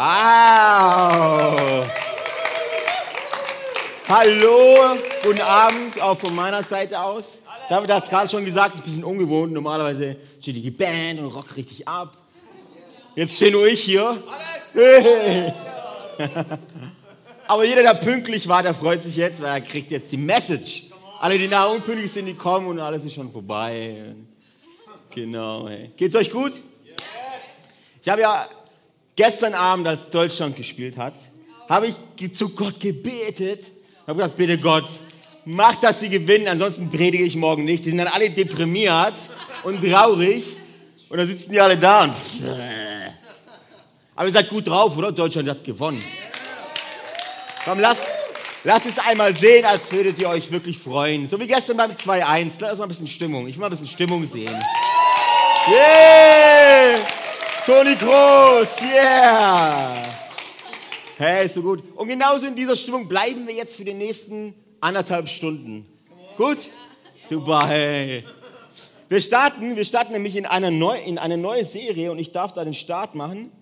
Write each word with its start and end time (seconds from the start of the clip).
Wow! 0.00 1.84
Hallo, 4.08 4.96
guten 5.22 5.42
Abend, 5.42 6.00
auch 6.00 6.18
von 6.18 6.34
meiner 6.34 6.62
Seite 6.62 6.98
aus. 6.98 7.40
David 7.68 7.90
hat 7.90 8.04
es 8.04 8.08
gerade 8.08 8.26
schon 8.30 8.42
gesagt, 8.46 8.76
ist 8.76 8.80
ein 8.80 8.84
bisschen 8.84 9.04
ungewohnt. 9.04 9.52
Normalerweise 9.52 10.16
steht 10.40 10.56
die 10.56 10.70
Band 10.70 11.20
und 11.20 11.26
rockt 11.26 11.54
richtig 11.54 11.86
ab. 11.86 12.16
Jetzt 13.14 13.36
stehe 13.36 13.52
nur 13.52 13.66
ich 13.66 13.82
hier. 13.82 14.16
Aber 17.46 17.64
jeder, 17.66 17.82
der 17.82 17.92
pünktlich 17.92 18.48
war, 18.48 18.62
der 18.62 18.72
freut 18.72 19.02
sich 19.02 19.16
jetzt, 19.16 19.42
weil 19.42 19.50
er 19.50 19.60
kriegt 19.60 19.90
jetzt 19.90 20.10
die 20.10 20.16
Message. 20.16 20.84
Alle, 21.20 21.36
die 21.36 21.46
nachher 21.46 21.72
unpünktlich 21.72 22.10
sind, 22.10 22.24
die 22.24 22.32
kommen 22.32 22.68
und 22.68 22.80
alles 22.80 23.04
ist 23.04 23.12
schon 23.12 23.30
vorbei. 23.30 24.14
Genau. 25.14 25.68
Hey. 25.68 25.90
Geht's 25.94 26.16
euch 26.16 26.30
gut? 26.30 26.54
Ich 28.00 28.08
habe 28.08 28.22
ja 28.22 28.48
gestern 29.20 29.52
Abend, 29.52 29.86
als 29.86 30.08
Deutschland 30.08 30.56
gespielt 30.56 30.96
hat, 30.96 31.12
habe 31.68 31.88
ich 31.88 32.34
zu 32.34 32.48
Gott 32.48 32.80
gebetet. 32.80 33.66
Habe 34.06 34.16
gesagt, 34.16 34.38
bitte 34.38 34.56
Gott, 34.56 34.88
mach, 35.44 35.76
dass 35.76 36.00
sie 36.00 36.08
gewinnen, 36.08 36.48
ansonsten 36.48 36.90
predige 36.90 37.24
ich 37.24 37.36
morgen 37.36 37.66
nicht. 37.66 37.84
Die 37.84 37.90
sind 37.90 37.98
dann 37.98 38.08
alle 38.08 38.30
deprimiert 38.30 39.12
und 39.62 39.78
traurig. 39.86 40.42
Und 41.10 41.18
dann 41.18 41.28
sitzen 41.28 41.52
die 41.52 41.60
alle 41.60 41.76
da 41.76 42.04
und... 42.04 42.14
Aber 44.16 44.26
ihr 44.26 44.32
seid 44.32 44.48
gut 44.48 44.66
drauf, 44.66 44.96
oder? 44.96 45.12
Deutschland 45.12 45.50
hat 45.50 45.64
gewonnen. 45.64 46.02
Komm, 47.66 47.78
lasst, 47.78 48.02
lasst 48.64 48.86
es 48.86 48.98
einmal 49.00 49.34
sehen, 49.34 49.66
als 49.66 49.92
würdet 49.92 50.18
ihr 50.18 50.30
euch 50.30 50.50
wirklich 50.50 50.78
freuen. 50.78 51.28
So 51.28 51.38
wie 51.38 51.46
gestern 51.46 51.76
beim 51.76 51.92
2-1. 51.92 52.52
Lass 52.60 52.78
mal 52.78 52.84
ein 52.84 52.88
bisschen 52.88 53.06
Stimmung. 53.06 53.48
Ich 53.48 53.56
will 53.56 53.60
mal 53.60 53.66
ein 53.66 53.70
bisschen 53.70 53.86
Stimmung 53.86 54.26
sehen. 54.26 54.58
Yeah! 55.68 57.19
Toni 57.66 57.94
Groß, 57.94 58.82
yeah! 58.82 60.02
Hey, 61.18 61.44
ist 61.44 61.54
so 61.54 61.62
gut. 61.62 61.82
Und 61.94 62.08
genauso 62.08 62.46
in 62.46 62.56
dieser 62.56 62.74
Stimmung 62.74 63.06
bleiben 63.06 63.46
wir 63.46 63.54
jetzt 63.54 63.76
für 63.76 63.84
die 63.84 63.92
nächsten 63.92 64.54
anderthalb 64.80 65.28
Stunden. 65.28 65.86
Gut? 66.38 66.70
Super, 67.28 67.68
hey. 67.68 68.24
Wir 69.10 69.20
starten, 69.20 69.76
wir 69.76 69.84
starten 69.84 70.12
nämlich 70.12 70.36
in 70.36 70.46
eine, 70.46 70.70
neu, 70.70 70.98
in 70.98 71.18
eine 71.18 71.36
neue 71.36 71.64
Serie 71.66 72.10
und 72.10 72.18
ich 72.18 72.32
darf 72.32 72.54
da 72.54 72.64
den 72.64 72.74
Start 72.74 73.14
machen. 73.14 73.52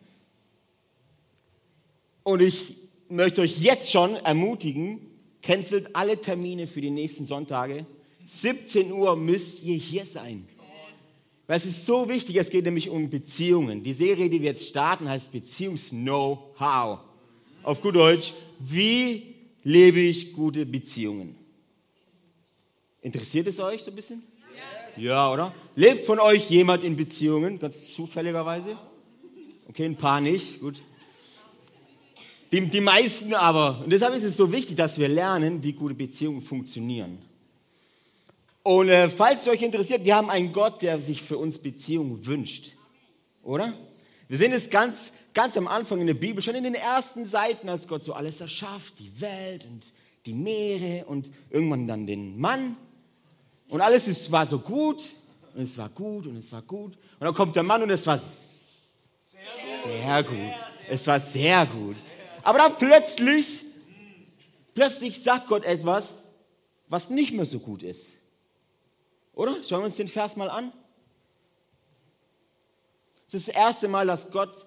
Und 2.23 2.41
ich 2.41 2.77
möchte 3.09 3.41
euch 3.41 3.59
jetzt 3.59 3.91
schon 3.91 4.15
ermutigen, 4.15 5.01
cancelt 5.43 5.97
alle 5.97 6.21
Termine 6.21 6.69
für 6.69 6.81
die 6.81 6.91
nächsten 6.91 7.25
Sonntage. 7.25 7.85
17 8.27 8.93
Uhr 8.93 9.17
müsst 9.17 9.65
ihr 9.65 9.77
hier 9.77 10.07
sein. 10.07 10.47
Weil 11.49 11.57
es 11.57 11.65
ist 11.65 11.87
so 11.87 12.07
wichtig, 12.11 12.37
es 12.37 12.51
geht 12.51 12.67
nämlich 12.67 12.91
um 12.91 13.09
Beziehungen. 13.09 13.83
Die 13.83 13.95
Serie, 13.95 14.29
die 14.29 14.43
wir 14.43 14.51
jetzt 14.51 14.69
starten, 14.69 15.09
heißt 15.09 15.33
Beziehungs-Know-how. 15.33 16.99
Auf 17.63 17.81
gut 17.81 17.97
Deutsch, 17.97 18.35
wie 18.59 19.35
lebe 19.65 19.99
ich 19.99 20.35
gute 20.35 20.67
Beziehungen? 20.67 21.35
Interessiert 23.01 23.47
es 23.47 23.59
euch 23.61 23.83
so 23.83 23.91
ein 23.91 23.97
bisschen? 23.97 24.23
Yes. 24.53 25.03
Ja, 25.03 25.33
oder? 25.33 25.55
Lebt 25.75 26.05
von 26.05 26.21
euch 26.21 26.51
jemand 26.51 26.85
in 26.85 26.95
Beziehungen, 26.95 27.59
ganz 27.59 27.95
zufälligerweise? 27.95 28.77
Okay, 29.69 29.87
ein 29.87 29.97
paar 29.97 30.21
nicht, 30.21 30.61
gut. 30.61 30.77
Die, 32.53 32.61
die 32.61 32.81
meisten 32.81 33.33
aber. 33.33 33.81
Und 33.85 33.91
deshalb 33.91 34.15
ist 34.15 34.25
es 34.25 34.37
so 34.37 34.53
wichtig, 34.53 34.77
dass 34.77 34.99
wir 34.99 35.09
lernen, 35.09 35.63
wie 35.63 35.73
gute 35.73 35.95
Beziehungen 35.95 36.43
funktionieren. 36.43 37.19
Und 38.63 38.89
äh, 38.89 39.09
falls 39.09 39.43
es 39.43 39.49
euch 39.49 39.63
interessiert, 39.63 40.05
wir 40.05 40.17
haben 40.17 40.31
einen 40.31 40.53
Gott, 40.53 40.83
der 40.83 41.01
sich 41.01 41.23
für 41.23 41.39
uns 41.39 41.59
Beziehungen 41.59 42.27
wünscht. 42.27 42.73
Oder? 43.43 43.73
Wir 44.29 44.37
sehen 44.37 44.53
es 44.53 44.69
ganz, 44.69 45.13
ganz 45.33 45.57
am 45.57 45.69
Anfang 45.69 46.01
in 46.01 46.07
der 46.07 46.15
Bibel, 46.15 46.43
schon 46.43 46.55
in 46.55 46.65
den 46.65 46.75
ersten 46.75 47.25
Seiten, 47.25 47.69
als 47.69 47.89
Gott 47.89 48.05
so 48.05 48.13
alles 48.13 48.41
erschafft, 48.41 48.99
die 48.99 49.21
Welt 49.21 49.65
und 49.65 49.93
die 50.27 50.35
Meere 50.35 51.07
und 51.07 51.31
irgendwann 51.49 51.87
dann 51.87 52.07
den 52.07 52.39
Mann. 52.39 52.77
Und 53.69 53.81
alles 53.81 54.07
ist, 54.07 54.31
war 54.31 54.47
so 54.47 54.59
gut 54.59 55.03
und 55.55 55.63
es 55.63 55.79
war 55.79 55.89
gut 55.89 56.27
und 56.27 56.37
es 56.37 56.53
war 56.53 56.63
gut. 56.63 56.95
Und 56.95 57.25
dann 57.25 57.35
kommt 57.35 57.57
der 57.57 57.63
Mann 57.63 57.83
und 57.83 57.91
es 57.91 58.07
war 58.07 58.21
sehr 59.85 60.23
gut. 60.23 60.37
Es 60.91 61.07
war 61.07 61.21
sehr 61.21 61.65
gut. 61.67 61.97
Aber 62.43 62.59
dann 62.59 62.75
plötzlich, 62.77 63.65
plötzlich 64.75 65.23
sagt 65.23 65.49
Gott 65.49 65.65
etwas, 65.65 66.17
was 66.89 67.11
nicht 67.11 67.33
mehr 67.33 67.47
so 67.47 67.59
gut 67.59 67.83
ist. 67.83 68.18
Oder? 69.39 69.57
Schauen 69.63 69.83
wir 69.83 69.87
uns 69.87 69.97
den 69.97 70.09
Vers 70.09 70.37
mal 70.37 70.51
an. 70.51 70.73
Es 73.29 73.35
ist 73.35 73.49
das 73.49 73.55
erste 73.55 73.87
Mal, 73.87 74.05
dass 74.05 74.29
Gott 74.33 74.67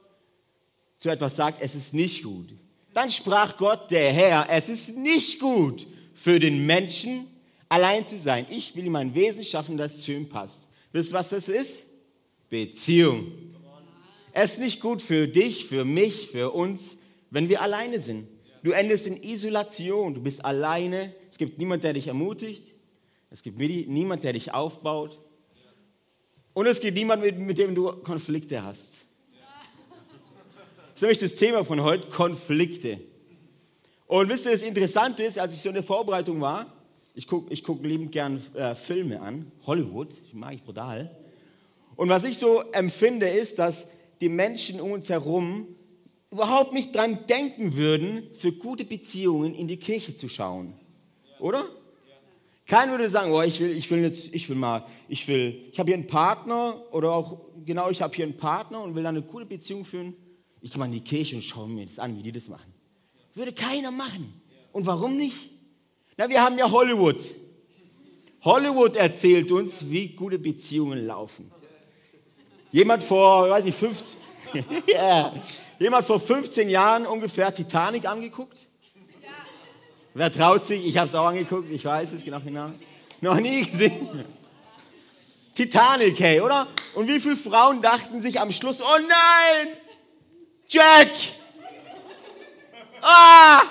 zu 0.98 1.10
etwas 1.10 1.36
sagt, 1.36 1.62
es 1.62 1.76
ist 1.76 1.94
nicht 1.94 2.24
gut. 2.24 2.54
Dann 2.94 3.12
sprach 3.12 3.58
Gott, 3.58 3.92
der 3.92 4.14
Herr, 4.14 4.48
es 4.50 4.70
ist 4.70 4.96
nicht 4.96 5.42
gut 5.42 5.86
für 6.14 6.40
den 6.40 6.66
Menschen, 6.66 7.28
allein 7.68 8.08
zu 8.08 8.18
sein. 8.18 8.46
Ich 8.50 8.74
will 8.74 8.86
ihm 8.86 8.96
ein 8.96 9.14
Wesen 9.14 9.44
schaffen, 9.44 9.76
das 9.76 10.00
zu 10.00 10.14
ihm 10.14 10.30
passt. 10.30 10.70
Wisst 10.94 11.12
ihr, 11.12 11.16
was 11.16 11.30
das 11.30 11.50
ist? 11.50 11.84
Beziehung. 12.50 13.30
Es 14.32 14.54
ist 14.54 14.60
nicht 14.60 14.80
gut 14.80 15.02
für 15.02 15.28
dich, 15.28 15.66
für 15.66 15.84
mich, 15.84 16.30
für 16.30 16.52
uns, 16.52 16.98
wenn 17.30 17.50
wir 17.50 17.62
alleine 17.62 18.00
sind. 18.00 18.26
Du 18.64 18.72
endest 18.72 19.06
in 19.06 19.22
Isolation, 19.22 20.14
du 20.14 20.22
bist 20.22 20.46
alleine, 20.46 21.14
es 21.30 21.38
gibt 21.38 21.58
niemanden, 21.58 21.82
der 21.82 21.94
dich 21.94 22.08
ermutigt, 22.08 22.72
es 23.32 23.42
gibt 23.42 23.58
niemanden, 23.58 24.22
der 24.22 24.34
dich 24.34 24.54
aufbaut. 24.54 25.20
Und 26.54 26.66
es 26.68 26.82
gibt 26.82 26.98
niemanden, 26.98 27.26
mit, 27.26 27.40
mit 27.40 27.58
dem 27.58 27.74
du 27.74 27.94
Konflikte 28.04 28.62
hast. 28.62 29.06
Das 30.92 30.96
ist 30.96 31.02
nämlich 31.02 31.20
das 31.20 31.36
Thema 31.36 31.64
von 31.64 31.82
heute, 31.82 32.10
Konflikte. 32.10 33.00
Und 34.06 34.28
wisst 34.28 34.46
ihr, 34.46 34.52
das 34.52 34.62
Interessante 34.62 35.24
ist, 35.24 35.40
als 35.40 35.56
ich 35.56 35.62
so 35.62 35.70
in 35.70 35.76
der 35.76 35.84
Vorbereitung 35.84 36.42
war, 36.42 36.72
ich 37.16 37.26
gucke 37.26 37.52
ich 37.54 37.64
guck 37.64 37.82
liebend 37.84 38.12
gern 38.12 38.44
äh, 38.54 38.76
Filme 38.76 39.22
an, 39.22 39.50
Hollywood, 39.66 40.10
ich 40.26 40.34
mag 40.34 40.54
ich 40.54 40.64
brutal. 40.64 41.10
Und 41.96 42.10
was 42.10 42.26
ich 42.26 42.38
so 42.38 42.62
empfinde, 42.74 43.30
ist, 43.30 43.60
dass 43.60 43.88
die 44.20 44.30
Menschen 44.30 44.82
um 44.82 44.92
uns 44.92 45.10
herum 45.10 45.68
überhaupt 46.32 46.74
nicht 46.74 46.94
dran 46.94 47.20
denken 47.28 47.76
würden, 47.78 48.28
für 48.38 48.52
gute 48.52 48.84
Beziehungen 48.84 49.56
in 49.56 49.70
die 49.70 49.78
Kirche 49.78 50.16
zu 50.16 50.28
schauen. 50.28 50.74
Oder? 51.40 51.66
Keiner 52.68 52.94
würde 52.94 53.10
sagen, 53.10 53.32
oh, 53.32 53.42
ich 53.42 53.60
will, 53.60 53.72
ich 53.72 53.90
will 53.92 54.02
jetzt, 54.02 54.34
ich 54.34 54.48
will 54.50 54.56
mal, 54.56 54.86
ich 55.08 55.28
will, 55.28 55.70
ich 55.72 55.80
habe 55.80 55.88
hier 55.88 55.98
einen 55.98 56.08
Partner 56.08 56.82
oder 56.92 57.12
auch, 57.12 57.40
genau, 57.66 57.90
ich 57.90 58.02
habe 58.02 58.16
hier 58.16 58.26
einen 58.26 58.38
Partner 58.38 58.82
und 58.82 58.96
will 58.96 59.04
dann 59.04 59.16
eine 59.18 59.26
gute 59.26 59.46
Beziehung 59.46 59.84
führen. 59.84 60.16
Ich 60.62 60.72
gehe 60.72 60.80
mal 60.80 60.86
in 60.86 60.92
die 60.92 61.02
Kirche 61.02 61.36
und 61.36 61.42
schaue 61.42 61.68
mir 61.68 61.86
das 61.86 62.00
an, 62.00 62.16
wie 62.18 62.22
die 62.22 62.32
das 62.32 62.48
machen. 62.48 62.72
Würde 63.34 63.52
keiner 63.52 63.92
machen. 63.92 64.42
Und 64.72 64.86
warum 64.86 65.18
nicht? 65.18 65.50
Na, 66.18 66.30
wir 66.30 66.42
haben 66.42 66.58
ja 66.58 66.70
Hollywood. 66.70 67.20
Hollywood 68.44 68.96
erzählt 68.96 69.52
uns, 69.52 69.90
wie 69.90 70.10
gute 70.10 70.40
Beziehungen 70.40 71.06
laufen. 71.06 71.52
Jemand 72.72 73.04
vor, 73.04 73.50
weiß 73.50 73.66
nicht, 73.66 73.78
15, 73.78 74.20
yeah. 74.88 75.34
jemand 75.80 76.06
vor 76.06 76.20
15 76.20 76.70
Jahren 76.70 77.06
ungefähr 77.06 77.54
Titanic 77.54 78.08
angeguckt? 78.08 78.68
Wer 80.14 80.32
traut 80.32 80.66
sich? 80.66 80.86
Ich 80.86 80.98
habe 80.98 81.08
es 81.08 81.16
auch 81.16 81.28
angeguckt, 81.28 81.70
ich 81.72 81.84
weiß 81.84 82.12
es 82.12 82.24
genau. 82.24 82.40
genau. 82.40 82.72
Noch 83.22 83.40
nie 83.40 83.66
gesehen. 83.66 84.26
Titanic, 85.56 86.20
hey, 86.20 86.42
oder? 86.42 86.68
Und 86.96 87.08
wie 87.08 87.20
viele 87.20 87.36
Frauen 87.36 87.82
dachten 87.82 88.22
sich 88.22 88.40
am 88.40 88.52
Schluss, 88.52 88.82
oh 88.82 88.98
nein, 88.98 89.76
Jack! 90.68 91.10
Ah! 93.02 93.64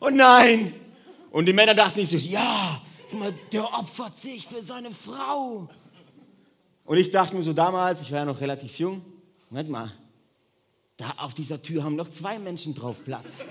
Oh 0.00 0.10
nein! 0.10 0.74
Und 1.30 1.46
die 1.46 1.52
Männer 1.52 1.74
dachten 1.74 2.00
nicht 2.00 2.10
so, 2.10 2.16
ja, 2.16 2.80
der 3.52 3.64
opfert 3.64 4.16
sich 4.16 4.46
für 4.46 4.62
seine 4.62 4.90
Frau. 4.90 5.68
Und 6.84 6.98
ich 6.98 7.10
dachte 7.10 7.36
mir 7.36 7.42
so 7.42 7.52
damals, 7.52 8.02
ich 8.02 8.10
war 8.10 8.20
ja 8.20 8.24
noch 8.24 8.40
relativ 8.40 8.78
jung, 8.78 9.02
Moment 9.50 9.70
mal, 9.70 9.92
da 10.96 11.12
auf 11.18 11.34
dieser 11.34 11.60
Tür 11.60 11.84
haben 11.84 11.96
noch 11.96 12.08
zwei 12.08 12.38
Menschen 12.38 12.74
drauf 12.74 12.96
Platz. 13.04 13.44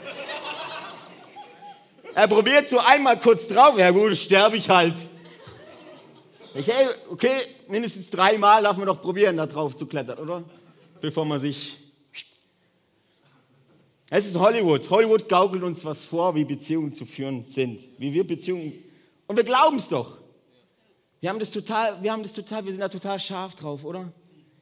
Er 2.16 2.28
probiert 2.28 2.70
so 2.70 2.78
einmal 2.80 3.20
kurz 3.20 3.48
drauf, 3.48 3.78
ja 3.78 3.90
gut, 3.90 4.16
sterbe 4.16 4.58
ich 4.58 4.70
halt. 4.70 4.94
Ich, 6.54 6.72
ey, 6.72 6.88
okay, 7.10 7.32
mindestens 7.68 8.10
dreimal 8.12 8.62
darf 8.62 8.78
man 8.78 8.86
doch 8.86 9.02
probieren, 9.02 9.38
da 9.38 9.48
drauf 9.48 9.76
zu 9.76 9.88
klettern, 9.88 10.20
oder? 10.20 10.44
Bevor 11.02 11.26
man 11.26 11.40
sich. 11.40 11.80
Es 14.12 14.28
ist 14.28 14.38
Hollywood. 14.38 14.88
Hollywood 14.92 15.28
gaukelt 15.28 15.64
uns 15.64 15.84
was 15.84 16.06
vor, 16.06 16.36
wie 16.36 16.46
Beziehungen 16.46 16.94
zu 16.94 17.06
führen 17.06 17.46
sind. 17.46 17.82
Wie 17.98 18.14
wir 18.14 18.28
Beziehungen. 18.28 18.74
Und 19.26 19.36
wir 19.36 19.44
glauben 19.44 19.78
es 19.78 19.88
doch. 19.88 20.18
Wir 21.20 21.32
haben 21.32 21.40
das 21.40 21.50
total, 21.50 21.98
wir 22.04 22.12
haben 22.12 22.22
das 22.22 22.34
total, 22.34 22.64
wir 22.64 22.72
sind 22.72 22.82
da 22.82 22.90
total 22.90 23.20
scharf 23.20 23.56
drauf, 23.56 23.84
oder? 23.84 24.14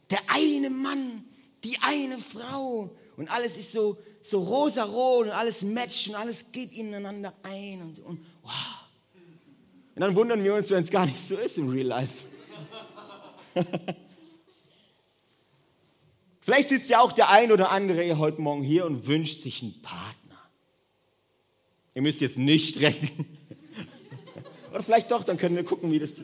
Der 0.09 0.19
eine 0.27 0.69
Mann, 0.69 1.25
die 1.65 1.75
eine 1.81 2.17
Frau. 2.17 2.95
Und 3.17 3.29
alles 3.29 3.57
ist 3.57 3.73
so, 3.73 3.97
so 4.23 4.43
rosa-rot 4.43 5.27
und 5.27 5.31
alles 5.31 5.61
matcht 5.61 6.09
und 6.09 6.15
alles 6.15 6.51
geht 6.51 6.75
ineinander 6.75 7.33
ein 7.43 7.81
und, 7.81 7.95
so, 7.95 8.03
und 8.03 8.25
wow. 8.43 8.51
Und 9.95 10.01
dann 10.01 10.15
wundern 10.15 10.43
wir 10.43 10.55
uns, 10.55 10.69
wenn 10.69 10.83
es 10.83 10.89
gar 10.89 11.05
nicht 11.05 11.19
so 11.19 11.37
ist 11.37 11.57
im 11.57 11.69
Real 11.69 11.87
Life. 11.87 12.25
Vielleicht 16.41 16.69
sitzt 16.69 16.89
ja 16.89 16.99
auch 17.01 17.11
der 17.11 17.29
ein 17.29 17.51
oder 17.51 17.69
andere 17.71 18.17
heute 18.17 18.41
Morgen 18.41 18.63
hier 18.63 18.85
und 18.85 19.05
wünscht 19.05 19.41
sich 19.41 19.61
einen 19.61 19.79
Partner. 19.81 20.39
Ihr 21.93 22.01
müsst 22.01 22.19
jetzt 22.21 22.37
nicht 22.37 22.75
strecken. 22.75 23.25
Oder 24.71 24.83
vielleicht 24.83 25.11
doch, 25.11 25.25
dann 25.25 25.37
können 25.37 25.57
wir 25.57 25.65
gucken, 25.65 25.91
wie 25.91 25.99
das. 25.99 26.23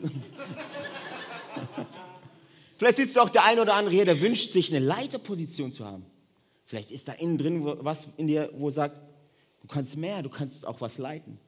vielleicht 2.78 2.96
sitzt 2.96 3.18
auch 3.18 3.28
der 3.28 3.44
ein 3.44 3.58
oder 3.58 3.74
andere 3.74 3.94
hier, 3.94 4.06
der 4.06 4.22
wünscht 4.22 4.52
sich 4.52 4.74
eine 4.74 4.82
Leiterposition 4.82 5.70
zu 5.70 5.84
haben. 5.84 6.06
Vielleicht 6.68 6.90
ist 6.90 7.08
da 7.08 7.12
innen 7.12 7.38
drin 7.38 7.64
was 7.64 8.08
in 8.18 8.28
dir, 8.28 8.50
wo 8.52 8.68
sagt, 8.68 9.00
du 9.62 9.68
kannst 9.68 9.96
mehr, 9.96 10.22
du 10.22 10.28
kannst 10.28 10.66
auch 10.66 10.82
was 10.82 10.98
leiten. 10.98 11.38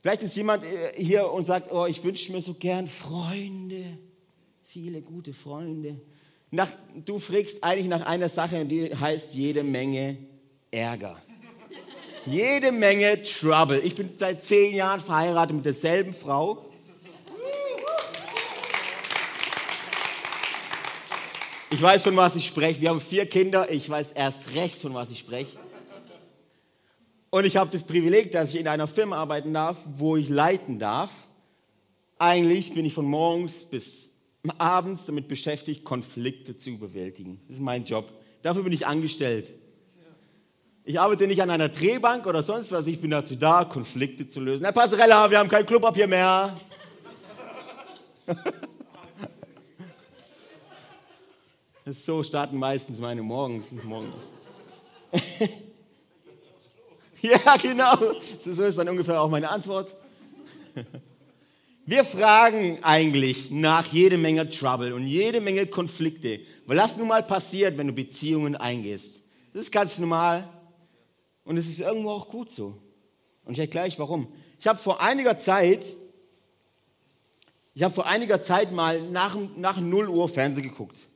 Vielleicht 0.00 0.22
ist 0.22 0.36
jemand 0.36 0.62
äh, 0.62 0.92
hier 0.96 1.32
und 1.32 1.42
sagt, 1.42 1.72
oh, 1.72 1.86
ich 1.86 2.04
wünsche 2.04 2.30
mir 2.30 2.40
so 2.40 2.54
gern 2.54 2.86
Freunde, 2.86 3.98
viele 4.62 5.02
gute 5.02 5.34
Freunde. 5.34 6.00
Nach, 6.52 6.70
du 7.04 7.18
fragst 7.18 7.64
eigentlich 7.64 7.88
nach 7.88 8.06
einer 8.06 8.28
Sache 8.28 8.60
und 8.60 8.68
die 8.68 8.94
heißt 8.94 9.34
jede 9.34 9.64
Menge 9.64 10.18
Ärger. 10.70 11.20
Jede 12.24 12.70
Menge 12.70 13.20
Trouble. 13.24 13.80
Ich 13.80 13.96
bin 13.96 14.10
seit 14.16 14.44
zehn 14.44 14.76
Jahren 14.76 15.00
verheiratet 15.00 15.56
mit 15.56 15.64
derselben 15.64 16.12
Frau. 16.12 16.65
Ich 21.76 21.82
weiß, 21.82 22.04
von 22.04 22.16
was 22.16 22.34
ich 22.36 22.46
spreche. 22.46 22.80
Wir 22.80 22.88
haben 22.88 23.00
vier 23.00 23.26
Kinder. 23.26 23.70
Ich 23.70 23.90
weiß 23.90 24.12
erst 24.12 24.54
recht, 24.54 24.76
von 24.76 24.94
was 24.94 25.10
ich 25.10 25.18
spreche. 25.18 25.58
Und 27.28 27.44
ich 27.44 27.58
habe 27.58 27.68
das 27.70 27.82
Privileg, 27.82 28.32
dass 28.32 28.54
ich 28.54 28.60
in 28.60 28.66
einer 28.66 28.86
Firma 28.86 29.16
arbeiten 29.16 29.52
darf, 29.52 29.76
wo 29.84 30.16
ich 30.16 30.30
leiten 30.30 30.78
darf. 30.78 31.10
Eigentlich 32.18 32.72
bin 32.72 32.86
ich 32.86 32.94
von 32.94 33.04
morgens 33.04 33.62
bis 33.64 34.08
abends 34.56 35.04
damit 35.04 35.28
beschäftigt, 35.28 35.84
Konflikte 35.84 36.56
zu 36.56 36.78
bewältigen. 36.78 37.42
Das 37.46 37.56
ist 37.56 37.62
mein 37.62 37.84
Job. 37.84 38.10
Dafür 38.40 38.62
bin 38.62 38.72
ich 38.72 38.86
angestellt. 38.86 39.52
Ich 40.82 40.98
arbeite 40.98 41.26
nicht 41.26 41.42
an 41.42 41.50
einer 41.50 41.68
Drehbank 41.68 42.26
oder 42.26 42.42
sonst 42.42 42.72
was. 42.72 42.86
Ich 42.86 43.02
bin 43.02 43.10
dazu 43.10 43.36
da, 43.36 43.66
Konflikte 43.66 44.26
zu 44.26 44.40
lösen. 44.40 44.64
Herr 44.64 44.72
Passerella, 44.72 45.30
wir 45.30 45.38
haben 45.38 45.50
kein 45.50 45.66
Klopapier 45.66 46.06
mehr. 46.06 46.56
so 51.86 52.22
starten 52.22 52.58
meistens 52.58 52.98
meine 52.98 53.22
Morgens. 53.22 53.70
Morgen. 53.84 54.12
ja, 57.22 57.56
genau. 57.62 57.96
So 58.44 58.64
ist 58.64 58.76
dann 58.78 58.88
ungefähr 58.88 59.20
auch 59.20 59.30
meine 59.30 59.48
Antwort. 59.48 59.94
Wir 61.84 62.04
fragen 62.04 62.82
eigentlich 62.82 63.52
nach 63.52 63.92
jede 63.92 64.18
Menge 64.18 64.50
Trouble 64.50 64.92
und 64.94 65.06
jede 65.06 65.40
Menge 65.40 65.66
Konflikte. 65.66 66.40
Weil 66.66 66.76
das 66.76 66.96
nun 66.96 67.06
mal 67.06 67.22
passiert, 67.22 67.78
wenn 67.78 67.86
du 67.86 67.92
Beziehungen 67.92 68.56
eingehst. 68.56 69.22
Das 69.52 69.62
ist 69.62 69.70
ganz 69.70 69.96
normal. 69.98 70.48
Und 71.44 71.56
es 71.56 71.68
ist 71.68 71.78
irgendwo 71.78 72.10
auch 72.10 72.28
gut 72.28 72.50
so. 72.50 72.76
Und 73.44 73.52
ich 73.52 73.60
erkläre 73.60 73.86
euch 73.86 73.98
warum. 74.00 74.26
Ich 74.58 74.66
habe 74.66 74.80
vor 74.80 75.00
einiger 75.00 75.38
Zeit, 75.38 75.94
ich 77.74 77.84
habe 77.84 77.94
vor 77.94 78.06
einiger 78.06 78.40
Zeit 78.40 78.72
mal 78.72 79.00
nach, 79.00 79.36
nach 79.56 79.76
0 79.80 80.08
Uhr 80.08 80.28
Fernsehen 80.28 80.64
geguckt. 80.64 81.06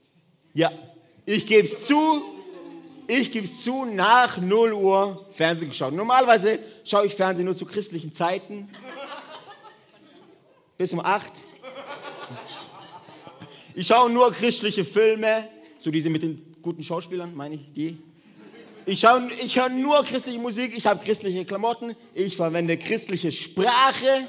Ja, 0.53 0.73
ich 1.27 1.47
gebe 1.47 1.63
es 1.63 1.87
zu, 1.87 2.23
ich 3.07 3.31
gebe 3.31 3.45
es 3.45 3.63
zu, 3.63 3.85
nach 3.85 4.39
0 4.39 4.73
Uhr 4.73 5.27
Fernsehen 5.31 5.69
geschaut. 5.69 5.95
Normalerweise 5.95 6.59
schaue 6.85 7.07
ich 7.07 7.15
Fernsehen 7.15 7.47
nur 7.47 7.55
zu 7.55 7.67
christlichen 7.67 8.13
Zeiten. 8.13 8.69
Bis 10.77 10.93
um 10.93 11.01
8. 11.01 11.31
Ich 13.75 13.87
schaue 13.87 14.11
nur 14.11 14.33
christliche 14.33 14.85
Filme, 14.85 15.49
so 15.79 15.91
diese 15.91 16.11
mit 16.11 16.23
den 16.23 16.57
guten 16.63 16.83
Schauspielern, 16.83 17.35
meine 17.35 17.55
ich, 17.55 17.73
die. 17.73 17.99
Ich, 18.87 19.05
höre, 19.05 19.29
ich 19.43 19.57
höre 19.57 19.69
nur 19.69 20.03
christliche 20.05 20.41
Musik, 20.41 20.77
ich 20.77 20.87
habe 20.87 21.05
christliche 21.05 21.45
Klamotten, 21.45 21.95
ich 22.13 22.37
verwende 22.37 22.77
christliche 22.77 23.31
Sprache. 23.31 24.27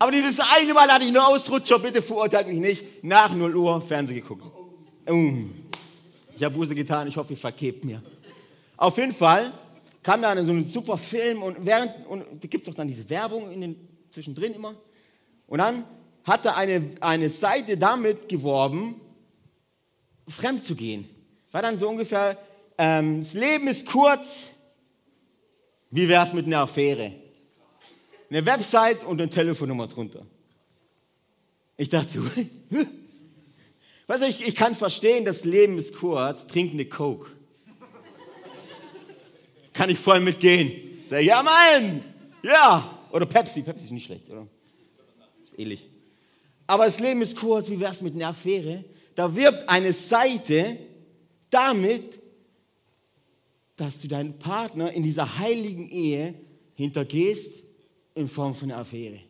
Aber 0.00 0.12
dieses 0.12 0.40
eine 0.40 0.72
Mal 0.72 0.90
hatte 0.90 1.04
ich 1.04 1.12
nur 1.12 1.28
Ausrutscher, 1.28 1.78
bitte 1.78 2.00
verurteilt 2.00 2.48
mich 2.48 2.58
nicht. 2.58 3.04
Nach 3.04 3.34
0 3.34 3.54
Uhr 3.54 3.82
Fernsehen 3.82 4.16
geguckt. 4.16 4.42
Ich 6.34 6.42
habe 6.42 6.54
Buße 6.54 6.74
getan, 6.74 7.06
ich 7.06 7.18
hoffe, 7.18 7.34
ihr 7.34 7.36
vergebt 7.36 7.84
mir. 7.84 8.02
Auf 8.78 8.96
jeden 8.96 9.12
Fall 9.12 9.52
kam 10.02 10.22
da 10.22 10.34
so 10.42 10.52
ein 10.52 10.64
super 10.64 10.96
Film 10.96 11.42
und 11.42 11.66
während, 11.66 12.06
und 12.06 12.24
da 12.40 12.48
gibt 12.48 12.66
es 12.66 12.72
auch 12.72 12.74
dann 12.74 12.88
diese 12.88 13.10
Werbung 13.10 13.52
in 13.52 13.60
den, 13.60 13.88
zwischendrin 14.10 14.54
immer. 14.54 14.74
Und 15.46 15.58
dann 15.58 15.84
hat 16.24 16.46
er 16.46 16.56
eine, 16.56 16.82
eine 17.00 17.28
Seite 17.28 17.76
damit 17.76 18.26
geworben, 18.26 18.98
fremd 20.26 20.64
zu 20.64 20.76
gehen. 20.76 21.10
War 21.52 21.60
dann 21.60 21.76
so 21.76 21.90
ungefähr, 21.90 22.38
ähm, 22.78 23.20
das 23.20 23.34
Leben 23.34 23.68
ist 23.68 23.84
kurz, 23.84 24.46
wie 25.90 26.08
wäre 26.08 26.26
es 26.26 26.32
mit 26.32 26.46
einer 26.46 26.60
Affäre? 26.60 27.12
Eine 28.30 28.46
Website 28.46 29.02
und 29.02 29.20
eine 29.20 29.28
Telefonnummer 29.28 29.88
drunter. 29.88 30.24
Ich 31.76 31.88
dachte 31.88 32.22
weißt 34.06 34.22
du, 34.22 34.26
ich, 34.26 34.46
ich 34.46 34.54
kann 34.54 34.76
verstehen, 34.76 35.24
das 35.24 35.44
Leben 35.44 35.78
ist 35.78 35.96
kurz, 35.96 36.46
trink 36.46 36.72
eine 36.72 36.84
Coke. 36.84 37.30
kann 39.72 39.90
ich 39.90 39.98
voll 39.98 40.20
mitgehen. 40.20 40.70
Sag, 41.08 41.24
ja 41.24 41.42
Mann, 41.42 42.04
ja. 42.42 42.98
Oder 43.10 43.26
Pepsi, 43.26 43.62
Pepsi 43.62 43.86
ist 43.86 43.90
nicht 43.90 44.06
schlecht, 44.06 44.30
oder? 44.30 44.46
Ist 45.44 45.58
ähnlich. 45.58 45.88
Aber 46.68 46.84
das 46.84 47.00
Leben 47.00 47.22
ist 47.22 47.34
kurz, 47.34 47.68
wie 47.68 47.80
wäre 47.80 47.90
es 47.92 48.00
mit 48.00 48.14
einer 48.14 48.28
Affäre? 48.28 48.84
Da 49.16 49.34
wirbt 49.34 49.68
eine 49.68 49.92
Seite 49.92 50.76
damit, 51.50 52.20
dass 53.74 54.00
du 54.00 54.06
deinen 54.06 54.38
Partner 54.38 54.92
in 54.92 55.02
dieser 55.02 55.38
heiligen 55.40 55.88
Ehe 55.88 56.34
hintergehst 56.74 57.64
in 58.14 58.28
Form 58.28 58.54
von 58.54 58.70
einer 58.70 58.80
Affäre. 58.80 59.20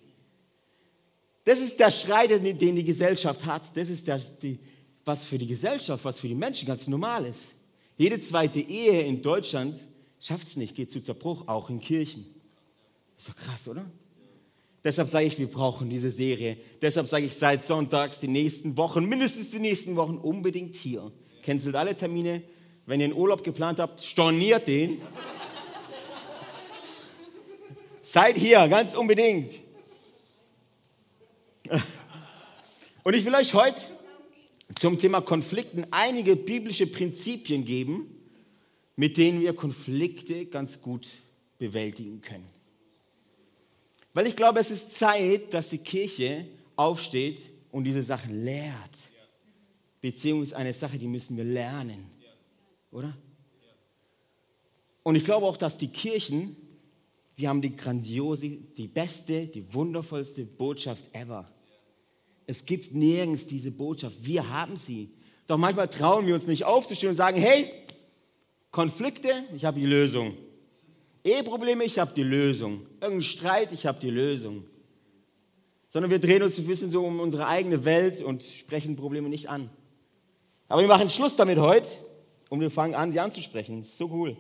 Das 1.44 1.58
ist 1.58 1.80
der 1.80 1.90
Schrei, 1.90 2.26
den 2.26 2.76
die 2.76 2.84
Gesellschaft 2.84 3.44
hat. 3.44 3.76
Das 3.76 3.88
ist 3.88 4.06
der, 4.06 4.18
die, 4.18 4.58
was 5.04 5.24
für 5.24 5.38
die 5.38 5.46
Gesellschaft, 5.46 6.04
was 6.04 6.20
für 6.20 6.28
die 6.28 6.34
Menschen 6.34 6.66
ganz 6.66 6.86
normal 6.86 7.24
ist. 7.24 7.52
Jede 7.96 8.20
zweite 8.20 8.60
Ehe 8.60 9.02
in 9.02 9.20
Deutschland 9.22 9.76
schafft 10.20 10.46
es 10.46 10.56
nicht, 10.56 10.74
geht 10.74 10.90
zu 10.90 11.02
Zerbruch, 11.02 11.48
auch 11.48 11.70
in 11.70 11.80
Kirchen. 11.80 12.26
Ist 13.18 13.28
doch 13.28 13.36
krass, 13.36 13.68
oder? 13.68 13.84
Deshalb 14.82 15.08
sage 15.10 15.26
ich, 15.26 15.38
wir 15.38 15.48
brauchen 15.48 15.90
diese 15.90 16.10
Serie. 16.10 16.56
Deshalb 16.80 17.06
sage 17.06 17.26
ich 17.26 17.34
seit 17.34 17.66
Sonntags 17.66 18.20
die 18.20 18.28
nächsten 18.28 18.76
Wochen, 18.76 19.04
mindestens 19.04 19.50
die 19.50 19.58
nächsten 19.58 19.96
Wochen 19.96 20.16
unbedingt 20.16 20.74
hier. 20.76 21.12
Cancelt 21.42 21.74
alle 21.74 21.94
Termine. 21.94 22.42
Wenn 22.86 23.00
ihr 23.00 23.04
einen 23.04 23.14
Urlaub 23.14 23.44
geplant 23.44 23.78
habt, 23.78 24.00
storniert 24.00 24.66
den. 24.66 24.98
Seid 28.12 28.36
hier, 28.36 28.66
ganz 28.66 28.96
unbedingt. 28.96 29.52
Und 33.04 33.14
ich 33.14 33.24
will 33.24 33.36
euch 33.36 33.54
heute 33.54 33.80
zum 34.80 34.98
Thema 34.98 35.20
Konflikten 35.20 35.86
einige 35.92 36.34
biblische 36.34 36.88
Prinzipien 36.88 37.64
geben, 37.64 38.12
mit 38.96 39.16
denen 39.16 39.40
wir 39.40 39.54
Konflikte 39.54 40.46
ganz 40.46 40.82
gut 40.82 41.08
bewältigen 41.58 42.20
können. 42.20 42.48
Weil 44.12 44.26
ich 44.26 44.34
glaube, 44.34 44.58
es 44.58 44.72
ist 44.72 44.92
Zeit, 44.92 45.54
dass 45.54 45.70
die 45.70 45.78
Kirche 45.78 46.48
aufsteht 46.74 47.42
und 47.70 47.84
diese 47.84 48.02
Sachen 48.02 48.44
lehrt. 48.44 48.74
Beziehung 50.00 50.42
ist 50.42 50.54
eine 50.54 50.72
Sache, 50.72 50.98
die 50.98 51.06
müssen 51.06 51.36
wir 51.36 51.44
lernen. 51.44 52.10
Oder? 52.90 53.16
Und 55.04 55.14
ich 55.14 55.22
glaube 55.22 55.46
auch, 55.46 55.56
dass 55.56 55.78
die 55.78 55.92
Kirchen, 55.92 56.56
wir 57.40 57.48
haben 57.48 57.62
die 57.62 57.74
grandiose, 57.74 58.48
die 58.48 58.86
beste, 58.86 59.46
die 59.46 59.72
wundervollste 59.72 60.44
Botschaft 60.44 61.08
ever. 61.14 61.50
Es 62.46 62.64
gibt 62.64 62.94
nirgends 62.94 63.46
diese 63.46 63.70
Botschaft. 63.70 64.16
Wir 64.20 64.50
haben 64.50 64.76
sie. 64.76 65.10
Doch 65.46 65.56
manchmal 65.56 65.88
trauen 65.88 66.26
wir 66.26 66.34
uns 66.34 66.46
nicht 66.46 66.64
aufzustehen 66.64 67.10
und 67.10 67.16
sagen, 67.16 67.40
hey, 67.40 67.70
Konflikte, 68.70 69.30
ich 69.56 69.64
habe 69.64 69.80
die 69.80 69.86
Lösung. 69.86 70.34
Eheprobleme, 71.24 71.84
ich 71.84 71.98
habe 71.98 72.12
die 72.14 72.22
Lösung. 72.22 72.86
Irgendein 73.00 73.22
Streit, 73.22 73.72
ich 73.72 73.86
habe 73.86 73.98
die 74.00 74.10
Lösung. 74.10 74.64
Sondern 75.88 76.10
wir 76.10 76.18
drehen 76.18 76.42
uns 76.42 76.58
ein 76.58 76.66
bisschen 76.66 76.90
so 76.90 77.04
um 77.04 77.20
unsere 77.20 77.46
eigene 77.46 77.84
Welt 77.84 78.22
und 78.22 78.44
sprechen 78.44 78.96
Probleme 78.96 79.28
nicht 79.28 79.48
an. 79.48 79.70
Aber 80.68 80.82
wir 80.82 80.88
machen 80.88 81.08
Schluss 81.08 81.36
damit 81.36 81.58
heute 81.58 81.88
und 82.48 82.60
wir 82.60 82.70
fangen 82.70 82.94
an, 82.94 83.12
sie 83.12 83.20
anzusprechen. 83.20 83.80
Das 83.80 83.88
ist 83.88 83.98
so 83.98 84.10
cool. 84.10 84.36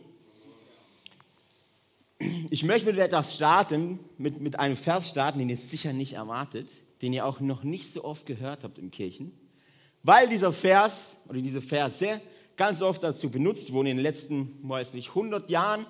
Ich 2.50 2.64
möchte 2.64 2.86
mit 2.86 2.98
etwas 2.98 3.34
starten, 3.34 3.98
mit, 4.18 4.40
mit 4.40 4.58
einem 4.58 4.76
Vers 4.76 5.08
starten, 5.08 5.38
den 5.38 5.48
ihr 5.48 5.56
sicher 5.56 5.94
nicht 5.94 6.12
erwartet, 6.12 6.68
den 7.00 7.14
ihr 7.14 7.24
auch 7.24 7.40
noch 7.40 7.62
nicht 7.62 7.94
so 7.94 8.04
oft 8.04 8.26
gehört 8.26 8.62
habt 8.62 8.78
in 8.78 8.90
Kirchen, 8.90 9.32
weil 10.02 10.28
dieser 10.28 10.52
Vers 10.52 11.16
oder 11.28 11.40
diese 11.40 11.62
Verse 11.62 12.20
ganz 12.56 12.82
oft 12.82 13.02
dazu 13.02 13.30
benutzt 13.30 13.72
wurden 13.72 13.86
in 13.86 13.96
den 13.96 14.02
letzten, 14.02 14.58
weiß 14.62 14.92
nicht, 14.92 15.08
100 15.10 15.48
Jahren, 15.48 15.86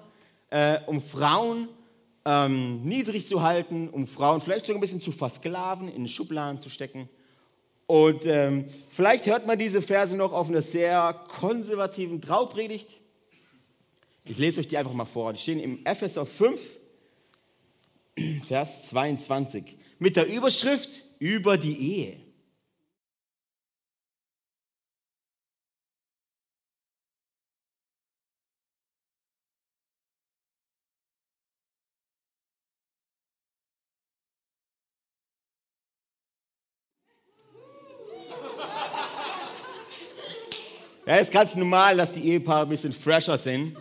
äh, 0.50 0.78
um 0.86 1.02
Frauen 1.02 1.68
ähm, 2.24 2.84
niedrig 2.84 3.26
zu 3.26 3.42
halten, 3.42 3.88
um 3.88 4.06
Frauen 4.06 4.40
vielleicht 4.40 4.66
sogar 4.66 4.78
ein 4.78 4.82
bisschen 4.82 5.00
zu 5.00 5.10
versklaven, 5.10 5.88
in 5.88 6.06
Schubladen 6.06 6.60
zu 6.60 6.68
stecken 6.68 7.08
Und 7.88 8.24
ähm, 8.26 8.66
vielleicht 8.88 9.26
hört 9.26 9.48
man 9.48 9.58
diese 9.58 9.82
Verse 9.82 10.14
noch 10.14 10.32
auf 10.32 10.48
einer 10.48 10.62
sehr 10.62 11.12
konservativen 11.40 12.20
Traupredigt. 12.20 12.99
Ich 14.24 14.38
lese 14.38 14.60
euch 14.60 14.68
die 14.68 14.76
einfach 14.76 14.92
mal 14.92 15.06
vor. 15.06 15.32
Die 15.32 15.40
stehen 15.40 15.60
im 15.60 15.84
Epheser 15.84 16.26
5, 16.26 16.60
Vers 18.46 18.88
22. 18.88 19.76
Mit 19.98 20.16
der 20.16 20.26
Überschrift 20.26 21.02
über 21.18 21.56
die 21.58 21.76
Ehe. 21.76 22.30
Ja, 41.06 41.16
ist 41.16 41.32
ganz 41.32 41.56
normal, 41.56 41.96
dass 41.96 42.12
die 42.12 42.20
Ehepaare 42.20 42.62
ein 42.62 42.68
bisschen 42.68 42.92
fresher 42.92 43.36
sind. 43.36 43.76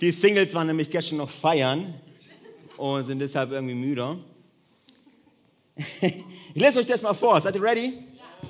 Die 0.00 0.10
Singles 0.10 0.52
waren 0.52 0.66
nämlich 0.66 0.90
gestern 0.90 1.16
noch 1.18 1.30
feiern 1.30 1.94
und 2.76 3.04
sind 3.04 3.18
deshalb 3.18 3.50
irgendwie 3.52 3.74
müder. 3.74 4.18
Ich 6.54 6.62
lese 6.62 6.78
euch 6.78 6.86
das 6.86 7.02
mal 7.02 7.12
vor. 7.12 7.38
Seid 7.38 7.54
ihr 7.54 7.62
ready? 7.62 7.92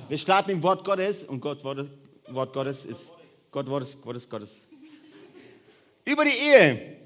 Wir 0.08 0.16
starten 0.16 0.52
im 0.52 0.62
Wort 0.62 0.84
Gottes 0.84 1.24
und 1.24 1.40
Gott 1.40 1.64
Wort, 1.64 1.88
Wort 2.28 2.52
Gottes 2.52 2.84
ist 2.84 3.10
Gott 3.50 3.68
Wort 3.68 3.82
ist, 3.82 4.06
Wort 4.06 4.16
ist 4.16 4.30
Gottes. 4.30 4.60
Über 6.04 6.24
die 6.24 6.30
Ehe. 6.30 6.96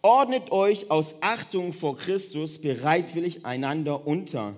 Ordnet 0.00 0.50
euch 0.52 0.90
aus 0.90 1.16
Achtung 1.20 1.74
vor 1.74 1.98
Christus 1.98 2.58
bereitwillig 2.58 3.44
einander 3.44 4.06
unter. 4.06 4.54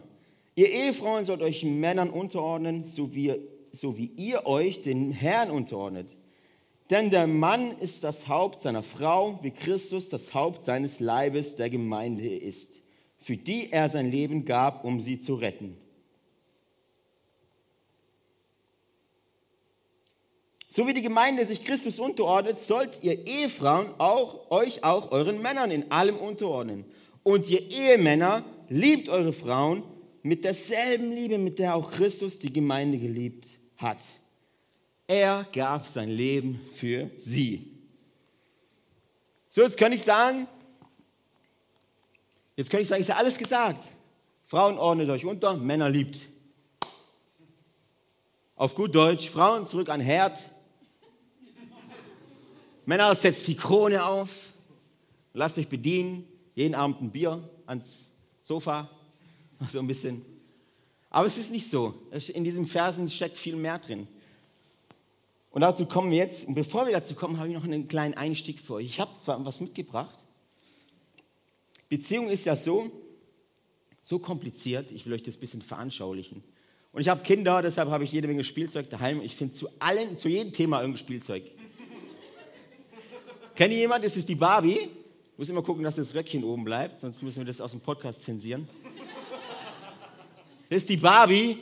Ihr 0.55 0.71
Ehefrauen 0.71 1.25
sollt 1.25 1.43
euch 1.43 1.65
Männern 1.65 2.11
unterordnen, 2.11 2.85
so 2.85 3.15
wie 3.15 3.35
so 3.73 3.97
wie 3.97 4.11
ihr 4.17 4.47
euch 4.47 4.83
den 4.83 5.13
Herrn 5.13 5.51
unterordnet. 5.51 6.17
Denn 6.91 7.11
der 7.11 7.27
Mann 7.27 7.77
ist 7.79 8.03
das 8.03 8.29
Haupt 8.29 8.61
seiner 8.61 8.83
Frau, 8.83 9.39
wie 9.43 9.51
Christus 9.51 10.09
das 10.09 10.33
Haupt 10.33 10.65
seines 10.65 11.01
Leibes 11.01 11.57
der 11.57 11.69
Gemeinde 11.69 12.35
ist, 12.35 12.79
für 13.19 13.37
die 13.37 13.71
er 13.71 13.89
sein 13.89 14.11
Leben 14.11 14.45
gab, 14.47 14.85
um 14.85 15.01
sie 15.01 15.19
zu 15.19 15.35
retten. 15.35 15.77
So 20.71 20.87
wie 20.87 20.95
die 20.95 21.03
Gemeinde 21.03 21.45
sich 21.45 21.65
Christus 21.65 21.99
unterordnet, 21.99 22.61
sollt 22.61 23.03
ihr 23.03 23.27
Ehefrauen 23.27 23.89
auch, 23.99 24.51
euch 24.51 24.85
auch 24.85 25.11
euren 25.11 25.43
Männern 25.43 25.71
in 25.71 25.91
allem 25.91 26.17
unterordnen. 26.17 26.85
Und 27.23 27.51
ihr 27.51 27.71
Ehemänner 27.71 28.45
liebt 28.69 29.09
eure 29.09 29.33
Frauen 29.33 29.83
mit 30.23 30.45
derselben 30.45 31.11
Liebe, 31.11 31.39
mit 31.39 31.59
der 31.59 31.75
auch 31.75 31.91
Christus 31.91 32.39
die 32.39 32.53
Gemeinde 32.53 32.99
geliebt 32.99 33.49
hat. 33.77 33.99
Er 35.11 35.47
gab 35.55 35.87
sein 35.87 36.11
Leben 36.11 36.61
für 36.75 37.11
sie. 37.17 37.73
So, 39.49 39.63
jetzt 39.63 39.79
kann 39.79 39.91
ich 39.91 40.03
sagen, 40.03 40.47
jetzt 42.57 42.69
kann 42.69 42.83
ich 42.83 42.89
sagen, 42.89 43.01
ist 43.01 43.09
ja 43.09 43.17
alles 43.17 43.39
gesagt. 43.39 43.81
Frauen 44.45 44.77
ordnet 44.77 45.09
euch 45.09 45.25
unter, 45.25 45.57
Männer 45.57 45.89
liebt. 45.89 46.27
Auf 48.55 48.75
gut 48.75 48.95
Deutsch, 48.95 49.31
Frauen 49.31 49.67
zurück 49.67 49.89
an 49.89 50.03
Herd. 50.03 50.47
Männer 52.85 53.15
setzt 53.15 53.49
die 53.49 53.57
Krone 53.57 54.05
auf, 54.05 54.53
lasst 55.33 55.57
euch 55.57 55.69
bedienen, 55.69 56.29
jeden 56.55 56.75
Abend 56.75 57.01
ein 57.01 57.11
Bier 57.11 57.49
ans 57.65 58.11
Sofa, 58.43 58.91
so 59.71 59.79
ein 59.79 59.87
bisschen. 59.87 60.23
Aber 61.09 61.27
es 61.27 61.39
ist 61.39 61.51
nicht 61.51 61.71
so. 61.71 61.95
In 62.35 62.45
diesen 62.45 62.67
Versen 62.67 63.09
steckt 63.09 63.39
viel 63.39 63.57
mehr 63.57 63.79
drin. 63.79 64.07
Und 65.51 65.63
dazu 65.63 65.87
kommen 65.87 66.11
wir 66.11 66.19
jetzt. 66.19 66.47
Und 66.47 66.55
bevor 66.55 66.87
wir 66.87 66.93
dazu 66.93 67.15
kommen, 67.15 67.39
habe 67.39 67.49
ich 67.49 67.55
noch 67.55 67.65
einen 67.65 67.89
kleinen 67.89 68.15
Einstieg 68.15 68.61
für 68.61 68.75
euch. 68.75 68.87
Ich 68.87 69.01
habe 69.01 69.19
zwar 69.21 69.43
was 69.45 69.61
mitgebracht. 69.61 70.25
Beziehung 71.89 72.29
ist 72.29 72.45
ja 72.45 72.55
so, 72.55 72.91
so 74.03 74.19
kompliziert. 74.19 74.93
Ich 74.93 75.07
will 75.07 75.15
euch 75.15 75.23
das 75.23 75.37
ein 75.37 75.41
bisschen 75.41 75.63
veranschaulichen. 75.63 76.45
Und 76.93 77.01
ich 77.01 77.09
habe 77.09 77.23
Kinder, 77.23 77.63
deshalb 77.63 77.91
habe 77.91 78.05
ich 78.05 78.13
jede 78.13 78.29
Menge 78.29 78.45
Spielzeug 78.45 78.91
daheim. 78.91 79.23
Ich 79.23 79.37
finde 79.37 79.55
zu 79.55 79.69
allen, 79.79 80.19
zu 80.19 80.29
jedem 80.29 80.53
Thema 80.53 80.81
irgendein 80.81 80.99
Spielzeug. 80.99 81.45
Kennt 83.55 83.73
ihr 83.73 83.79
jemand? 83.79 84.05
Das 84.05 84.17
ist 84.17 84.29
die 84.29 84.35
Barbie. 84.35 84.79
Ich 84.79 85.39
muss 85.39 85.49
immer 85.49 85.63
gucken, 85.63 85.85
dass 85.85 85.97
das 85.97 86.15
Röckchen 86.15 86.43
oben 86.43 86.65
bleibt, 86.65 86.99
sonst 86.99 87.23
müssen 87.23 87.39
wir 87.39 87.45
das 87.45 87.61
aus 87.61 87.71
dem 87.71 87.81
Podcast 87.81 88.25
zensieren. 88.25 88.69
Das 90.69 90.79
ist 90.79 90.89
die 90.89 90.97
Barbie. 90.97 91.59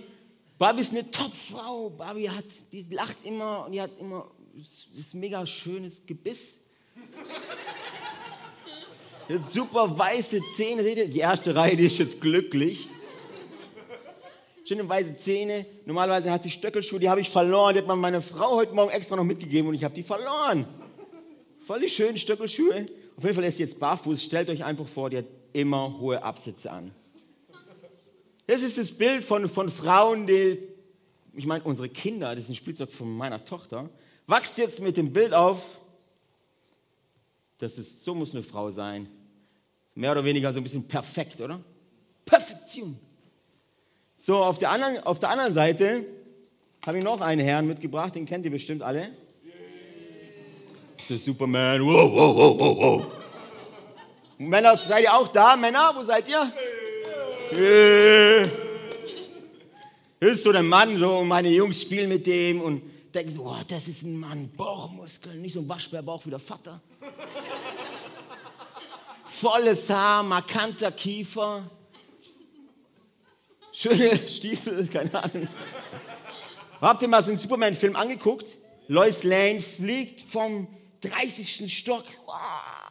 Barbie 0.59 0.81
ist 0.81 0.93
eine 0.93 1.11
Top-Frau. 1.11 1.91
Barbie 1.91 2.31
hat, 2.31 2.45
die 2.73 2.87
lacht 2.91 3.19
immer 3.25 3.67
und 3.67 3.73
die 3.73 3.81
hat 3.81 3.91
immer 4.01 4.31
das 4.97 5.13
mega 5.13 5.45
schönes 5.47 6.05
Gebiss. 6.07 6.59
Die 9.29 9.35
hat 9.35 9.51
super 9.51 9.99
weiße 9.99 10.41
Zähne. 10.55 10.83
Seht 10.83 10.97
ihr? 10.97 11.09
Die 11.09 11.19
erste 11.19 11.55
Reihe, 11.55 11.77
die 11.77 11.87
ist 11.87 11.99
jetzt 11.99 12.21
glücklich. 12.21 12.89
Schöne 14.65 14.89
weiße 14.89 15.17
Zähne. 15.17 15.67
Normalerweise 15.85 16.31
hat 16.31 16.43
sie 16.43 16.51
Stöckelschuhe, 16.51 16.99
die 16.99 17.09
habe 17.09 17.21
ich 17.21 17.29
verloren. 17.29 17.75
Die 17.75 17.81
hat 17.81 17.87
man 17.87 18.01
meiner 18.01 18.23
Frau 18.23 18.57
heute 18.57 18.75
Morgen 18.75 18.91
extra 18.91 19.15
noch 19.15 19.25
mitgegeben 19.25 19.69
und 19.69 19.75
ich 19.75 19.85
habe 19.85 19.95
die 19.95 20.03
verloren. 20.03 20.67
Voll 21.61 21.81
die 21.81 21.91
schönen 21.91 22.17
Stöckelschuhe. 22.17 22.87
Auf 23.17 23.25
jeden 23.25 23.35
Fall 23.35 23.45
ist 23.45 23.59
sie 23.59 23.65
jetzt 23.65 23.79
barfuß. 23.79 24.23
Stellt 24.23 24.49
euch 24.49 24.65
einfach 24.65 24.87
vor, 24.87 25.11
die 25.11 25.19
hat 25.19 25.27
immer 25.53 25.99
hohe 25.99 26.23
Absätze 26.23 26.71
an. 26.71 26.93
Das 28.47 28.63
ist 28.63 28.79
das 28.79 28.93
Bild 28.93 29.25
von, 29.25 29.49
von 29.49 29.71
Frauen, 29.71 30.27
die, 30.27 30.59
ich 31.35 31.47
meine, 31.47 31.65
unsere 31.65 31.89
Kinder, 31.89 32.35
das 32.35 32.45
ist 32.45 32.51
ein 32.51 32.55
Spielzeug 32.55 32.93
von 32.93 33.17
meiner 33.17 33.45
Tochter, 33.45 33.91
wächst 34.27 34.59
jetzt 34.59 34.81
mit 34.81 34.97
dem 34.97 35.13
Bild 35.13 35.35
auf, 35.35 35.65
das 37.59 37.79
ist, 37.79 38.05
so 38.05 38.15
muss 38.15 38.35
eine 38.35 38.43
Frau 38.43 38.71
sein. 38.71 39.09
Mehr 39.95 40.13
oder 40.13 40.25
weniger 40.25 40.53
so 40.53 40.61
ein 40.61 40.63
bisschen 40.63 40.87
perfekt, 40.87 41.41
oder? 41.41 41.59
Perfektion. 42.25 42.99
So, 44.19 44.37
auf 44.37 44.59
der 44.59 44.71
anderen, 44.71 45.03
auf 45.05 45.19
der 45.19 45.31
anderen 45.31 45.55
Seite 45.55 46.05
habe 46.87 46.99
ich 46.99 47.05
noch 47.05 47.21
einen 47.21 47.41
Herrn 47.41 47.67
mitgebracht, 47.67 48.15
den 48.15 48.27
kennt 48.27 48.45
ihr 48.45 48.51
bestimmt 48.51 48.83
alle. 48.83 49.11
Das 50.97 51.11
ist 51.11 51.25
Superman. 51.25 51.81
Wow, 51.83 52.13
wow, 52.13 52.37
wow, 52.37 52.59
wow, 52.59 52.77
wow. 52.79 53.07
Männer, 54.39 54.77
seid 54.77 55.05
ihr 55.05 55.15
auch 55.15 55.29
da? 55.29 55.57
Männer, 55.57 55.93
wo 55.95 56.03
seid 56.03 56.29
ihr? 56.29 56.53
Das 60.19 60.33
ist 60.33 60.43
so 60.43 60.53
der 60.53 60.63
Mann, 60.63 60.97
so 60.97 61.19
und 61.19 61.29
meine 61.29 61.49
Jungs 61.49 61.83
spielen 61.83 62.09
mit 62.09 62.27
dem 62.27 62.61
und 62.61 62.83
denken 63.15 63.33
so, 63.33 63.45
oh, 63.45 63.57
das 63.69 63.87
ist 63.87 64.03
ein 64.03 64.19
Mann, 64.19 64.51
Bauchmuskeln, 64.57 65.41
nicht 65.41 65.53
so 65.53 65.61
ein 65.61 65.69
Waschbärbauch 65.69 66.27
wie 66.27 66.31
der 66.31 66.39
Vater. 66.39 66.81
Volles 69.25 69.89
Haar, 69.91 70.23
markanter 70.23 70.91
Kiefer, 70.91 71.71
schöne 73.73 74.27
Stiefel, 74.27 74.87
keine 74.89 75.15
Ahnung. 75.23 75.49
Habt 76.81 77.03
ihr 77.03 77.09
mal 77.09 77.23
so 77.23 77.31
einen 77.31 77.39
Superman-Film 77.39 77.95
angeguckt? 77.97 78.57
Lois 78.89 79.23
Lane 79.23 79.61
fliegt 79.61 80.23
vom 80.23 80.67
30. 81.01 81.73
Stock. 81.73 82.05
Wow 82.27 82.86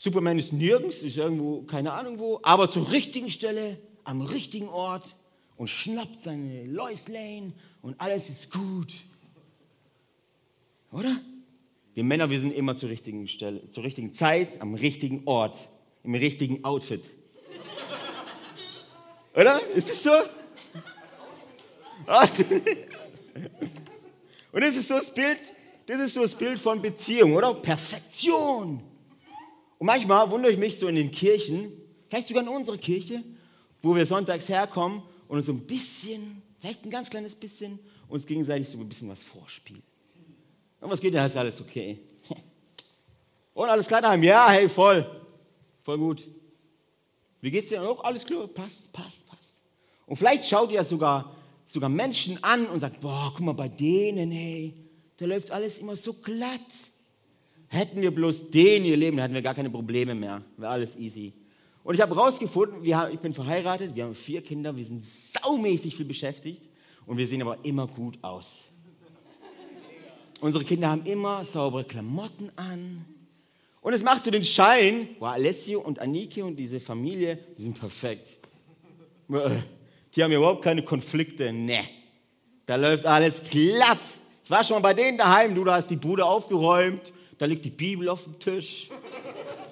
Superman 0.00 0.38
ist 0.38 0.52
nirgends, 0.52 1.02
ist 1.02 1.16
irgendwo, 1.16 1.62
keine 1.62 1.92
Ahnung 1.92 2.20
wo, 2.20 2.38
aber 2.44 2.70
zur 2.70 2.92
richtigen 2.92 3.32
Stelle, 3.32 3.80
am 4.04 4.20
richtigen 4.22 4.68
Ort 4.68 5.16
und 5.56 5.66
schnappt 5.66 6.20
seine 6.20 6.66
Lois 6.66 7.08
Lane 7.08 7.52
und 7.82 8.00
alles 8.00 8.28
ist 8.28 8.52
gut. 8.52 8.94
Oder? 10.92 11.20
Wir 11.94 12.04
Männer, 12.04 12.30
wir 12.30 12.38
sind 12.38 12.54
immer 12.54 12.76
zur 12.76 12.90
richtigen 12.90 13.26
Stelle, 13.26 13.68
zur 13.72 13.82
richtigen 13.82 14.12
Zeit, 14.12 14.62
am 14.62 14.74
richtigen 14.74 15.22
Ort, 15.24 15.68
im 16.04 16.14
richtigen 16.14 16.64
Outfit. 16.64 17.02
Oder? 19.34 19.60
Ist 19.74 19.90
das 19.90 20.00
so? 20.04 20.10
Und 24.52 24.60
das 24.60 24.76
ist 24.76 24.86
so 24.86 24.94
das 24.94 25.12
Bild, 25.12 25.40
das 25.86 25.98
ist 25.98 26.14
so 26.14 26.22
das 26.22 26.36
Bild 26.36 26.60
von 26.60 26.80
Beziehung, 26.80 27.34
oder? 27.34 27.52
Perfektion. 27.52 28.87
Und 29.78 29.86
manchmal 29.86 30.30
wundere 30.30 30.52
ich 30.52 30.58
mich 30.58 30.78
so 30.78 30.88
in 30.88 30.96
den 30.96 31.10
Kirchen, 31.10 31.72
vielleicht 32.08 32.28
sogar 32.28 32.42
in 32.42 32.48
unserer 32.48 32.76
Kirche, 32.76 33.22
wo 33.80 33.94
wir 33.94 34.04
sonntags 34.04 34.48
herkommen 34.48 35.02
und 35.28 35.36
uns 35.36 35.46
so 35.46 35.52
ein 35.52 35.66
bisschen, 35.66 36.42
vielleicht 36.60 36.84
ein 36.84 36.90
ganz 36.90 37.08
kleines 37.08 37.34
bisschen, 37.34 37.78
uns 38.08 38.26
gegenseitig 38.26 38.68
so 38.68 38.78
ein 38.78 38.88
bisschen 38.88 39.08
was 39.08 39.22
vorspielen. 39.22 39.82
Und 40.80 40.90
was 40.90 41.00
geht, 41.00 41.14
da 41.14 41.26
ist 41.26 41.36
alles 41.36 41.60
okay. 41.60 41.98
Und 43.54 43.68
alles 43.68 43.88
klar 43.88 44.00
daheim? 44.00 44.22
Ja, 44.22 44.50
hey, 44.50 44.68
voll. 44.68 45.04
Voll 45.82 45.98
gut. 45.98 46.28
Wie 47.40 47.50
geht's 47.50 47.70
dir? 47.70 47.82
Oh, 47.82 47.98
alles 48.00 48.24
klar, 48.24 48.46
passt, 48.46 48.92
passt, 48.92 49.26
passt. 49.26 49.60
Und 50.06 50.16
vielleicht 50.16 50.48
schaut 50.48 50.70
ihr 50.70 50.82
sogar, 50.84 51.36
sogar 51.66 51.88
Menschen 51.88 52.42
an 52.42 52.66
und 52.66 52.80
sagt, 52.80 53.00
boah, 53.00 53.32
guck 53.34 53.44
mal 53.44 53.52
bei 53.52 53.68
denen, 53.68 54.30
hey, 54.30 54.74
da 55.18 55.26
läuft 55.26 55.50
alles 55.50 55.78
immer 55.78 55.96
so 55.96 56.12
glatt. 56.14 56.60
Hätten 57.68 58.00
wir 58.00 58.10
bloß 58.10 58.50
den 58.50 58.84
ihr 58.84 58.96
Leben, 58.96 59.16
dann 59.16 59.24
hätten 59.24 59.34
wir 59.34 59.42
gar 59.42 59.54
keine 59.54 59.70
Probleme 59.70 60.14
mehr. 60.14 60.42
Wäre 60.56 60.72
alles 60.72 60.96
easy. 60.96 61.32
Und 61.84 61.94
ich 61.94 62.00
habe 62.00 62.14
herausgefunden, 62.14 62.84
ich 62.84 63.18
bin 63.20 63.32
verheiratet, 63.32 63.94
wir 63.94 64.04
haben 64.04 64.14
vier 64.14 64.42
Kinder, 64.42 64.76
wir 64.76 64.84
sind 64.84 65.02
saumäßig 65.42 65.96
viel 65.96 66.06
beschäftigt 66.06 66.62
und 67.06 67.16
wir 67.16 67.26
sehen 67.26 67.40
aber 67.42 67.58
immer 67.62 67.86
gut 67.86 68.18
aus. 68.22 68.64
Unsere 70.40 70.64
Kinder 70.64 70.90
haben 70.90 71.04
immer 71.04 71.44
saubere 71.44 71.84
Klamotten 71.84 72.50
an. 72.56 73.04
Und 73.80 73.92
es 73.92 74.02
macht 74.02 74.24
so 74.24 74.30
den 74.30 74.44
Schein, 74.44 75.08
wow, 75.18 75.30
Alessio 75.30 75.80
und 75.80 75.98
Anike 75.98 76.44
und 76.44 76.56
diese 76.56 76.80
Familie, 76.80 77.38
die 77.56 77.62
sind 77.62 77.78
perfekt. 77.78 78.36
Die 80.14 80.22
haben 80.22 80.32
überhaupt 80.32 80.62
keine 80.62 80.82
Konflikte. 80.82 81.52
Ne, 81.52 81.84
da 82.66 82.76
läuft 82.76 83.06
alles 83.06 83.42
glatt. 83.50 83.98
Ich 84.44 84.50
war 84.50 84.62
schon 84.62 84.76
mal 84.76 84.80
bei 84.80 84.94
denen 84.94 85.18
daheim, 85.18 85.54
du, 85.54 85.64
da 85.64 85.74
hast 85.74 85.88
die 85.88 85.96
Bude 85.96 86.24
aufgeräumt, 86.24 87.12
da 87.38 87.46
liegt 87.46 87.64
die 87.64 87.70
Bibel 87.70 88.08
auf 88.08 88.24
dem 88.24 88.38
Tisch. 88.38 88.88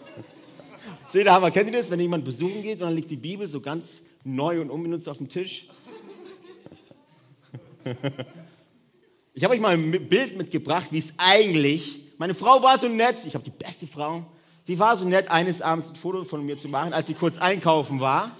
Seht 1.08 1.26
ihr, 1.26 1.50
kennt 1.50 1.70
ihr 1.70 1.78
das, 1.78 1.90
wenn 1.90 2.00
jemand 2.00 2.24
besuchen 2.24 2.62
geht 2.62 2.80
und 2.80 2.86
dann 2.86 2.94
liegt 2.94 3.10
die 3.10 3.16
Bibel 3.16 3.46
so 3.46 3.60
ganz 3.60 4.02
neu 4.24 4.60
und 4.60 4.70
unbenutzt 4.70 5.08
auf 5.08 5.18
dem 5.18 5.28
Tisch? 5.28 5.68
Ich 9.34 9.44
habe 9.44 9.54
euch 9.54 9.60
mal 9.60 9.74
ein 9.74 10.08
Bild 10.08 10.36
mitgebracht, 10.36 10.86
wie 10.90 10.98
es 10.98 11.12
eigentlich, 11.18 12.00
meine 12.18 12.34
Frau 12.34 12.62
war 12.62 12.78
so 12.78 12.88
nett, 12.88 13.16
ich 13.26 13.34
habe 13.34 13.44
die 13.44 13.50
beste 13.50 13.86
Frau, 13.86 14.24
sie 14.64 14.78
war 14.78 14.96
so 14.96 15.04
nett, 15.04 15.28
eines 15.30 15.62
Abends 15.62 15.90
ein 15.90 15.96
Foto 15.96 16.24
von 16.24 16.44
mir 16.44 16.58
zu 16.58 16.68
machen, 16.68 16.92
als 16.92 17.06
sie 17.06 17.14
kurz 17.14 17.38
einkaufen 17.38 18.00
war. 18.00 18.36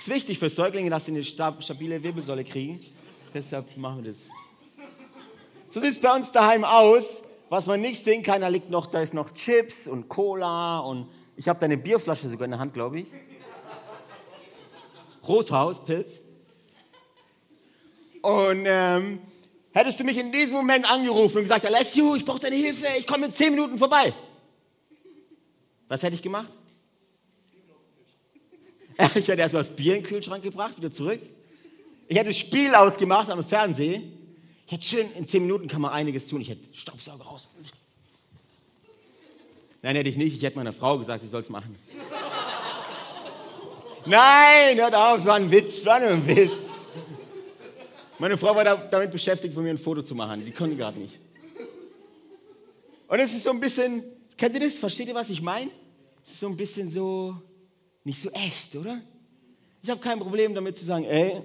Ist 0.00 0.08
wichtig 0.08 0.38
für 0.38 0.50
Säuglinge, 0.50 0.90
dass 0.90 1.06
sie 1.06 1.12
eine 1.12 1.24
stabile 1.24 2.02
Wirbelsäule 2.02 2.44
kriegen. 2.44 2.80
Deshalb 3.32 3.76
machen 3.76 4.04
wir 4.04 4.10
das. 4.10 4.28
So 5.70 5.80
sieht 5.80 5.92
es 5.92 6.00
bei 6.00 6.14
uns 6.14 6.32
daheim 6.32 6.64
aus. 6.64 7.22
Was 7.48 7.66
man 7.66 7.80
nicht 7.80 8.04
sehen 8.04 8.22
kann, 8.22 8.40
da 8.40 8.48
liegt 8.48 8.70
noch, 8.70 8.86
da 8.86 9.00
ist 9.00 9.14
noch 9.14 9.30
Chips 9.30 9.86
und 9.86 10.08
Cola 10.08 10.80
und 10.80 11.08
ich 11.36 11.48
habe 11.48 11.60
da 11.60 11.66
eine 11.66 11.76
Bierflasche 11.76 12.28
sogar 12.28 12.46
in 12.46 12.50
der 12.50 12.58
Hand, 12.58 12.74
glaube 12.74 13.00
ich. 13.00 13.06
Rothaus, 15.26 15.84
Pilz. 15.84 16.20
Und 18.20 18.64
ähm, 18.66 19.20
hättest 19.72 20.00
du 20.00 20.04
mich 20.04 20.18
in 20.18 20.32
diesem 20.32 20.56
Moment 20.56 20.90
angerufen 20.90 21.38
und 21.38 21.42
gesagt, 21.44 21.66
Alessio, 21.66 22.16
ich 22.16 22.24
brauche 22.24 22.40
deine 22.40 22.56
Hilfe, 22.56 22.86
ich 22.98 23.06
komme 23.06 23.26
in 23.26 23.32
zehn 23.32 23.52
Minuten 23.52 23.78
vorbei. 23.78 24.12
Was 25.88 26.02
hätte 26.02 26.16
ich 26.16 26.22
gemacht? 26.22 26.48
Ich 29.14 29.28
hätte 29.28 29.40
erstmal 29.40 29.62
das 29.62 29.74
Bier 29.74 29.96
in 29.96 30.02
den 30.02 30.08
Kühlschrank 30.08 30.42
gebracht, 30.42 30.76
wieder 30.76 30.90
zurück. 30.90 31.20
Ich 32.08 32.16
hätte 32.16 32.30
das 32.30 32.38
Spiel 32.38 32.74
ausgemacht 32.74 33.30
am 33.30 33.44
Fernsehen. 33.44 34.12
Ich 34.66 34.72
hätte 34.72 34.84
schön, 34.84 35.12
in 35.16 35.26
zehn 35.26 35.42
Minuten 35.42 35.68
kann 35.68 35.80
man 35.80 35.92
einiges 35.92 36.26
tun. 36.26 36.40
Ich 36.40 36.48
hätte 36.48 36.74
Staubsauger 36.76 37.24
raus. 37.24 37.48
Nein, 39.82 39.96
hätte 39.96 40.08
ich 40.08 40.16
nicht. 40.16 40.36
Ich 40.36 40.42
hätte 40.42 40.56
meiner 40.56 40.72
Frau 40.72 40.98
gesagt, 40.98 41.22
sie 41.22 41.28
soll 41.28 41.42
es 41.42 41.48
machen. 41.48 41.76
Nein, 44.04 44.76
hört 44.78 44.94
auf, 44.94 45.18
es 45.18 45.26
war 45.26 45.34
ein 45.34 45.50
Witz, 45.50 45.84
war 45.84 45.98
nur 45.98 46.10
ein 46.10 46.26
Witz. 46.26 46.52
Meine 48.18 48.38
Frau 48.38 48.54
war 48.54 48.64
da, 48.64 48.76
damit 48.76 49.10
beschäftigt, 49.10 49.52
von 49.52 49.62
mir 49.62 49.70
ein 49.70 49.78
Foto 49.78 50.00
zu 50.00 50.14
machen. 50.14 50.44
Die 50.44 50.52
konnte 50.52 50.76
gerade 50.76 50.98
nicht. 50.98 51.18
Und 53.08 53.18
es 53.18 53.32
ist 53.32 53.44
so 53.44 53.50
ein 53.50 53.60
bisschen, 53.60 54.04
kennt 54.36 54.54
ihr 54.54 54.60
das? 54.60 54.78
Versteht 54.78 55.08
ihr, 55.08 55.14
was 55.14 55.28
ich 55.28 55.42
meine? 55.42 55.70
Es 56.24 56.32
ist 56.32 56.40
so 56.40 56.46
ein 56.48 56.56
bisschen 56.56 56.90
so, 56.90 57.36
nicht 58.06 58.22
so 58.22 58.30
echt, 58.30 58.76
oder? 58.76 59.02
Ich 59.82 59.90
habe 59.90 60.00
kein 60.00 60.20
Problem 60.20 60.54
damit 60.54 60.78
zu 60.78 60.84
sagen, 60.84 61.04
ey, 61.06 61.42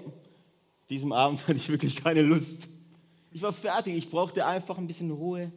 diesem 0.88 1.12
Abend 1.12 1.42
hatte 1.48 1.56
ich 1.56 1.68
wirklich 1.68 1.96
keine 1.96 2.22
Lust. 2.22 2.68
Ich 3.32 3.42
war 3.42 3.52
fertig, 3.52 3.96
ich 3.96 4.08
brauchte 4.08 4.46
einfach 4.46 4.78
ein 4.78 4.86
bisschen 4.86 5.10
Ruhe, 5.10 5.50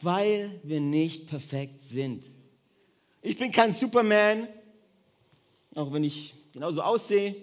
weil 0.00 0.58
wir 0.62 0.80
nicht 0.80 1.26
perfekt 1.26 1.82
sind. 1.82 2.24
Ich 3.20 3.36
bin 3.36 3.52
kein 3.52 3.74
Superman, 3.74 4.48
auch 5.74 5.92
wenn 5.92 6.04
ich 6.04 6.34
genauso 6.50 6.80
aussehe. 6.80 7.36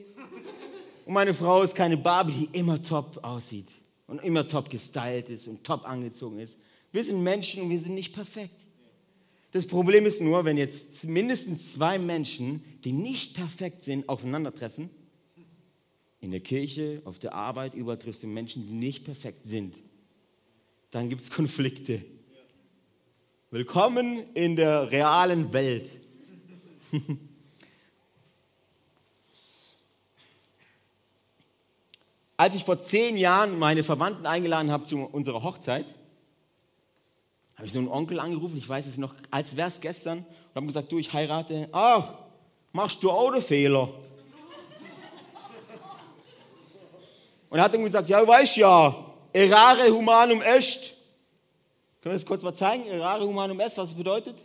Und 1.06 1.13
meine 1.13 1.36
Frau 1.36 1.62
ist 1.62 1.75
keine 1.75 1.95
Barbie, 1.95 2.47
die 2.47 2.58
immer 2.58 2.82
top 2.82 3.23
aussieht 3.23 3.69
und 4.08 4.19
immer 4.23 4.47
top 4.47 4.67
gestylt 4.67 5.30
ist 5.30 5.47
und 5.47 5.63
top 5.63 5.88
angezogen 5.88 6.39
ist. 6.39 6.58
Wir 6.91 7.04
sind 7.04 7.21
Menschen 7.21 7.62
und 7.62 7.69
wir 7.69 7.80
sind 7.80 7.93
nicht 7.93 8.15
perfekt. 8.15 8.60
Das 9.52 9.66
Problem 9.66 10.06
ist 10.06 10.22
nur, 10.22 10.46
wenn 10.46 10.58
jetzt 10.58 11.06
mindestens 11.06 11.74
zwei 11.74 11.98
Menschen, 11.98 12.64
die 12.84 12.92
nicht 12.92 13.34
perfekt 13.34 13.84
sind, 13.84 14.08
aufeinandertreffen, 14.08 14.92
in 16.22 16.32
der 16.32 16.42
Kirche, 16.42 17.02
auf 17.06 17.18
der 17.18 17.34
Arbeit, 17.34 17.74
überall 17.74 17.98
triffst 17.98 18.22
du 18.24 18.28
Menschen, 18.28 18.68
die 18.68 18.74
nicht 18.74 19.06
perfekt 19.06 19.46
sind, 19.46 19.76
dann 20.92 21.10
gibt 21.10 21.22
es 21.22 21.32
Konflikte. 21.32 22.06
Willkommen 23.50 24.24
in 24.36 24.56
der 24.56 24.92
realen 24.92 25.52
Welt. 25.54 25.90
Als 32.38 32.54
ich 32.56 32.64
vor 32.64 32.80
zehn 32.80 33.18
Jahren 33.18 33.58
meine 33.58 33.84
Verwandten 33.84 34.26
eingeladen 34.28 34.72
habe 34.72 34.86
zu 34.86 35.00
unserer 35.00 35.42
Hochzeit, 35.44 35.99
habe 37.60 37.67
ich 37.67 37.74
so 37.74 37.80
einen 37.80 37.89
Onkel 37.89 38.22
angerufen, 38.22 38.58
ich 38.58 38.69
weiß 38.69 38.86
es 38.86 38.98
noch, 38.98 39.13
als 39.30 39.58
wäre 39.58 39.67
es 39.67 39.82
gestern, 39.82 40.19
und 40.19 40.56
habe 40.56 40.65
gesagt, 40.65 40.89
du, 40.89 40.98
ich 40.98 41.12
heirate. 41.12 41.67
Ach, 41.74 42.13
machst 42.72 43.04
du 43.04 43.12
Autofehler? 43.12 43.89
Und 47.50 47.58
er 47.58 47.63
hat 47.65 47.74
dann 47.74 47.84
gesagt, 47.84 48.08
ja, 48.08 48.22
du 48.22 48.28
weißt 48.28 48.56
ja, 48.56 48.95
errare 49.34 49.89
humanum 49.91 50.41
est. 50.41 50.93
Können 52.02 52.13
wir 52.13 52.13
das 52.13 52.26
kurz 52.26 52.41
mal 52.43 52.54
zeigen? 52.54 52.88
Errare 52.88 53.28
humanum 53.28 53.60
est, 53.60 53.78
was 53.78 53.89
es 53.89 53.95
bedeutet? 53.95 54.38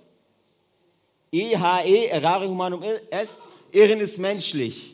E-H-E, 1.31 2.07
errare 2.07 2.49
humanum 2.49 2.83
est, 2.83 3.39
Irren 3.71 4.01
ist 4.01 4.19
menschlich. 4.19 4.93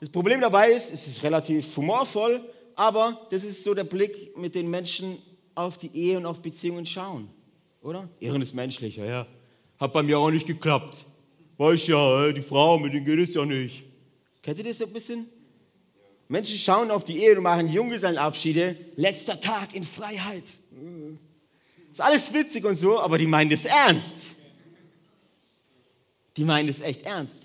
Das 0.00 0.08
Problem 0.08 0.40
dabei 0.40 0.72
ist, 0.72 0.92
es 0.92 1.06
ist 1.06 1.22
relativ 1.22 1.76
humorvoll, 1.76 2.40
aber 2.74 3.20
das 3.30 3.44
ist 3.44 3.62
so 3.62 3.72
der 3.72 3.84
Blick, 3.84 4.36
mit 4.36 4.56
den 4.56 4.68
Menschen 4.68 5.22
auf 5.56 5.78
die 5.78 5.90
Ehe 5.94 6.16
und 6.18 6.26
auf 6.26 6.40
Beziehungen 6.40 6.86
schauen, 6.86 7.28
oder? 7.82 8.08
Irren 8.20 8.42
ist 8.42 8.54
menschlich, 8.54 8.96
ja, 8.96 9.04
ja. 9.04 9.26
Hat 9.78 9.92
bei 9.92 10.02
mir 10.02 10.18
auch 10.18 10.30
nicht 10.30 10.46
geklappt. 10.46 11.04
Weiß 11.58 11.86
ja, 11.86 12.32
die 12.32 12.42
Frau, 12.42 12.78
mit 12.78 12.92
denen 12.92 13.04
geht 13.04 13.18
es 13.18 13.34
ja 13.34 13.44
nicht. 13.44 13.84
Kennt 14.42 14.58
ihr 14.58 14.64
das 14.64 14.78
so 14.78 14.84
ein 14.84 14.92
bisschen? 14.92 15.26
Menschen 16.28 16.58
schauen 16.58 16.90
auf 16.90 17.04
die 17.04 17.18
Ehe 17.18 17.36
und 17.36 17.42
machen 17.42 17.68
Junggesellenabschiede. 17.68 18.76
Letzter 18.96 19.40
Tag 19.40 19.74
in 19.74 19.84
Freiheit. 19.84 20.44
Ist 21.90 22.00
alles 22.00 22.32
witzig 22.34 22.64
und 22.64 22.76
so, 22.76 23.00
aber 23.00 23.16
die 23.16 23.26
meinen 23.26 23.50
das 23.50 23.64
ernst. 23.64 24.14
Die 26.36 26.44
meinen 26.44 26.66
das 26.66 26.80
echt 26.80 27.02
ernst. 27.02 27.44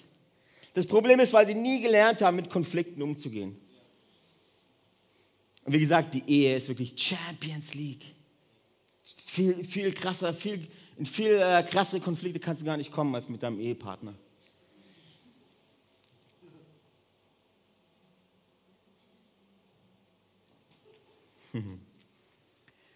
Das 0.74 0.88
Problem 0.88 1.20
ist, 1.20 1.32
weil 1.34 1.48
sie 1.48 1.54
nie 1.54 1.82
gelernt 1.82 2.22
haben, 2.22 2.36
mit 2.36 2.50
Konflikten 2.50 3.02
umzugehen. 3.02 3.58
Und 5.64 5.74
wie 5.74 5.80
gesagt, 5.80 6.14
die 6.14 6.24
Ehe 6.28 6.58
ist 6.58 6.68
wirklich 6.68 6.94
Champions 6.96 7.74
League. 7.76 8.06
Viel, 9.04 9.64
viel 9.64 9.92
krasser, 9.94 10.34
viel, 10.34 10.68
in 10.98 11.06
viel 11.06 11.40
äh, 11.40 11.64
krassere 11.64 12.02
Konflikte 12.02 12.40
kannst 12.40 12.62
du 12.62 12.66
gar 12.66 12.78
nicht 12.78 12.92
kommen 12.92 13.14
als 13.16 13.30
mit 13.30 13.44
deinem 13.44 13.60
Ehepartner. 13.60 14.16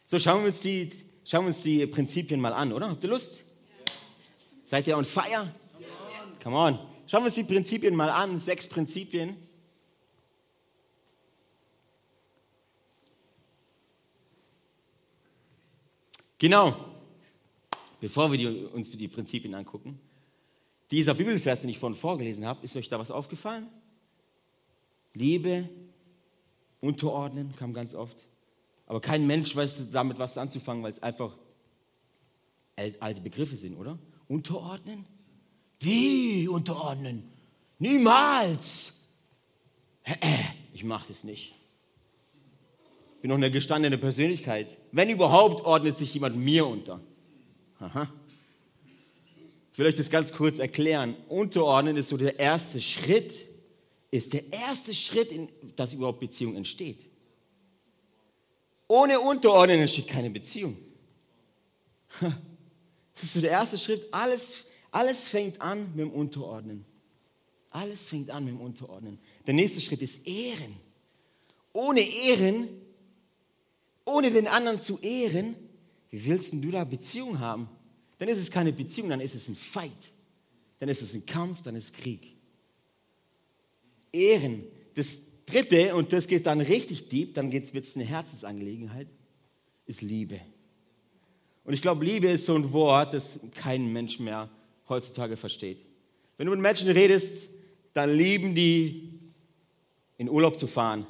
So, 0.08 0.20
schauen 0.20 0.42
wir, 0.42 0.50
uns 0.50 0.62
die, 0.62 0.92
schauen 1.26 1.46
wir 1.46 1.48
uns 1.48 1.64
die 1.64 1.88
Prinzipien 1.88 2.40
mal 2.40 2.54
an, 2.54 2.72
oder? 2.72 2.90
Habt 2.90 3.04
ihr 3.04 3.10
Lust? 3.10 3.40
Ja. 3.40 3.94
Seid 4.64 4.86
ihr 4.86 4.96
on 4.96 5.04
fire? 5.04 5.52
Ja. 5.80 5.88
Come 6.44 6.56
on. 6.56 6.80
Schauen 7.08 7.22
wir 7.22 7.26
uns 7.26 7.36
die 7.36 7.44
Prinzipien 7.44 7.96
mal 7.96 8.12
an. 8.12 8.40
Sechs 8.40 8.68
Prinzipien. 8.68 9.36
Genau. 16.38 16.76
Bevor 18.00 18.32
wir 18.32 18.38
die, 18.38 18.66
uns 18.66 18.90
die 18.92 19.08
Prinzipien 19.08 19.54
angucken, 19.54 20.00
dieser 20.92 21.14
Bibelvers, 21.14 21.62
den 21.62 21.70
ich 21.70 21.80
vorhin 21.80 21.98
vorgelesen 21.98 22.46
habe, 22.46 22.64
ist 22.64 22.76
euch 22.76 22.90
da 22.90 23.00
was 23.00 23.10
aufgefallen? 23.10 23.68
Liebe, 25.14 25.68
unterordnen 26.82 27.56
kam 27.56 27.74
ganz 27.74 27.96
oft. 27.96 28.28
Aber 28.86 29.02
kein 29.02 29.26
Mensch 29.26 29.56
weiß 29.56 29.90
damit 29.92 30.20
was 30.20 30.38
anzufangen, 30.38 30.84
weil 30.84 30.92
es 30.92 31.02
einfach 31.02 31.36
alte 33.00 33.22
Begriffe 33.22 33.56
sind, 33.56 33.78
oder? 33.78 33.98
Unterordnen? 34.28 35.06
Wie 35.80 36.48
unterordnen? 36.48 37.24
Niemals! 37.80 38.94
Ich 40.74 40.84
mache 40.84 41.08
das 41.08 41.24
nicht. 41.24 41.54
Bin 43.26 43.32
noch 43.32 43.38
eine 43.38 43.50
gestandene 43.50 43.98
Persönlichkeit. 43.98 44.78
Wenn 44.92 45.10
überhaupt, 45.10 45.66
ordnet 45.66 45.98
sich 45.98 46.14
jemand 46.14 46.36
mir 46.36 46.68
unter. 46.68 47.02
Aha. 47.80 48.08
Ich 49.74 49.80
will 49.80 49.88
euch 49.88 49.96
das 49.96 50.12
ganz 50.12 50.32
kurz 50.32 50.60
erklären. 50.60 51.16
Unterordnen 51.28 51.98
ist 51.98 52.10
so 52.10 52.18
der 52.18 52.38
erste 52.38 52.80
Schritt, 52.80 53.48
ist 54.12 54.32
der 54.32 54.54
erste 54.54 54.94
Schritt, 54.94 55.32
in, 55.32 55.50
dass 55.76 55.94
überhaupt 55.94 56.20
Beziehung 56.20 56.56
entsteht. 56.56 57.00
Ohne 58.88 59.20
Unterordnen 59.20 59.80
entsteht 59.80 60.08
keine 60.08 60.30
Beziehung. 60.30 60.78
Das 62.22 63.24
ist 63.24 63.34
so 63.34 63.42
der 63.42 63.50
erste 63.50 63.80
Schritt. 63.80 64.08
Alles, 64.12 64.66
alles 64.92 65.30
fängt 65.30 65.60
an 65.60 65.90
mit 65.96 66.06
dem 66.06 66.12
Unterordnen. 66.12 66.86
Alles 67.72 68.08
fängt 68.08 68.30
an 68.30 68.46
mit 68.46 68.54
dem 68.54 68.62
Unterordnen. 68.62 69.18
Der 69.48 69.56
nächste 69.56 69.82
Schritt 69.82 70.04
ist 70.04 70.28
Ehren. 70.28 70.76
Ohne 71.74 72.02
Ehren, 72.02 72.85
ohne 74.06 74.32
den 74.32 74.48
anderen 74.48 74.82
zu 74.82 75.00
ehren, 75.00 75.56
wie 76.10 76.26
willst 76.26 76.54
du 76.54 76.72
da 76.72 76.84
Beziehung 76.84 77.40
haben? 77.40 77.68
Dann 78.20 78.30
ist 78.30 78.38
es 78.38 78.50
keine 78.50 78.72
Beziehung, 78.72 79.10
dann 79.10 79.20
ist 79.20 79.36
es 79.36 79.50
ein 79.50 79.56
Fight. 79.56 79.92
Dann 80.80 80.90
ist 80.90 81.02
es 81.02 81.14
ein 81.14 81.26
Kampf, 81.26 81.62
dann 81.62 81.76
ist 81.76 81.94
Krieg. 81.94 82.36
Ehren. 84.14 84.64
Das 84.94 85.20
dritte, 85.46 85.96
und 85.96 86.14
das 86.14 86.28
geht 86.28 86.46
dann 86.46 86.62
richtig 86.62 87.10
deep, 87.10 87.34
dann 87.34 87.52
wird 87.52 87.76
es 87.76 87.96
eine 87.96 88.06
Herzensangelegenheit, 88.06 89.08
ist 89.86 90.02
Liebe. 90.02 90.40
Und 91.66 91.74
ich 91.74 91.82
glaube, 91.82 92.06
Liebe 92.06 92.28
ist 92.28 92.46
so 92.46 92.56
ein 92.56 92.72
Wort, 92.72 93.14
das 93.14 93.40
kein 93.54 93.92
Mensch 93.92 94.20
mehr 94.20 94.50
heutzutage 94.88 95.36
versteht. 95.36 95.80
Wenn 96.38 96.46
du 96.46 96.52
mit 96.52 96.62
Menschen 96.62 96.90
redest, 96.90 97.50
dann 97.94 98.16
lieben 98.16 98.56
die, 98.56 99.20
in 100.18 100.30
Urlaub 100.30 100.60
zu 100.60 100.68
fahren. 100.68 101.08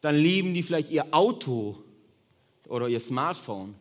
Dann 0.00 0.16
lieben 0.16 0.54
die 0.54 0.62
vielleicht 0.62 0.90
ihr 0.90 1.12
Auto 1.12 1.82
oder 2.68 2.88
ihr 2.88 3.00
Smartphone. 3.00 3.74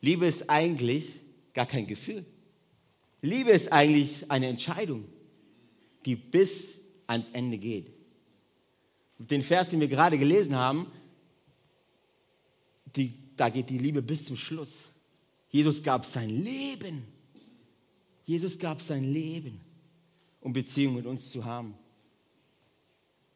Liebe 0.00 0.26
ist 0.26 0.48
eigentlich 0.48 1.20
gar 1.54 1.66
kein 1.66 1.86
Gefühl. 1.86 2.24
Liebe 3.22 3.50
ist 3.50 3.72
eigentlich 3.72 4.30
eine 4.30 4.46
Entscheidung, 4.46 5.04
die 6.04 6.14
bis 6.14 6.78
ans 7.06 7.30
Ende 7.30 7.58
geht. 7.58 7.90
Den 9.18 9.42
Vers, 9.42 9.70
den 9.70 9.80
wir 9.80 9.88
gerade 9.88 10.16
gelesen 10.16 10.54
haben, 10.54 10.86
die, 12.94 13.12
da 13.36 13.48
geht 13.48 13.68
die 13.70 13.78
Liebe 13.78 14.02
bis 14.02 14.26
zum 14.26 14.36
Schluss. 14.36 14.84
Jesus 15.50 15.82
gab 15.82 16.06
sein 16.06 16.30
Leben. 16.30 17.04
Jesus 18.24 18.58
gab 18.58 18.80
sein 18.80 19.04
Leben 19.04 19.60
um 20.40 20.52
Beziehung 20.52 20.94
mit 20.94 21.06
uns 21.06 21.30
zu 21.30 21.44
haben. 21.44 21.74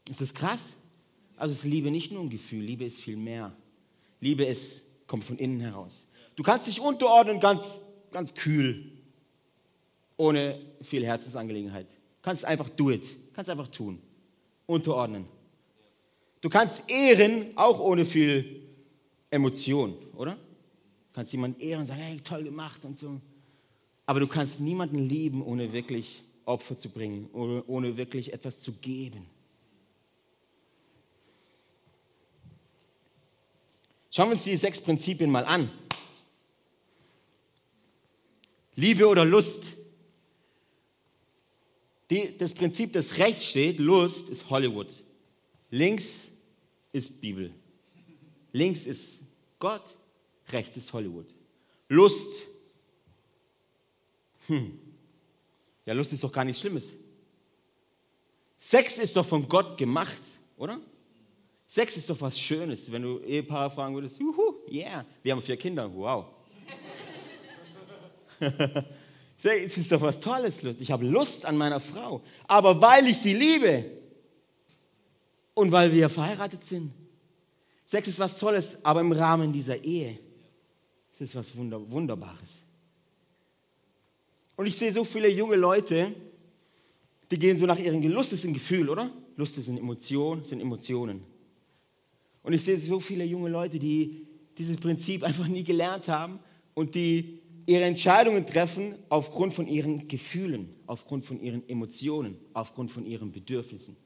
Ist 0.08 0.20
das 0.20 0.34
krass? 0.34 0.74
Also 1.42 1.54
ist 1.54 1.64
Liebe 1.64 1.90
nicht 1.90 2.12
nur 2.12 2.22
ein 2.22 2.30
Gefühl, 2.30 2.62
Liebe 2.62 2.84
ist 2.84 3.00
viel 3.00 3.16
mehr. 3.16 3.52
Liebe 4.20 4.44
ist, 4.44 4.82
kommt 5.08 5.24
von 5.24 5.36
innen 5.38 5.58
heraus. 5.58 6.06
Du 6.36 6.44
kannst 6.44 6.68
dich 6.68 6.80
unterordnen 6.80 7.40
ganz, 7.40 7.80
ganz 8.12 8.32
kühl, 8.32 8.92
ohne 10.16 10.60
viel 10.82 11.04
Herzensangelegenheit. 11.04 11.88
Du 11.88 12.22
kannst 12.22 12.44
einfach 12.44 12.68
do 12.68 12.92
it, 12.92 13.16
kannst 13.32 13.50
einfach 13.50 13.66
tun, 13.66 13.98
unterordnen. 14.66 15.24
Du 16.40 16.48
kannst 16.48 16.88
ehren, 16.88 17.46
auch 17.56 17.80
ohne 17.80 18.04
viel 18.04 18.62
Emotion, 19.28 19.96
oder? 20.14 20.34
Du 20.34 21.12
kannst 21.12 21.32
jemanden 21.32 21.60
ehren 21.60 21.80
und 21.80 21.86
sagen, 21.86 22.02
hey, 22.02 22.20
toll 22.20 22.44
gemacht 22.44 22.84
und 22.84 22.96
so. 22.96 23.20
Aber 24.06 24.20
du 24.20 24.28
kannst 24.28 24.60
niemanden 24.60 25.08
lieben, 25.08 25.42
ohne 25.42 25.72
wirklich 25.72 26.22
Opfer 26.44 26.78
zu 26.78 26.88
bringen, 26.88 27.28
ohne, 27.32 27.64
ohne 27.66 27.96
wirklich 27.96 28.32
etwas 28.32 28.60
zu 28.60 28.74
geben. 28.74 29.26
Schauen 34.14 34.28
wir 34.28 34.32
uns 34.34 34.44
die 34.44 34.56
sechs 34.58 34.78
Prinzipien 34.78 35.30
mal 35.30 35.46
an. 35.46 35.70
Liebe 38.76 39.08
oder 39.08 39.24
Lust. 39.24 39.72
Die, 42.10 42.36
das 42.36 42.52
Prinzip, 42.52 42.92
das 42.92 43.16
rechts 43.16 43.46
steht, 43.46 43.78
Lust, 43.78 44.28
ist 44.28 44.50
Hollywood. 44.50 44.92
Links 45.70 46.28
ist 46.92 47.22
Bibel. 47.22 47.54
Links 48.52 48.84
ist 48.84 49.20
Gott, 49.58 49.96
rechts 50.50 50.76
ist 50.76 50.92
Hollywood. 50.92 51.34
Lust. 51.88 52.46
Hm. 54.46 54.78
Ja, 55.86 55.94
Lust 55.94 56.12
ist 56.12 56.22
doch 56.22 56.32
gar 56.32 56.44
nichts 56.44 56.60
Schlimmes. 56.60 56.92
Sex 58.58 58.98
ist 58.98 59.16
doch 59.16 59.24
von 59.24 59.48
Gott 59.48 59.78
gemacht, 59.78 60.20
oder? 60.58 60.78
Sex 61.72 61.96
ist 61.96 62.10
doch 62.10 62.20
was 62.20 62.38
Schönes. 62.38 62.92
Wenn 62.92 63.00
du 63.00 63.20
Ehepaar 63.20 63.70
fragen 63.70 63.94
würdest, 63.94 64.20
juhu, 64.20 64.56
yeah, 64.70 65.06
wir 65.22 65.32
haben 65.32 65.40
vier 65.40 65.56
Kinder, 65.56 65.90
wow. 65.94 66.26
Sex 69.38 69.78
ist 69.78 69.90
doch 69.90 70.02
was 70.02 70.20
Tolles, 70.20 70.60
Lust. 70.60 70.82
Ich 70.82 70.90
habe 70.90 71.06
Lust 71.06 71.46
an 71.46 71.56
meiner 71.56 71.80
Frau. 71.80 72.20
Aber 72.46 72.78
weil 72.78 73.06
ich 73.06 73.16
sie 73.16 73.32
liebe 73.32 73.86
und 75.54 75.72
weil 75.72 75.90
wir 75.90 76.10
verheiratet 76.10 76.62
sind. 76.62 76.92
Sex 77.86 78.06
ist 78.06 78.18
was 78.18 78.38
Tolles, 78.38 78.84
aber 78.84 79.00
im 79.00 79.12
Rahmen 79.12 79.50
dieser 79.50 79.82
Ehe. 79.82 80.18
Es 81.10 81.22
ist 81.22 81.34
was 81.34 81.56
Wunderbares. 81.56 82.64
Und 84.56 84.66
ich 84.66 84.76
sehe 84.76 84.92
so 84.92 85.04
viele 85.04 85.28
junge 85.28 85.56
Leute, 85.56 86.12
die 87.30 87.38
gehen 87.38 87.56
so 87.56 87.64
nach 87.64 87.78
ihren 87.78 88.02
Gelust 88.02 88.34
ist 88.34 88.44
ein 88.44 88.52
Gefühl, 88.52 88.90
oder? 88.90 89.10
Lust 89.36 89.56
ist 89.56 89.70
eine 89.70 89.78
Emotion, 89.78 90.44
sind 90.44 90.60
Emotionen. 90.60 91.31
Und 92.42 92.52
ich 92.52 92.62
sehe 92.62 92.78
so 92.78 93.00
viele 93.00 93.24
junge 93.24 93.48
Leute, 93.48 93.78
die 93.78 94.26
dieses 94.58 94.76
Prinzip 94.76 95.22
einfach 95.24 95.48
nie 95.48 95.64
gelernt 95.64 96.08
haben 96.08 96.40
und 96.74 96.94
die 96.94 97.40
ihre 97.66 97.84
Entscheidungen 97.84 98.44
treffen 98.44 98.96
aufgrund 99.08 99.54
von 99.54 99.68
ihren 99.68 100.08
Gefühlen, 100.08 100.74
aufgrund 100.86 101.24
von 101.24 101.40
ihren 101.40 101.68
Emotionen, 101.68 102.36
aufgrund 102.54 102.90
von 102.90 103.06
ihren 103.06 103.30
Bedürfnissen. 103.30 103.96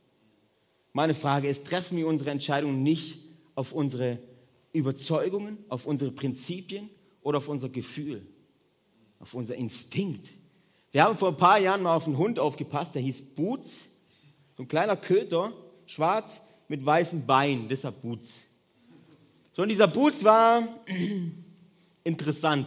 Meine 0.93 1.15
Frage 1.15 1.49
ist, 1.49 1.67
treffen 1.67 1.97
wir 1.97 2.07
unsere 2.07 2.31
Entscheidungen 2.31 2.83
nicht 2.83 3.19
auf 3.55 3.73
unsere 3.73 4.19
Überzeugungen, 4.73 5.59
auf 5.69 5.87
unsere 5.87 6.11
Prinzipien 6.11 6.91
oder 7.23 7.39
auf 7.39 7.49
unser 7.49 7.69
Gefühl, 7.69 8.27
auf 9.19 9.35
unser 9.35 9.55
Instinkt? 9.57 10.29
Wir 10.93 11.05
haben 11.05 11.19
vor 11.19 11.29
ein 11.29 11.37
paar 11.37 11.59
Jahren 11.59 11.83
mal 11.83 11.97
auf 11.97 12.07
einen 12.07 12.19
Hund 12.19 12.39
aufgepasst, 12.39 12.95
der 12.95 13.03
hieß 13.03 13.35
Boots. 13.35 13.91
So 14.57 14.63
ein 14.63 14.69
kleiner 14.69 14.97
Köter, 14.97 15.53
schwarz 15.87 16.41
mit 16.69 16.85
weißen 16.85 17.27
Beinen, 17.27 17.69
deshalb 17.69 18.03
Boots. 18.03 18.41
So, 19.55 19.63
und 19.63 19.69
dieser 19.69 19.87
Boots 19.87 20.25
war 20.25 20.69
interessant. 22.05 22.67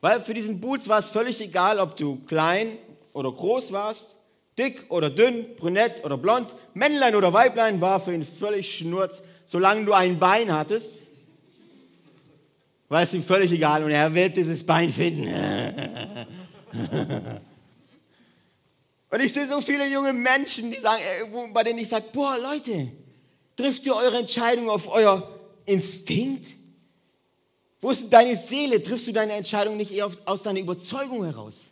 Weil 0.00 0.20
für 0.20 0.34
diesen 0.34 0.60
Boots 0.60 0.88
war 0.88 0.98
es 0.98 1.10
völlig 1.10 1.40
egal, 1.40 1.78
ob 1.78 1.96
du 1.96 2.16
klein 2.26 2.76
oder 3.12 3.30
groß 3.30 3.72
warst, 3.72 4.16
dick 4.58 4.90
oder 4.90 5.10
dünn, 5.10 5.46
brünett 5.56 6.04
oder 6.04 6.16
blond, 6.16 6.54
Männlein 6.74 7.14
oder 7.14 7.32
Weiblein 7.32 7.80
war 7.80 8.00
für 8.00 8.12
ihn 8.12 8.26
völlig 8.26 8.76
schnurz, 8.76 9.22
solange 9.46 9.84
du 9.84 9.92
ein 9.92 10.18
Bein 10.18 10.52
hattest 10.52 11.02
war 12.92 13.00
es 13.00 13.14
ihm 13.14 13.22
völlig 13.22 13.50
egal 13.50 13.82
und 13.82 13.90
er 13.90 14.14
wird 14.14 14.36
dieses 14.36 14.66
Bein 14.66 14.92
finden. 14.92 15.26
und 19.12 19.20
ich 19.20 19.32
sehe 19.32 19.46
so 19.46 19.60
viele 19.60 19.86
junge 19.86 20.12
Menschen, 20.12 20.72
die 20.72 20.78
sagen, 20.78 21.02
äh, 21.02 21.52
bei 21.52 21.62
denen 21.62 21.78
ich 21.78 21.88
sage, 21.88 22.06
boah 22.12 22.36
Leute, 22.38 22.88
trifft 23.54 23.86
ihr 23.86 23.94
eure 23.94 24.18
Entscheidung 24.18 24.68
auf 24.68 24.88
euer 24.88 25.38
Instinkt? 25.66 26.46
Wo 27.80 27.90
ist 27.90 28.10
deine 28.10 28.36
Seele? 28.36 28.82
Triffst 28.82 29.06
du 29.06 29.12
deine 29.12 29.34
Entscheidung 29.34 29.76
nicht 29.76 29.92
eher 29.92 30.10
aus 30.24 30.42
deiner 30.42 30.60
Überzeugung 30.60 31.24
heraus? 31.24 31.70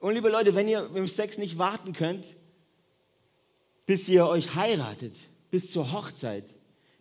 Und 0.00 0.14
liebe 0.14 0.28
Leute, 0.28 0.54
wenn 0.54 0.68
ihr 0.68 0.82
mit 0.82 0.96
dem 0.96 1.08
Sex 1.08 1.38
nicht 1.38 1.56
warten 1.56 1.92
könnt, 1.92 2.26
bis 3.86 4.08
ihr 4.08 4.26
euch 4.26 4.54
heiratet, 4.54 5.14
bis 5.50 5.70
zur 5.70 5.92
Hochzeit, 5.92 6.44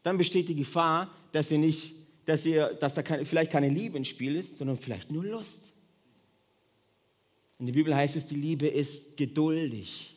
dann 0.03 0.17
besteht 0.17 0.47
die 0.47 0.55
Gefahr, 0.55 1.09
dass 1.31 1.51
ihr 1.51 1.57
nicht 1.57 1.95
dass, 2.25 2.45
ihr, 2.45 2.73
dass 2.79 2.93
da 2.93 3.03
keine, 3.03 3.25
vielleicht 3.25 3.51
keine 3.51 3.69
Liebe 3.69 3.97
im 3.97 4.05
Spiel 4.05 4.35
ist, 4.35 4.57
sondern 4.57 4.77
vielleicht 4.77 5.11
nur 5.11 5.23
Lust. 5.23 5.71
In 7.59 7.65
der 7.67 7.73
Bibel 7.73 7.95
heißt 7.95 8.15
es, 8.15 8.25
die 8.25 8.35
Liebe 8.35 8.67
ist 8.67 9.15
geduldig. 9.15 10.13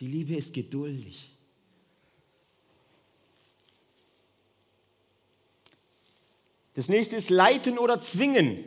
Die 0.00 0.06
Liebe 0.06 0.36
ist 0.36 0.52
geduldig. 0.52 1.32
Das 6.74 6.88
nächste 6.88 7.16
ist 7.16 7.30
leiten 7.30 7.78
oder 7.78 7.98
zwingen. 7.98 8.64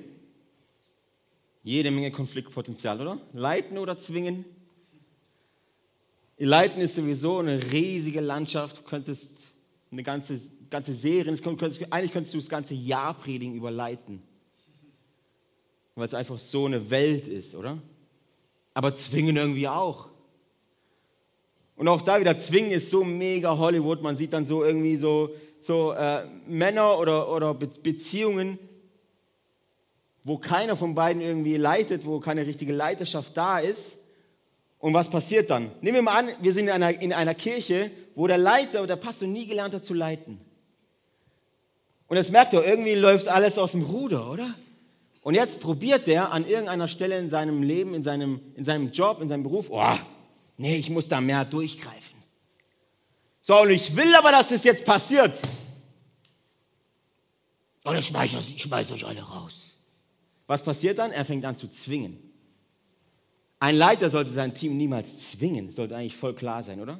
Jede 1.63 1.91
Menge 1.91 2.11
Konfliktpotenzial, 2.11 2.99
oder? 2.99 3.21
Leiten 3.33 3.77
oder 3.77 3.99
zwingen. 3.99 4.45
Leiten 6.37 6.81
ist 6.81 6.95
sowieso 6.95 7.37
eine 7.37 7.61
riesige 7.71 8.21
Landschaft. 8.21 8.79
Du 8.79 8.81
könntest 8.81 9.33
eine 9.91 10.03
ganze, 10.03 10.39
ganze 10.69 10.93
Serie. 10.93 11.31
Eigentlich 11.91 12.11
könntest 12.11 12.33
du 12.33 12.39
das 12.39 12.49
ganze 12.49 12.73
Jahr 12.73 13.13
predigen 13.13 13.55
überleiten. 13.55 14.23
Weil 15.95 16.05
es 16.05 16.13
einfach 16.13 16.39
so 16.39 16.65
eine 16.65 16.89
Welt 16.89 17.27
ist, 17.27 17.55
oder? 17.55 17.77
Aber 18.73 18.93
zwingen 18.95 19.35
irgendwie 19.35 19.67
auch. 19.67 20.09
Und 21.75 21.87
auch 21.87 22.01
da 22.01 22.19
wieder, 22.19 22.37
zwingen 22.37 22.71
ist 22.71 22.89
so 22.89 23.03
mega 23.03 23.57
Hollywood. 23.57 24.01
Man 24.01 24.17
sieht 24.17 24.33
dann 24.33 24.45
so 24.45 24.63
irgendwie 24.63 24.97
so, 24.97 25.29
so 25.61 25.93
äh, 25.93 26.25
Männer 26.45 26.99
oder, 26.99 27.29
oder 27.31 27.53
Beziehungen, 27.53 28.59
wo 30.23 30.37
keiner 30.37 30.75
von 30.75 30.93
beiden 30.93 31.21
irgendwie 31.21 31.57
leitet, 31.57 32.05
wo 32.05 32.19
keine 32.19 32.45
richtige 32.45 32.73
Leiterschaft 32.73 33.35
da 33.35 33.59
ist. 33.59 33.97
Und 34.79 34.93
was 34.93 35.09
passiert 35.09 35.49
dann? 35.49 35.71
Nehmen 35.81 35.95
wir 35.95 36.01
mal 36.01 36.19
an, 36.19 36.29
wir 36.41 36.53
sind 36.53 36.65
in 36.65 36.71
einer, 36.71 37.01
in 37.01 37.13
einer 37.13 37.35
Kirche, 37.35 37.91
wo 38.15 38.27
der 38.27 38.37
Leiter 38.37 38.79
oder 38.79 38.95
der 38.95 38.95
Pastor 38.97 39.27
nie 39.27 39.47
gelernt 39.47 39.73
hat 39.73 39.83
zu 39.83 39.93
leiten. 39.93 40.39
Und 42.07 42.17
jetzt 42.17 42.31
merkt 42.31 42.53
er, 42.53 42.65
irgendwie 42.65 42.95
läuft 42.95 43.27
alles 43.27 43.57
aus 43.57 43.71
dem 43.71 43.83
Ruder, 43.83 44.29
oder? 44.29 44.53
Und 45.29 45.35
jetzt 45.35 45.59
probiert 45.59 46.07
er 46.07 46.31
an 46.31 46.43
irgendeiner 46.47 46.87
Stelle 46.87 47.19
in 47.19 47.29
seinem 47.29 47.61
Leben, 47.61 47.93
in 47.93 48.01
seinem, 48.01 48.41
in 48.55 48.65
seinem 48.65 48.91
Job, 48.91 49.21
in 49.21 49.27
seinem 49.27 49.43
Beruf, 49.43 49.67
oh, 49.69 49.95
nee, 50.57 50.77
ich 50.77 50.89
muss 50.89 51.07
da 51.07 51.21
mehr 51.21 51.45
durchgreifen. 51.45 52.17
So, 53.39 53.61
und 53.61 53.69
ich 53.69 53.95
will 53.95 54.11
aber, 54.15 54.31
dass 54.31 54.47
das 54.47 54.63
jetzt 54.63 54.83
passiert. 54.85 55.39
Oder 57.85 58.01
schmeiß, 58.01 58.33
ich 58.33 58.59
schmeiß 58.59 58.91
euch 58.91 59.05
alle 59.05 59.21
raus. 59.21 59.75
Was 60.47 60.63
passiert 60.63 60.97
dann? 60.97 61.11
Er 61.11 61.25
fängt 61.25 61.45
an 61.45 61.55
zu 61.55 61.69
zwingen. 61.69 62.17
Ein 63.59 63.75
Leiter 63.75 64.09
sollte 64.09 64.31
sein 64.31 64.55
Team 64.55 64.77
niemals 64.77 65.29
zwingen, 65.29 65.69
sollte 65.69 65.95
eigentlich 65.95 66.17
voll 66.17 66.33
klar 66.33 66.63
sein, 66.63 66.81
oder? 66.81 66.99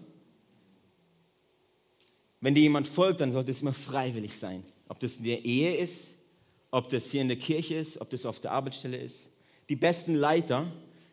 Wenn 2.42 2.54
dir 2.54 2.62
jemand 2.62 2.88
folgt, 2.88 3.22
dann 3.22 3.32
sollte 3.32 3.50
es 3.50 3.64
immer 3.64 3.74
freiwillig 3.74 4.38
sein. 4.38 4.64
Ob 4.88 5.00
das 5.00 5.18
in 5.18 5.24
der 5.24 5.44
Ehe 5.44 5.78
ist, 5.78 6.19
ob 6.72 6.90
das 6.90 7.12
hier 7.12 7.22
in 7.22 7.28
der 7.28 7.38
Kirche 7.38 7.76
ist, 7.76 8.00
ob 8.00 8.10
das 8.10 8.26
auf 8.26 8.40
der 8.40 8.52
Arbeitsstelle 8.52 8.98
ist. 8.98 9.28
Die 9.70 9.76
besten 9.76 10.16
Leiter, 10.16 10.66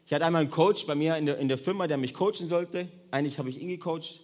ich 0.06 0.12
hatte 0.12 0.24
einmal 0.24 0.42
einen 0.42 0.50
Coach 0.50 0.86
bei 0.86 0.94
mir 0.94 1.16
in 1.16 1.26
der, 1.26 1.38
in 1.38 1.48
der 1.48 1.58
Firma, 1.58 1.86
der 1.86 1.96
mich 1.96 2.14
coachen 2.14 2.46
sollte. 2.46 2.88
Eigentlich 3.10 3.38
habe 3.38 3.50
ich 3.50 3.60
ihn 3.60 3.68
gecoacht. 3.68 4.20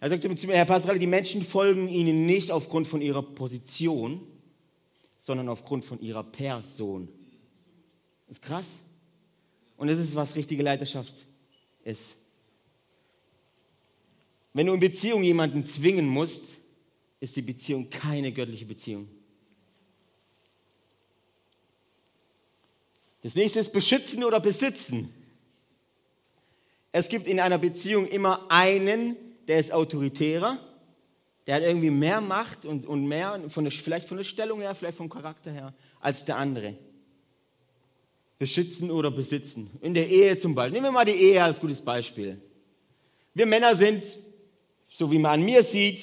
Er 0.00 0.08
sagte 0.08 0.34
zu 0.34 0.46
mir, 0.46 0.54
Herr 0.54 0.64
Pastor, 0.64 0.94
die 0.94 1.06
Menschen 1.06 1.42
folgen 1.42 1.88
Ihnen 1.88 2.24
nicht 2.24 2.50
aufgrund 2.50 2.86
von 2.86 3.02
ihrer 3.02 3.22
Position, 3.22 4.20
sondern 5.18 5.48
aufgrund 5.48 5.84
von 5.84 6.00
ihrer 6.00 6.24
Person. 6.24 7.08
Das 8.26 8.38
ist 8.38 8.42
krass. 8.42 8.78
Und 9.76 9.88
das 9.88 9.98
ist, 9.98 10.14
was 10.14 10.36
richtige 10.36 10.62
Leiterschaft 10.62 11.14
ist. 11.84 12.16
Wenn 14.52 14.66
du 14.66 14.74
in 14.74 14.80
Beziehung 14.80 15.22
jemanden 15.22 15.62
zwingen 15.64 16.06
musst, 16.06 16.54
ist 17.20 17.36
die 17.36 17.42
Beziehung 17.42 17.88
keine 17.88 18.32
göttliche 18.32 18.66
Beziehung. 18.66 19.06
Das 23.22 23.34
nächste 23.34 23.60
ist 23.60 23.72
beschützen 23.72 24.24
oder 24.24 24.40
besitzen. 24.40 25.12
Es 26.92 27.08
gibt 27.08 27.26
in 27.26 27.38
einer 27.38 27.58
Beziehung 27.58 28.06
immer 28.06 28.46
einen, 28.48 29.16
der 29.46 29.60
ist 29.60 29.72
autoritärer, 29.72 30.58
der 31.46 31.56
hat 31.56 31.62
irgendwie 31.62 31.90
mehr 31.90 32.20
Macht 32.20 32.64
und, 32.64 32.86
und 32.86 33.06
mehr, 33.06 33.40
von 33.48 33.64
der, 33.64 33.72
vielleicht 33.72 34.08
von 34.08 34.16
der 34.16 34.24
Stellung 34.24 34.60
her, 34.60 34.74
vielleicht 34.74 34.98
vom 34.98 35.08
Charakter 35.08 35.50
her, 35.50 35.74
als 36.00 36.24
der 36.24 36.36
andere 36.36 36.76
beschützen 38.38 38.90
oder 38.90 39.10
besitzen. 39.10 39.70
In 39.82 39.92
der 39.92 40.08
Ehe 40.08 40.36
zum 40.36 40.54
Beispiel. 40.54 40.72
Nehmen 40.72 40.86
wir 40.86 40.92
mal 40.92 41.04
die 41.04 41.12
Ehe 41.12 41.44
als 41.44 41.60
gutes 41.60 41.80
Beispiel. 41.80 42.40
Wir 43.34 43.46
Männer 43.46 43.76
sind, 43.76 44.02
so 44.88 45.10
wie 45.12 45.18
man 45.18 45.32
an 45.32 45.44
mir 45.44 45.62
sieht, 45.62 46.00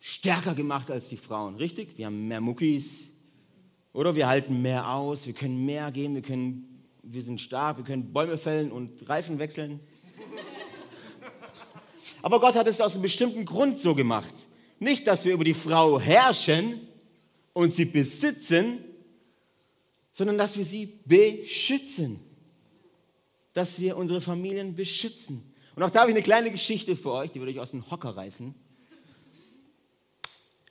stärker 0.00 0.54
gemacht 0.54 0.90
als 0.90 1.08
die 1.08 1.16
Frauen, 1.16 1.54
richtig? 1.56 1.96
Wir 1.96 2.06
haben 2.06 2.26
mehr 2.26 2.40
Muckis, 2.40 3.12
oder? 3.96 4.14
Wir 4.14 4.28
halten 4.28 4.60
mehr 4.60 4.92
aus, 4.92 5.26
wir 5.26 5.32
können 5.32 5.64
mehr 5.64 5.90
geben, 5.90 6.14
wir, 6.14 6.22
können, 6.22 6.84
wir 7.02 7.22
sind 7.22 7.40
stark, 7.40 7.78
wir 7.78 7.84
können 7.84 8.12
Bäume 8.12 8.36
fällen 8.36 8.70
und 8.70 9.08
Reifen 9.08 9.38
wechseln. 9.38 9.80
Aber 12.20 12.38
Gott 12.38 12.56
hat 12.56 12.66
es 12.66 12.80
aus 12.80 12.92
einem 12.92 13.02
bestimmten 13.02 13.44
Grund 13.46 13.78
so 13.78 13.94
gemacht. 13.94 14.34
Nicht, 14.78 15.06
dass 15.06 15.24
wir 15.24 15.32
über 15.32 15.44
die 15.44 15.54
Frau 15.54 15.98
herrschen 15.98 16.80
und 17.54 17.72
sie 17.72 17.86
besitzen, 17.86 18.84
sondern 20.12 20.36
dass 20.36 20.58
wir 20.58 20.64
sie 20.64 21.00
beschützen. 21.06 22.20
Dass 23.54 23.80
wir 23.80 23.96
unsere 23.96 24.20
Familien 24.20 24.74
beschützen. 24.74 25.42
Und 25.74 25.82
auch 25.82 25.90
da 25.90 26.00
habe 26.00 26.10
ich 26.10 26.16
eine 26.16 26.22
kleine 26.22 26.50
Geschichte 26.50 26.96
für 26.96 27.12
euch, 27.12 27.30
die 27.30 27.40
würde 27.40 27.52
ich 27.52 27.60
aus 27.60 27.70
dem 27.70 27.90
Hocker 27.90 28.10
reißen. 28.10 28.54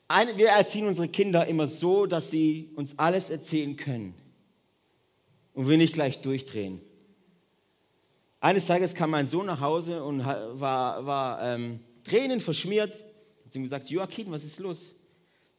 Wir 0.08 0.50
erziehen 0.50 0.88
unsere 0.88 1.08
Kinder 1.08 1.48
immer 1.48 1.68
so, 1.68 2.06
dass 2.06 2.30
sie 2.30 2.70
uns 2.76 2.98
alles 3.00 3.32
erzählen 3.32 3.76
können 3.76 4.13
und 5.56 5.68
wir 5.68 5.78
nicht 5.78 5.94
gleich 5.94 6.22
durchdrehen. 6.22 6.80
Eines 8.39 8.65
Tages 8.65 8.94
kam 8.94 9.10
mein 9.10 9.28
Sohn 9.28 9.48
nach 9.48 9.62
Hause 9.62 10.04
und 10.04 10.24
war, 10.24 11.04
war 11.04 11.41
ähm, 11.41 11.80
Tränen 12.04 12.39
verschmiert. 12.39 12.94
Ich 12.94 13.48
habe 13.48 13.58
ihm 13.58 13.63
gesagt, 13.63 13.89
Joachim, 13.89 14.30
was 14.30 14.44
ist 14.44 14.60
los? 14.60 14.94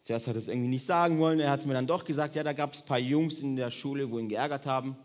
Zuerst 0.00 0.28
hat 0.28 0.36
er 0.36 0.38
es 0.38 0.46
irgendwie 0.46 0.68
nicht 0.68 0.86
sagen 0.86 1.18
wollen, 1.18 1.40
er 1.40 1.50
hat 1.50 1.60
es 1.60 1.66
mir 1.66 1.74
dann 1.74 1.88
doch 1.88 2.04
gesagt, 2.04 2.36
ja, 2.36 2.44
da 2.44 2.52
gab 2.52 2.74
es 2.74 2.82
ein 2.82 2.86
paar 2.86 3.00
Jungs 3.00 3.40
in 3.40 3.56
der 3.56 3.72
Schule, 3.72 4.08
wo 4.08 4.20
ihn 4.20 4.28
geärgert 4.28 4.64
haben. 4.64 4.96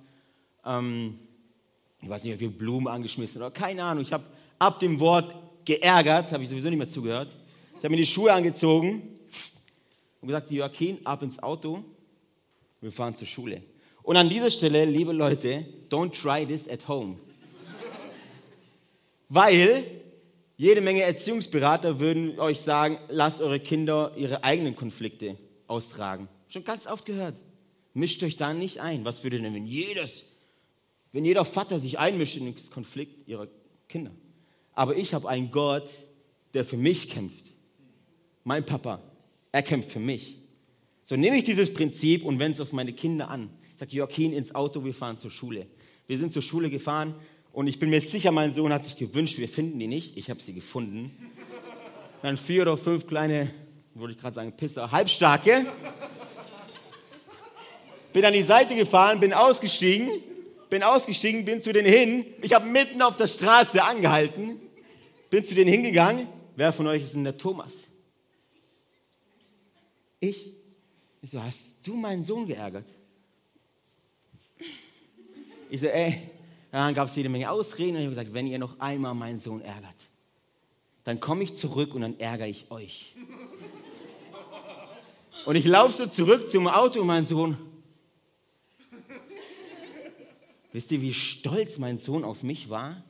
Ähm, 0.64 1.18
ich 2.00 2.10
weiß 2.10 2.24
nicht, 2.24 2.36
ob 2.36 2.40
wir 2.40 2.52
Blumen 2.52 2.88
angeschmissen 2.88 3.42
oder 3.42 3.50
keine 3.50 3.84
Ahnung. 3.84 4.04
Ich 4.04 4.14
habe 4.14 4.26
ab 4.60 4.80
dem 4.80 5.00
Wort 5.00 5.34
geärgert, 5.66 6.32
habe 6.32 6.44
ich 6.44 6.50
sowieso 6.50 6.70
nicht 6.70 6.78
mehr 6.78 6.90
zugehört. 6.90 7.36
Ich 7.74 7.84
habe 7.84 7.90
mir 7.90 7.98
die 7.98 8.06
Schuhe 8.06 8.32
angezogen 8.32 9.18
und 10.22 10.28
gesagt, 10.28 10.52
Joachim, 10.52 11.00
ab 11.04 11.24
ins 11.24 11.42
Auto, 11.42 11.84
wir 12.80 12.92
fahren 12.92 13.16
zur 13.16 13.28
Schule. 13.28 13.62
Und 14.04 14.18
an 14.18 14.30
dieser 14.30 14.50
Stelle, 14.50 14.86
liebe 14.86 15.12
Leute, 15.12 15.66
don't 15.90 16.12
try 16.12 16.46
this 16.46 16.68
at 16.68 16.88
home. 16.88 17.18
Weil 19.30 19.84
jede 20.58 20.82
Menge 20.82 21.02
Erziehungsberater 21.02 22.00
würden 22.00 22.40
euch 22.40 22.62
sagen, 22.62 22.98
lasst 23.10 23.42
eure 23.42 23.60
Kinder 23.60 24.14
ihre 24.16 24.44
eigenen 24.44 24.76
Konflikte 24.76 25.38
austragen. 25.68 26.28
Schon 26.50 26.64
ganz 26.64 26.86
oft 26.86 27.06
gehört. 27.06 27.36
Mischt 27.94 28.22
euch 28.24 28.38
da 28.38 28.54
nicht 28.54 28.80
ein. 28.82 29.06
Was 29.06 29.24
würde 29.24 29.40
denn, 29.40 29.54
wenn 29.54 29.66
jedes, 29.66 30.24
wenn 31.12 31.26
jeder 31.26 31.46
Vater 31.46 31.80
sich 31.80 31.98
einmischt 32.00 32.38
in 32.38 32.46
den 32.46 32.56
Konflikt 32.70 33.28
ihrer 33.28 33.48
Kinder? 33.88 34.12
Aber 34.74 34.96
ich 34.96 35.14
habe 35.14 35.30
einen 35.30 35.52
Gott, 35.52 35.90
der 36.54 36.66
für 36.66 36.78
mich 36.78 37.10
kämpft. 37.10 37.46
Mein 38.44 38.66
Papa, 38.66 39.02
er 39.52 39.64
kämpft 39.64 39.92
für 39.92 40.00
mich. 40.00 40.38
So 41.04 41.16
nehme 41.16 41.38
ich 41.38 41.44
dieses 41.44 41.74
Prinzip 41.74 42.24
und 42.24 42.40
wende 42.40 42.56
es 42.56 42.62
auf 42.62 42.72
meine 42.72 42.94
Kinder 42.94 43.30
an. 43.30 43.50
Ich 43.72 43.78
sage, 43.78 43.92
Joachim, 43.92 44.34
ins 44.34 44.56
Auto, 44.56 44.86
wir 44.86 44.94
fahren 44.94 45.18
zur 45.18 45.32
Schule. 45.32 45.68
Wir 46.08 46.18
sind 46.18 46.32
zur 46.32 46.42
Schule 46.42 46.70
gefahren 46.70 47.16
und 47.52 47.68
ich 47.68 47.80
bin 47.80 47.90
mir 47.90 48.02
sicher, 48.02 48.32
mein 48.32 48.54
Sohn 48.54 48.72
hat 48.72 48.84
sich 48.84 48.96
gewünscht, 48.96 49.38
wir 49.38 49.50
finden 49.50 49.80
die 49.80 49.88
nicht. 49.88 50.18
Ich 50.18 50.30
habe 50.30 50.40
sie 50.40 50.54
gefunden. 50.54 51.12
Dann 52.22 52.38
vier 52.38 52.62
oder 52.62 52.78
fünf 52.78 53.08
kleine, 53.08 53.52
würde 53.94 54.14
ich 54.14 54.20
gerade 54.20 54.36
sagen, 54.36 54.54
Pisser, 54.56 54.92
halbstarke. 54.92 55.66
Bin 58.14 58.26
an 58.26 58.34
die 58.34 58.44
Seite 58.44 58.76
gefahren, 58.76 59.20
bin 59.20 59.34
ausgestiegen, 59.34 60.10
bin 60.70 60.84
ausgestiegen, 60.84 61.46
bin 61.46 61.62
zu 61.62 61.74
denen 61.74 61.88
hin. 61.88 62.26
Ich 62.42 62.54
habe 62.54 62.68
mitten 62.68 63.02
auf 63.02 63.16
der 63.16 63.28
Straße 63.28 63.84
angehalten, 63.84 64.60
bin 65.30 65.44
zu 65.44 65.56
denen 65.56 65.70
hingegangen. 65.70 66.28
Wer 66.56 66.72
von 66.72 66.88
euch 66.88 67.02
ist 67.02 67.16
denn 67.16 67.24
der 67.24 67.38
Thomas? 67.38 67.91
Ich? 70.22 70.54
Ich 71.22 71.32
so, 71.32 71.44
hast 71.44 71.74
du 71.84 71.96
meinen 71.96 72.24
Sohn 72.24 72.48
geärgert? 72.48 72.88
Ich 75.70 75.82
so, 75.82 75.88
ey, 75.88 76.30
dann 76.72 76.94
gab 76.94 77.08
es 77.08 77.16
jede 77.16 77.28
Menge 77.28 77.50
Ausreden 77.52 77.96
und 77.96 77.98
ich 77.98 78.06
habe 78.06 78.16
gesagt, 78.16 78.34
wenn 78.34 78.48
ihr 78.48 78.60
noch 78.60 78.80
einmal 78.80 79.14
meinen 79.14 79.40
Sohn 79.40 79.62
ärgert, 79.62 79.96
dann 81.04 81.20
komme 81.20 81.44
ich 81.44 81.56
zurück 81.56 81.94
und 81.96 82.02
dann 82.02 82.20
ärgere 82.20 82.48
ich 82.48 82.70
euch. 82.72 83.14
Und 85.46 85.56
ich 85.56 85.66
laufe 85.66 85.98
so 85.98 86.08
zurück 86.08 86.52
zum 86.52 86.68
Auto 86.68 87.02
und 87.02 87.08
mein 87.08 87.26
Sohn. 87.26 87.58
Wisst 90.72 90.92
ihr, 90.92 91.02
wie 91.02 91.14
stolz 91.14 91.80
mein 91.80 91.98
Sohn 91.98 92.24
auf 92.24 92.44
mich 92.44 92.70
war? 92.70 93.04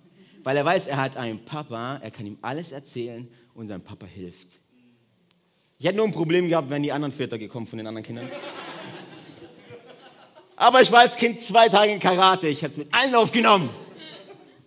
Weil 0.43 0.55
er 0.55 0.65
weiß, 0.65 0.87
er 0.87 0.97
hat 0.97 1.17
einen 1.17 1.43
Papa, 1.43 1.97
er 1.97 2.09
kann 2.09 2.25
ihm 2.25 2.37
alles 2.41 2.71
erzählen 2.71 3.27
und 3.53 3.67
sein 3.67 3.81
Papa 3.81 4.05
hilft. 4.05 4.60
Ich 5.81 5.87
hätte 5.87 5.97
nur 5.97 6.05
ein 6.05 6.11
Problem 6.11 6.47
gehabt, 6.47 6.69
wenn 6.69 6.83
die 6.83 6.91
anderen 6.91 7.11
Väter 7.11 7.39
gekommen 7.39 7.65
von 7.65 7.77
den 7.77 7.87
anderen 7.87 8.05
Kindern. 8.05 8.29
Aber 10.55 10.79
ich 10.79 10.91
war 10.91 10.99
als 10.99 11.15
Kind 11.15 11.41
zwei 11.41 11.69
Tage 11.69 11.91
in 11.91 11.99
Karate. 11.99 12.49
Ich 12.49 12.61
hätte 12.61 12.73
es 12.73 12.77
mit 12.77 12.93
allen 12.93 13.15
aufgenommen. 13.15 13.67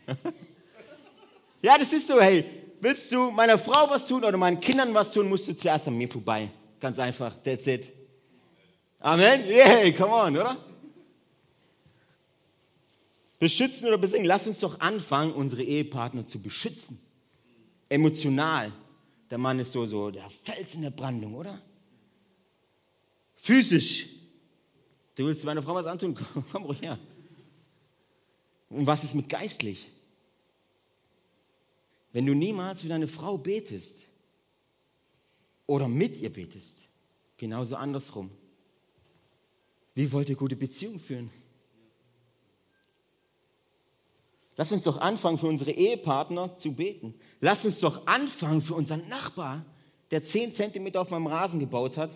ja, 1.62 1.78
das 1.78 1.92
ist 1.92 2.08
so, 2.08 2.20
hey. 2.20 2.44
Willst 2.80 3.12
du 3.12 3.30
meiner 3.30 3.58
Frau 3.58 3.88
was 3.88 4.08
tun 4.08 4.24
oder 4.24 4.36
meinen 4.36 4.58
Kindern 4.58 4.92
was 4.92 5.12
tun, 5.12 5.28
musst 5.28 5.46
du 5.46 5.56
zuerst 5.56 5.86
an 5.86 5.96
mir 5.96 6.08
vorbei. 6.08 6.50
Ganz 6.80 6.98
einfach. 6.98 7.32
That's 7.44 7.68
it. 7.68 7.92
Amen. 8.98 9.46
Yeah, 9.46 9.92
come 9.92 10.12
on, 10.12 10.36
oder? 10.36 10.56
Beschützen 13.38 13.86
oder 13.86 13.98
besingen. 13.98 14.26
Lass 14.26 14.48
uns 14.48 14.58
doch 14.58 14.80
anfangen, 14.80 15.32
unsere 15.32 15.62
Ehepartner 15.62 16.26
zu 16.26 16.42
beschützen. 16.42 16.98
Emotional. 17.88 18.72
Der 19.30 19.38
Mann 19.38 19.58
ist 19.58 19.72
so, 19.72 19.86
so 19.86 20.10
der 20.10 20.28
Fels 20.30 20.74
in 20.74 20.82
der 20.82 20.90
Brandung, 20.90 21.34
oder? 21.34 21.60
Physisch. 23.34 24.06
Du 25.14 25.24
willst 25.26 25.44
meiner 25.44 25.62
Frau 25.62 25.74
was 25.74 25.86
antun? 25.86 26.14
Komm, 26.14 26.44
komm 26.52 26.64
ruhig 26.64 26.82
her. 26.82 26.98
Und 28.70 28.86
was 28.86 29.04
ist 29.04 29.14
mit 29.14 29.28
geistlich? 29.28 29.90
Wenn 32.12 32.26
du 32.26 32.34
niemals 32.34 32.82
für 32.82 32.88
deine 32.88 33.08
Frau 33.08 33.38
betest 33.38 34.06
oder 35.66 35.88
mit 35.88 36.18
ihr 36.18 36.32
betest, 36.32 36.78
genauso 37.36 37.76
andersrum. 37.76 38.30
Wie 39.94 40.10
wollt 40.10 40.28
ihr 40.28 40.36
gute 40.36 40.56
Beziehungen 40.56 41.00
führen? 41.00 41.30
Lass 44.56 44.70
uns 44.70 44.84
doch 44.84 45.00
anfangen, 45.00 45.38
für 45.38 45.46
unsere 45.46 45.72
Ehepartner 45.72 46.56
zu 46.58 46.72
beten. 46.72 47.14
Lass 47.40 47.64
uns 47.64 47.80
doch 47.80 48.06
anfangen, 48.06 48.62
für 48.62 48.74
unseren 48.74 49.08
Nachbar, 49.08 49.64
der 50.10 50.24
10 50.24 50.54
Zentimeter 50.54 51.00
auf 51.00 51.10
meinem 51.10 51.26
Rasen 51.26 51.58
gebaut 51.58 51.96
hat, 51.96 52.10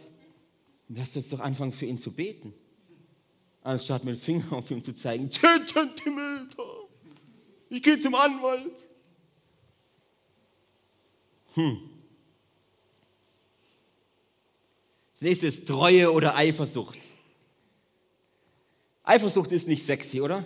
lass 0.89 1.17
uns 1.17 1.29
doch 1.31 1.41
anfangen, 1.41 1.73
für 1.73 1.87
ihn 1.87 1.99
zu 1.99 2.13
beten. 2.13 2.55
Anstatt 3.63 4.05
mit 4.05 4.17
dem 4.17 4.21
Finger 4.21 4.53
auf 4.53 4.71
ihn 4.71 4.83
zu 4.83 4.95
zeigen, 4.95 5.31
10 5.31 5.67
Zentimeter, 5.67 6.65
ich 7.71 7.83
gehe 7.83 7.99
zum 7.99 8.15
Anwalt. 8.15 8.85
Hm. 11.55 11.81
Das 15.13 15.23
nächste 15.23 15.49
ist 15.49 15.67
Treue 15.67 16.13
oder 16.13 16.37
Eifersucht. 16.37 16.99
Eifersucht 19.03 19.51
ist 19.51 19.67
nicht 19.67 19.85
sexy, 19.85 20.21
oder? 20.21 20.45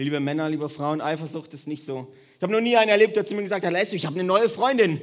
Liebe 0.00 0.20
Männer, 0.20 0.48
liebe 0.48 0.68
Frauen, 0.68 1.00
Eifersucht 1.00 1.52
ist 1.54 1.66
nicht 1.66 1.84
so. 1.84 2.06
Ich 2.36 2.42
habe 2.42 2.52
noch 2.52 2.60
nie 2.60 2.76
einen 2.76 2.88
erlebt, 2.88 3.16
der 3.16 3.26
zu 3.26 3.34
mir 3.34 3.42
gesagt 3.42 3.66
hat, 3.66 3.74
du, 3.74 3.96
ich 3.96 4.06
habe 4.06 4.14
eine 4.14 4.26
neue 4.26 4.48
Freundin. 4.48 5.00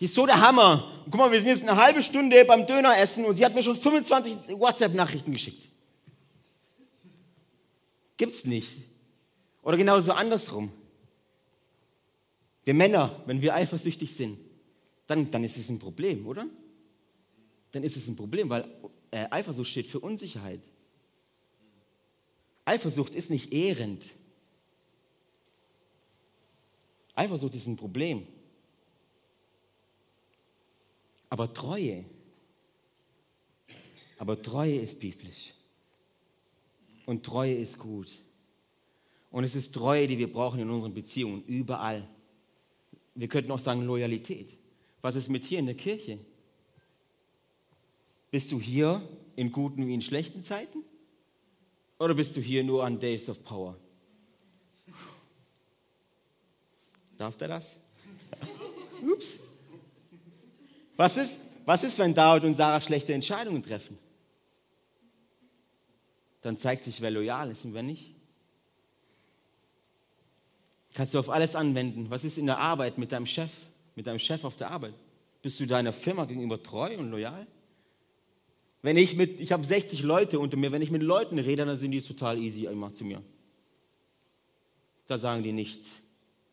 Die 0.00 0.06
ist 0.06 0.14
so 0.14 0.26
der 0.26 0.40
Hammer. 0.40 1.02
Und 1.04 1.12
guck 1.12 1.20
mal, 1.20 1.30
wir 1.30 1.38
sind 1.38 1.46
jetzt 1.46 1.62
eine 1.62 1.76
halbe 1.76 2.02
Stunde 2.02 2.44
beim 2.44 2.66
Döner 2.66 2.98
essen 2.98 3.24
und 3.24 3.36
sie 3.36 3.44
hat 3.44 3.54
mir 3.54 3.62
schon 3.62 3.76
25 3.76 4.58
WhatsApp-Nachrichten 4.58 5.30
geschickt. 5.30 5.68
Gibt's 8.16 8.44
nicht. 8.44 8.68
Oder 9.62 9.76
genauso 9.76 10.10
andersrum. 10.10 10.72
Wir 12.64 12.74
Männer, 12.74 13.22
wenn 13.26 13.42
wir 13.42 13.54
eifersüchtig 13.54 14.12
sind, 14.12 14.38
dann, 15.06 15.30
dann 15.30 15.44
ist 15.44 15.56
es 15.56 15.68
ein 15.68 15.78
Problem, 15.78 16.26
oder? 16.26 16.46
Dann 17.70 17.84
ist 17.84 17.96
es 17.96 18.08
ein 18.08 18.16
Problem, 18.16 18.50
weil 18.50 18.64
äh, 19.12 19.26
Eifersucht 19.30 19.70
steht 19.70 19.86
für 19.86 20.00
Unsicherheit. 20.00 20.62
Eifersucht 22.72 23.14
ist 23.14 23.28
nicht 23.28 23.52
ehrend. 23.52 24.02
Eifersucht 27.14 27.54
ist 27.54 27.66
ein 27.66 27.76
Problem. 27.76 28.26
Aber 31.28 31.52
Treue, 31.52 32.06
aber 34.16 34.40
Treue 34.40 34.76
ist 34.76 34.98
biblisch. 34.98 35.52
Und 37.04 37.26
Treue 37.26 37.54
ist 37.54 37.78
gut. 37.78 38.18
Und 39.30 39.44
es 39.44 39.54
ist 39.54 39.74
Treue, 39.74 40.06
die 40.06 40.16
wir 40.16 40.32
brauchen 40.32 40.60
in 40.60 40.70
unseren 40.70 40.94
Beziehungen, 40.94 41.44
überall. 41.44 42.08
Wir 43.14 43.28
könnten 43.28 43.50
auch 43.50 43.58
sagen 43.58 43.82
Loyalität. 43.82 44.56
Was 45.02 45.16
ist 45.16 45.28
mit 45.28 45.44
hier 45.44 45.58
in 45.58 45.66
der 45.66 45.74
Kirche? 45.74 46.18
Bist 48.30 48.50
du 48.50 48.58
hier 48.58 49.06
in 49.36 49.52
guten 49.52 49.86
wie 49.86 49.92
in 49.92 50.00
schlechten 50.00 50.42
Zeiten? 50.42 50.78
Oder 52.02 52.14
bist 52.14 52.34
du 52.34 52.40
hier 52.40 52.64
nur 52.64 52.84
an 52.84 52.98
Days 52.98 53.28
of 53.28 53.44
Power? 53.44 53.76
Darf 57.16 57.36
der 57.36 57.46
das? 57.46 57.78
Ups. 59.00 59.38
Was 60.96 61.16
ist, 61.16 61.38
was 61.64 61.84
ist, 61.84 61.96
wenn 62.00 62.12
David 62.12 62.42
und 62.42 62.56
Sarah 62.56 62.80
schlechte 62.80 63.12
Entscheidungen 63.12 63.62
treffen? 63.62 63.96
Dann 66.40 66.58
zeigt 66.58 66.82
sich, 66.82 67.00
wer 67.00 67.12
loyal 67.12 67.52
ist 67.52 67.64
und 67.64 67.72
wer 67.72 67.84
nicht. 67.84 68.16
Kannst 70.94 71.14
du 71.14 71.20
auf 71.20 71.30
alles 71.30 71.54
anwenden. 71.54 72.10
Was 72.10 72.24
ist 72.24 72.36
in 72.36 72.46
der 72.46 72.58
Arbeit 72.58 72.98
mit 72.98 73.12
deinem 73.12 73.26
Chef, 73.26 73.52
mit 73.94 74.08
deinem 74.08 74.18
Chef 74.18 74.42
auf 74.42 74.56
der 74.56 74.72
Arbeit? 74.72 74.94
Bist 75.40 75.60
du 75.60 75.66
deiner 75.66 75.92
Firma 75.92 76.24
gegenüber 76.24 76.60
treu 76.60 76.98
und 76.98 77.12
loyal? 77.12 77.46
Wenn 78.82 78.96
ich 78.96 79.16
mit, 79.16 79.40
ich 79.40 79.52
habe 79.52 79.64
60 79.64 80.02
Leute 80.02 80.40
unter 80.40 80.56
mir, 80.56 80.72
wenn 80.72 80.82
ich 80.82 80.90
mit 80.90 81.02
Leuten 81.02 81.38
rede, 81.38 81.64
dann 81.64 81.78
sind 81.78 81.92
die 81.92 82.02
total 82.02 82.36
easy 82.38 82.66
immer 82.66 82.92
zu 82.92 83.04
mir. 83.04 83.22
Da 85.06 85.16
sagen 85.16 85.42
die 85.42 85.52
nichts. 85.52 86.00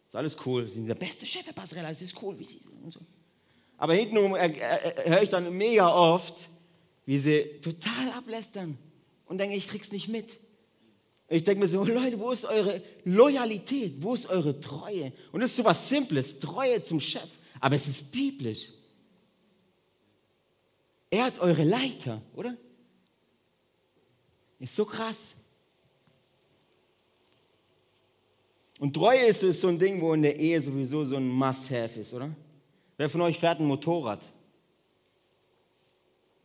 Ist 0.07 0.15
alles 0.15 0.37
cool. 0.45 0.67
Sie 0.67 0.75
sind 0.75 0.87
der 0.87 0.95
beste 0.95 1.25
Chef 1.25 1.45
der 1.45 1.53
Passerella, 1.53 1.89
es 1.89 2.01
ist 2.01 2.21
cool, 2.21 2.37
wie 2.37 2.43
sie 2.43 2.59
sind 2.59 2.93
so. 2.93 2.99
Aber 3.77 3.93
hintenrum 3.93 4.35
höre 4.35 5.21
ich 5.21 5.29
dann 5.29 5.55
mega 5.57 5.93
oft, 5.93 6.49
wie 7.05 7.17
sie 7.17 7.59
total 7.61 8.11
ablästern 8.15 8.77
und 9.25 9.39
denke, 9.39 9.55
ich 9.55 9.67
krieg's 9.67 9.91
nicht 9.91 10.07
mit. 10.07 10.37
Ich 11.29 11.43
denke 11.43 11.61
mir 11.61 11.67
so, 11.67 11.83
Leute, 11.83 12.19
wo 12.19 12.31
ist 12.31 12.45
eure 12.45 12.81
Loyalität? 13.05 13.93
Wo 14.01 14.15
ist 14.15 14.27
eure 14.27 14.59
Treue? 14.59 15.13
Und 15.31 15.41
das 15.41 15.51
ist 15.51 15.57
so 15.57 15.63
was 15.63 15.87
Simples, 15.87 16.39
Treue 16.39 16.83
zum 16.83 16.99
Chef. 16.99 17.29
Aber 17.59 17.75
es 17.75 17.87
ist 17.87 18.11
biblisch. 18.11 18.69
Er 21.09 21.25
hat 21.25 21.39
eure 21.39 21.63
Leiter, 21.63 22.21
oder? 22.35 22.55
Ist 24.59 24.75
so 24.75 24.85
krass. 24.85 25.35
Und 28.79 28.93
Treue 28.93 29.25
ist 29.25 29.41
so 29.41 29.67
ein 29.67 29.79
Ding, 29.79 29.99
wo 30.01 30.13
in 30.13 30.21
der 30.21 30.39
Ehe 30.39 30.61
sowieso 30.61 31.03
so 31.05 31.17
ein 31.17 31.27
Must-Have 31.27 31.99
ist, 31.99 32.13
oder? 32.13 32.29
Wer 32.97 33.09
von 33.09 33.21
euch 33.21 33.39
fährt 33.39 33.59
ein 33.59 33.65
Motorrad? 33.65 34.21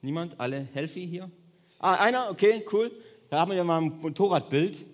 Niemand? 0.02 0.38
Alle 0.38 0.68
healthy 0.72 1.06
hier? 1.06 1.30
Ah, 1.78 1.94
einer? 1.94 2.30
Okay, 2.30 2.64
cool. 2.72 2.90
Da 3.28 3.40
haben 3.40 3.50
wir 3.50 3.56
ja 3.56 3.64
mal 3.64 3.80
ein 3.80 3.98
Motorradbild. 4.00 4.84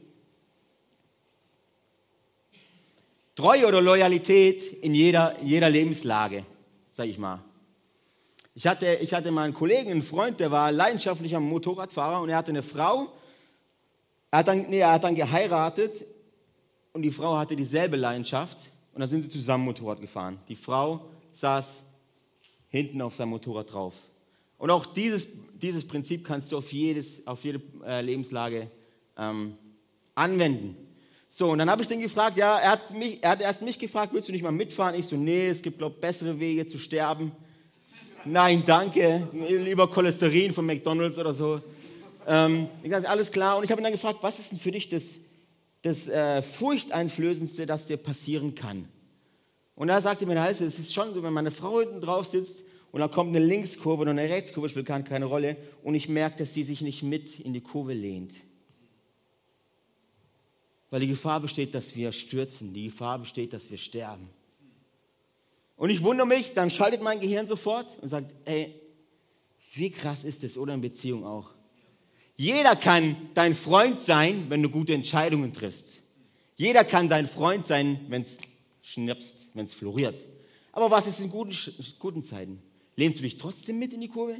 Treue 3.34 3.66
oder 3.66 3.80
Loyalität 3.80 4.72
in 4.82 4.94
jeder, 4.94 5.38
in 5.38 5.46
jeder 5.46 5.70
Lebenslage, 5.70 6.44
sag 6.92 7.06
ich 7.06 7.18
mal. 7.18 7.42
Ich 8.54 8.66
hatte, 8.66 8.98
ich 9.00 9.14
hatte 9.14 9.30
mal 9.30 9.44
einen 9.44 9.54
Kollegen, 9.54 9.90
einen 9.90 10.02
Freund, 10.02 10.40
der 10.40 10.50
war 10.50 10.72
leidenschaftlicher 10.72 11.40
Motorradfahrer 11.40 12.20
und 12.20 12.28
er 12.28 12.36
hatte 12.36 12.50
eine 12.50 12.62
Frau. 12.62 13.12
Er 14.30 14.40
hat 14.40 14.48
dann, 14.48 14.68
nee, 14.68 14.80
er 14.80 14.92
hat 14.92 15.04
dann 15.04 15.14
geheiratet 15.14 16.04
und 16.92 17.02
die 17.02 17.10
Frau 17.10 17.36
hatte 17.36 17.54
dieselbe 17.56 17.96
Leidenschaft 17.96 18.70
und 18.92 19.00
dann 19.00 19.08
sind 19.08 19.22
sie 19.22 19.28
zusammen 19.28 19.64
Motorrad 19.64 20.00
gefahren. 20.00 20.38
Die 20.48 20.56
Frau 20.56 21.06
saß 21.32 21.82
hinten 22.68 23.02
auf 23.02 23.14
seinem 23.14 23.30
Motorrad 23.30 23.72
drauf. 23.72 23.94
Und 24.58 24.70
auch 24.70 24.86
dieses, 24.86 25.26
dieses 25.54 25.86
Prinzip 25.86 26.24
kannst 26.24 26.52
du 26.52 26.58
auf, 26.58 26.72
jedes, 26.72 27.26
auf 27.26 27.44
jede 27.44 27.62
äh, 27.86 28.02
Lebenslage 28.02 28.70
ähm, 29.16 29.56
anwenden. 30.14 30.76
So, 31.28 31.50
und 31.50 31.58
dann 31.58 31.70
habe 31.70 31.82
ich 31.82 31.88
den 31.88 32.00
gefragt, 32.00 32.36
ja, 32.36 32.58
er 32.58 32.72
hat, 32.72 32.92
mich, 32.96 33.22
er 33.22 33.30
hat 33.30 33.40
erst 33.40 33.62
mich 33.62 33.78
gefragt, 33.78 34.12
willst 34.12 34.28
du 34.28 34.32
nicht 34.32 34.42
mal 34.42 34.50
mitfahren? 34.50 34.96
Ich 34.96 35.06
so, 35.06 35.16
nee, 35.16 35.46
es 35.46 35.62
gibt, 35.62 35.78
glaube 35.78 35.96
bessere 36.00 36.38
Wege 36.40 36.66
zu 36.66 36.78
sterben. 36.78 37.32
Nein, 38.24 38.62
danke. 38.66 39.28
Lieber 39.32 39.88
Cholesterin 39.88 40.52
von 40.52 40.66
McDonalds 40.66 41.18
oder 41.18 41.32
so. 41.32 41.60
Ähm, 42.26 42.68
ich 42.82 42.90
dachte, 42.90 43.08
alles 43.08 43.32
klar. 43.32 43.56
Und 43.56 43.64
ich 43.64 43.70
habe 43.70 43.80
ihn 43.80 43.84
dann 43.84 43.92
gefragt, 43.92 44.18
was 44.20 44.38
ist 44.38 44.52
denn 44.52 44.58
für 44.58 44.70
dich 44.70 44.88
das, 44.88 45.18
das 45.82 46.06
äh, 46.08 46.42
Furchteinflößendste, 46.42 47.64
das 47.64 47.86
dir 47.86 47.96
passieren 47.96 48.54
kann? 48.54 48.88
Und 49.74 49.88
er 49.88 50.02
sagte 50.02 50.26
mir, 50.26 50.36
es 50.48 50.60
ist 50.60 50.92
schon 50.92 51.14
so, 51.14 51.22
wenn 51.22 51.32
meine 51.32 51.50
Frau 51.50 51.80
hinten 51.80 52.02
drauf 52.02 52.26
sitzt 52.26 52.64
und 52.92 53.00
da 53.00 53.08
kommt 53.08 53.34
eine 53.34 53.44
Linkskurve 53.44 54.02
oder 54.02 54.10
eine 54.10 54.28
Rechtskurve, 54.28 54.68
spielt 54.68 54.86
keine 54.86 55.24
Rolle, 55.24 55.56
und 55.82 55.94
ich 55.94 56.08
merke, 56.08 56.38
dass 56.38 56.52
sie 56.52 56.64
sich 56.64 56.82
nicht 56.82 57.02
mit 57.02 57.40
in 57.40 57.54
die 57.54 57.62
Kurve 57.62 57.94
lehnt. 57.94 58.34
Weil 60.90 61.00
die 61.00 61.06
Gefahr 61.06 61.40
besteht, 61.40 61.74
dass 61.74 61.96
wir 61.96 62.12
stürzen, 62.12 62.74
die 62.74 62.86
Gefahr 62.86 63.18
besteht, 63.20 63.54
dass 63.54 63.70
wir 63.70 63.78
sterben. 63.78 64.28
Und 65.80 65.88
ich 65.88 66.02
wundere 66.02 66.26
mich, 66.26 66.52
dann 66.52 66.68
schaltet 66.68 67.00
mein 67.00 67.20
Gehirn 67.20 67.46
sofort 67.46 67.86
und 68.02 68.08
sagt, 68.08 68.34
ey, 68.44 68.78
wie 69.72 69.90
krass 69.90 70.24
ist 70.24 70.42
das, 70.42 70.58
oder 70.58 70.74
in 70.74 70.82
Beziehung 70.82 71.24
auch. 71.24 71.52
Jeder 72.36 72.76
kann 72.76 73.16
dein 73.32 73.54
Freund 73.54 73.98
sein, 73.98 74.44
wenn 74.50 74.62
du 74.62 74.68
gute 74.68 74.92
Entscheidungen 74.92 75.54
triffst. 75.54 76.02
Jeder 76.58 76.84
kann 76.84 77.08
dein 77.08 77.26
Freund 77.26 77.66
sein, 77.66 77.98
wenn 78.08 78.20
es 78.20 78.36
schnipst, 78.82 79.46
wenn 79.54 79.64
es 79.64 79.72
floriert. 79.72 80.22
Aber 80.72 80.90
was 80.90 81.06
ist 81.06 81.18
in 81.18 81.30
guten, 81.30 81.56
guten 81.98 82.22
Zeiten? 82.22 82.62
Lehnst 82.96 83.18
du 83.18 83.22
dich 83.22 83.38
trotzdem 83.38 83.78
mit 83.78 83.94
in 83.94 84.02
die 84.02 84.08
Kurve? 84.08 84.36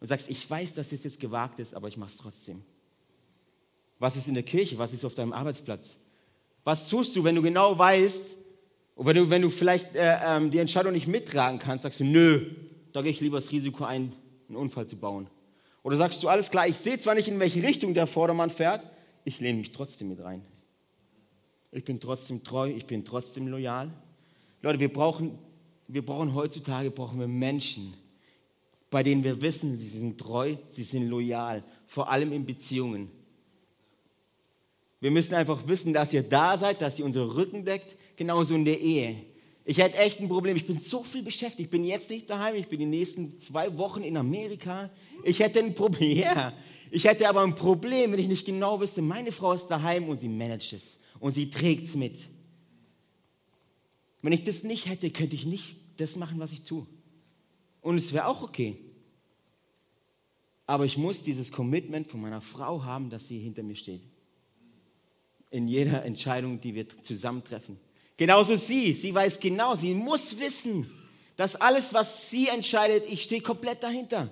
Und 0.00 0.06
sagst, 0.08 0.28
ich 0.28 0.50
weiß, 0.50 0.74
dass 0.74 0.90
es 0.90 1.04
jetzt 1.04 1.20
gewagt 1.20 1.60
ist, 1.60 1.74
aber 1.74 1.86
ich 1.86 1.96
mache 1.96 2.10
es 2.10 2.16
trotzdem. 2.16 2.64
Was 4.00 4.16
ist 4.16 4.26
in 4.26 4.34
der 4.34 4.42
Kirche? 4.42 4.78
Was 4.78 4.92
ist 4.92 5.04
auf 5.04 5.14
deinem 5.14 5.32
Arbeitsplatz? 5.32 5.94
Was 6.64 6.88
tust 6.88 7.14
du, 7.14 7.22
wenn 7.22 7.36
du 7.36 7.42
genau 7.42 7.78
weißt, 7.78 8.39
und 9.00 9.06
wenn 9.06 9.16
du, 9.16 9.30
wenn 9.30 9.40
du 9.40 9.48
vielleicht 9.48 9.96
äh, 9.96 10.18
ähm, 10.26 10.50
die 10.50 10.58
Entscheidung 10.58 10.92
nicht 10.92 11.06
mittragen 11.06 11.58
kannst, 11.58 11.84
sagst 11.84 12.00
du, 12.00 12.04
nö, 12.04 12.44
da 12.92 13.00
gehe 13.00 13.10
ich 13.10 13.20
lieber 13.20 13.38
das 13.38 13.50
Risiko 13.50 13.84
ein, 13.84 14.12
einen 14.46 14.56
Unfall 14.58 14.84
zu 14.84 14.96
bauen. 14.96 15.26
Oder 15.82 15.96
sagst 15.96 16.22
du, 16.22 16.28
alles 16.28 16.50
klar, 16.50 16.68
ich 16.68 16.76
sehe 16.76 16.98
zwar 16.98 17.14
nicht, 17.14 17.26
in 17.26 17.40
welche 17.40 17.62
Richtung 17.62 17.94
der 17.94 18.06
Vordermann 18.06 18.50
fährt, 18.50 18.84
ich 19.24 19.40
lehne 19.40 19.56
mich 19.56 19.72
trotzdem 19.72 20.10
mit 20.10 20.22
rein. 20.22 20.44
Ich 21.72 21.84
bin 21.84 21.98
trotzdem 21.98 22.44
treu, 22.44 22.68
ich 22.68 22.84
bin 22.84 23.06
trotzdem 23.06 23.48
loyal. 23.48 23.90
Leute, 24.60 24.80
wir 24.80 24.92
brauchen 24.92 25.38
wir 25.88 26.04
brauchen 26.04 26.34
heutzutage 26.34 26.90
brauchen 26.90 27.18
wir 27.18 27.26
Menschen, 27.26 27.94
bei 28.90 29.02
denen 29.02 29.24
wir 29.24 29.40
wissen, 29.40 29.78
sie 29.78 29.88
sind 29.88 30.18
treu, 30.18 30.56
sie 30.68 30.82
sind 30.82 31.08
loyal, 31.08 31.64
vor 31.86 32.10
allem 32.10 32.34
in 32.34 32.44
Beziehungen. 32.44 33.10
Wir 35.00 35.10
müssen 35.10 35.34
einfach 35.34 35.66
wissen, 35.66 35.94
dass 35.94 36.12
ihr 36.12 36.22
da 36.22 36.58
seid, 36.58 36.82
dass 36.82 36.98
ihr 36.98 37.06
unsere 37.06 37.34
Rücken 37.34 37.64
deckt, 37.64 37.96
genauso 38.20 38.54
in 38.54 38.66
der 38.66 38.78
Ehe. 38.78 39.16
Ich 39.64 39.78
hätte 39.78 39.96
echt 39.96 40.20
ein 40.20 40.28
Problem. 40.28 40.54
Ich 40.54 40.66
bin 40.66 40.78
so 40.78 41.02
viel 41.02 41.22
beschäftigt. 41.22 41.60
Ich 41.60 41.70
bin 41.70 41.86
jetzt 41.86 42.10
nicht 42.10 42.28
daheim. 42.28 42.54
Ich 42.54 42.68
bin 42.68 42.78
die 42.78 42.84
nächsten 42.84 43.40
zwei 43.40 43.74
Wochen 43.78 44.02
in 44.02 44.14
Amerika. 44.18 44.90
Ich 45.24 45.40
hätte 45.40 45.60
ein 45.60 45.74
Problem. 45.74 46.18
Ja. 46.18 46.52
Ich 46.90 47.04
hätte 47.04 47.28
aber 47.28 47.40
ein 47.42 47.54
Problem, 47.54 48.12
wenn 48.12 48.18
ich 48.18 48.28
nicht 48.28 48.44
genau 48.44 48.80
wüsste, 48.80 49.00
meine 49.00 49.30
Frau 49.30 49.52
ist 49.52 49.68
daheim 49.68 50.08
und 50.08 50.18
sie 50.18 50.28
managt 50.28 50.72
es 50.72 50.98
und 51.20 51.32
sie 51.32 51.48
trägt 51.48 51.84
es 51.84 51.94
mit. 51.94 52.18
Wenn 54.22 54.32
ich 54.32 54.42
das 54.42 54.64
nicht 54.64 54.86
hätte, 54.86 55.08
könnte 55.10 55.36
ich 55.36 55.46
nicht 55.46 55.76
das 55.96 56.16
machen, 56.16 56.40
was 56.40 56.52
ich 56.52 56.64
tue. 56.64 56.84
Und 57.80 57.96
es 57.96 58.12
wäre 58.12 58.26
auch 58.26 58.42
okay. 58.42 58.76
Aber 60.66 60.84
ich 60.84 60.98
muss 60.98 61.22
dieses 61.22 61.52
Commitment 61.52 62.08
von 62.08 62.20
meiner 62.20 62.40
Frau 62.40 62.82
haben, 62.84 63.08
dass 63.08 63.28
sie 63.28 63.38
hinter 63.38 63.62
mir 63.62 63.76
steht. 63.76 64.02
In 65.48 65.68
jeder 65.68 66.04
Entscheidung, 66.04 66.60
die 66.60 66.74
wir 66.74 66.86
zusammentreffen. 67.02 67.78
Genauso 68.20 68.54
sie. 68.54 68.92
Sie 68.92 69.14
weiß 69.14 69.40
genau, 69.40 69.74
sie 69.76 69.94
muss 69.94 70.38
wissen, 70.38 70.86
dass 71.36 71.56
alles, 71.56 71.94
was 71.94 72.28
sie 72.28 72.48
entscheidet, 72.48 73.10
ich 73.10 73.22
stehe 73.22 73.40
komplett 73.40 73.82
dahinter. 73.82 74.28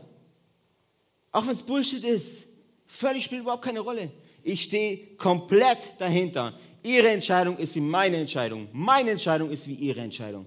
Auch 1.33 1.47
wenn 1.47 1.55
es 1.55 1.63
Bullshit 1.63 2.05
ist. 2.05 2.45
Völlig 2.85 3.25
spielt 3.25 3.41
überhaupt 3.41 3.65
keine 3.65 3.81
Rolle. 3.81 4.11
Ich 4.43 4.65
stehe 4.65 5.17
komplett 5.17 5.79
dahinter. 5.97 6.53
Ihre 6.83 7.09
Entscheidung 7.09 7.57
ist 7.57 7.77
wie 7.77 7.81
meine 7.81 8.19
Entscheidung. 8.19 8.69
Meine 8.75 9.13
Entscheidung 9.13 9.51
ist 9.51 9.67
wie 9.67 9.75
Ihre 9.75 10.01
Entscheidung. 10.01 10.45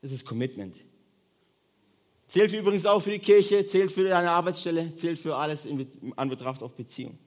Das 0.00 0.10
ist 0.10 0.24
Commitment. 0.24 0.74
Zählt 2.28 2.54
übrigens 2.54 2.86
auch 2.86 3.00
für 3.00 3.10
die 3.10 3.18
Kirche, 3.18 3.66
zählt 3.66 3.92
für 3.92 4.08
deine 4.08 4.30
Arbeitsstelle, 4.30 4.94
zählt 4.94 5.18
für 5.18 5.36
alles 5.36 5.66
in 5.66 5.86
Anbetracht 6.16 6.62
auf 6.62 6.72
Beziehung. 6.72 7.18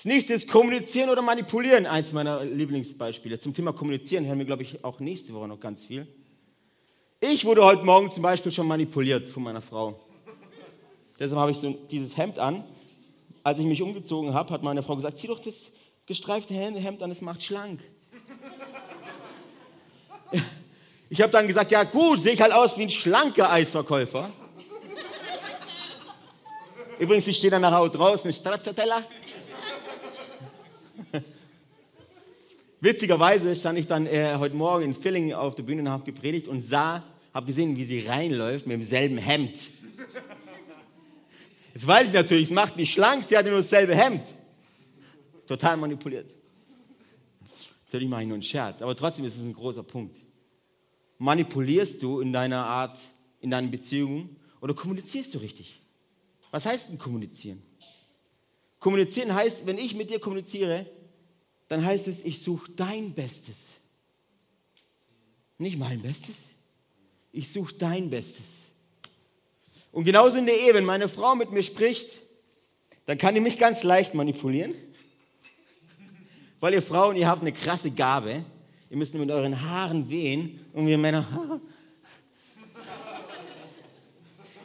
Das 0.00 0.06
nächste 0.06 0.32
ist 0.32 0.48
kommunizieren 0.48 1.10
oder 1.10 1.20
manipulieren. 1.20 1.84
Eins 1.84 2.14
meiner 2.14 2.42
Lieblingsbeispiele. 2.42 3.38
Zum 3.38 3.52
Thema 3.52 3.74
kommunizieren 3.74 4.24
hören 4.24 4.38
wir, 4.38 4.46
glaube 4.46 4.62
ich, 4.62 4.82
auch 4.82 4.98
nächste 4.98 5.34
Woche 5.34 5.46
noch 5.46 5.60
ganz 5.60 5.84
viel. 5.84 6.08
Ich 7.20 7.44
wurde 7.44 7.62
heute 7.62 7.84
Morgen 7.84 8.10
zum 8.10 8.22
Beispiel 8.22 8.50
schon 8.50 8.66
manipuliert 8.66 9.28
von 9.28 9.42
meiner 9.42 9.60
Frau. 9.60 10.00
Deshalb 11.18 11.38
habe 11.38 11.50
ich 11.50 11.58
so 11.58 11.72
dieses 11.90 12.16
Hemd 12.16 12.38
an. 12.38 12.64
Als 13.42 13.58
ich 13.58 13.66
mich 13.66 13.82
umgezogen 13.82 14.32
habe, 14.32 14.50
hat 14.54 14.62
meine 14.62 14.82
Frau 14.82 14.96
gesagt, 14.96 15.18
zieh 15.18 15.26
doch 15.26 15.38
das 15.38 15.70
gestreifte 16.06 16.54
Hemd 16.54 17.02
an, 17.02 17.10
es 17.10 17.20
macht 17.20 17.42
schlank. 17.42 17.82
Ich 21.10 21.20
habe 21.20 21.30
dann 21.30 21.46
gesagt, 21.46 21.72
ja 21.72 21.82
gut, 21.82 22.22
sehe 22.22 22.32
ich 22.32 22.40
halt 22.40 22.54
aus 22.54 22.78
wie 22.78 22.84
ein 22.84 22.90
schlanker 22.90 23.52
Eisverkäufer. 23.52 24.30
Übrigens, 26.98 27.26
ich 27.26 27.36
stehe 27.36 27.50
dann 27.50 27.60
nachher 27.60 27.86
draußen, 27.90 28.32
Stracciatella. 28.32 29.04
Witzigerweise 32.80 33.54
stand 33.54 33.78
ich 33.78 33.86
dann 33.86 34.06
äh, 34.06 34.36
heute 34.38 34.56
Morgen 34.56 34.84
in 34.86 34.94
Villingen 34.94 35.34
auf 35.34 35.54
der 35.54 35.62
Bühne 35.62 35.82
und 35.82 35.90
habe 35.90 36.04
gepredigt 36.04 36.48
und 36.48 36.62
sah, 36.62 37.04
habe 37.34 37.46
gesehen, 37.46 37.76
wie 37.76 37.84
sie 37.84 38.00
reinläuft 38.00 38.66
mit 38.66 38.80
demselben 38.80 39.18
Hemd. 39.18 39.54
Das 41.74 41.86
weiß 41.86 42.08
ich 42.08 42.14
natürlich, 42.14 42.44
es 42.48 42.54
macht 42.54 42.76
nicht 42.76 42.92
schlank, 42.92 43.24
sie 43.28 43.36
hatte 43.36 43.50
nur 43.50 43.60
dasselbe 43.60 43.94
Hemd. 43.94 44.22
Total 45.46 45.76
manipuliert. 45.76 46.34
Natürlich 47.86 48.08
mache 48.08 48.22
ich 48.22 48.28
nur 48.28 48.34
einen 48.34 48.42
Scherz, 48.42 48.80
aber 48.80 48.96
trotzdem 48.96 49.26
ist 49.26 49.36
es 49.36 49.44
ein 49.44 49.52
großer 49.52 49.82
Punkt. 49.82 50.16
Manipulierst 51.18 52.02
du 52.02 52.20
in 52.20 52.32
deiner 52.32 52.64
Art, 52.64 52.98
in 53.40 53.50
deinen 53.50 53.70
Beziehungen 53.70 54.36
oder 54.62 54.72
kommunizierst 54.72 55.34
du 55.34 55.38
richtig? 55.38 55.80
Was 56.50 56.64
heißt 56.64 56.88
denn 56.88 56.98
kommunizieren? 56.98 57.62
Kommunizieren 58.78 59.34
heißt, 59.34 59.66
wenn 59.66 59.76
ich 59.76 59.94
mit 59.94 60.08
dir 60.08 60.18
kommuniziere, 60.18 60.86
dann 61.70 61.86
heißt 61.86 62.08
es, 62.08 62.24
ich 62.24 62.42
suche 62.42 62.68
dein 62.72 63.14
Bestes. 63.14 63.76
Nicht 65.56 65.78
mein 65.78 66.02
Bestes. 66.02 66.34
Ich 67.30 67.52
suche 67.52 67.72
dein 67.74 68.10
Bestes. 68.10 68.66
Und 69.92 70.02
genauso 70.02 70.38
in 70.38 70.46
der 70.46 70.58
Ehe, 70.58 70.74
wenn 70.74 70.84
meine 70.84 71.08
Frau 71.08 71.36
mit 71.36 71.52
mir 71.52 71.62
spricht, 71.62 72.22
dann 73.06 73.18
kann 73.18 73.36
die 73.36 73.40
mich 73.40 73.56
ganz 73.56 73.84
leicht 73.84 74.14
manipulieren. 74.14 74.74
Weil 76.58 76.74
ihr 76.74 76.82
Frauen, 76.82 77.14
ihr 77.14 77.28
habt 77.28 77.42
eine 77.42 77.52
krasse 77.52 77.92
Gabe. 77.92 78.44
Ihr 78.90 78.96
müsst 78.96 79.14
mit 79.14 79.30
euren 79.30 79.62
Haaren 79.62 80.10
wehen 80.10 80.58
und 80.72 80.88
wir 80.88 80.98
Männer. 80.98 81.24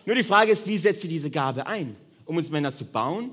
Nur 0.07 0.15
die 0.15 0.23
Frage 0.23 0.51
ist, 0.51 0.65
wie 0.65 0.79
setzt 0.79 1.03
ihr 1.03 1.09
diese 1.11 1.29
Gabe 1.29 1.67
ein? 1.67 1.95
Um 2.25 2.37
uns 2.37 2.49
Männer 2.49 2.73
zu 2.73 2.83
bauen 2.83 3.29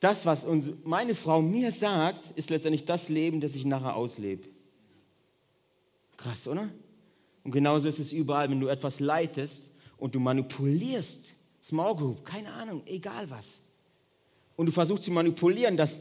das, 0.00 0.26
was 0.26 0.44
uns, 0.44 0.70
meine 0.84 1.14
Frau 1.14 1.42
mir 1.42 1.72
sagt, 1.72 2.36
ist 2.36 2.50
letztendlich 2.50 2.84
das 2.84 3.08
Leben, 3.08 3.40
das 3.40 3.54
ich 3.54 3.64
nachher 3.64 3.96
auslebe. 3.96 4.48
Krass, 6.16 6.46
oder? 6.46 6.68
Und 7.44 7.52
genauso 7.52 7.88
ist 7.88 7.98
es 7.98 8.12
überall, 8.12 8.50
wenn 8.50 8.60
du 8.60 8.68
etwas 8.68 9.00
leitest 9.00 9.70
und 9.96 10.14
du 10.14 10.20
manipulierst, 10.20 11.34
Small 11.62 11.96
Group, 11.96 12.24
keine 12.24 12.52
Ahnung, 12.52 12.82
egal 12.86 13.28
was. 13.30 13.58
Und 14.56 14.66
du 14.66 14.72
versuchst 14.72 15.04
zu 15.04 15.10
manipulieren, 15.10 15.76
dass, 15.76 16.00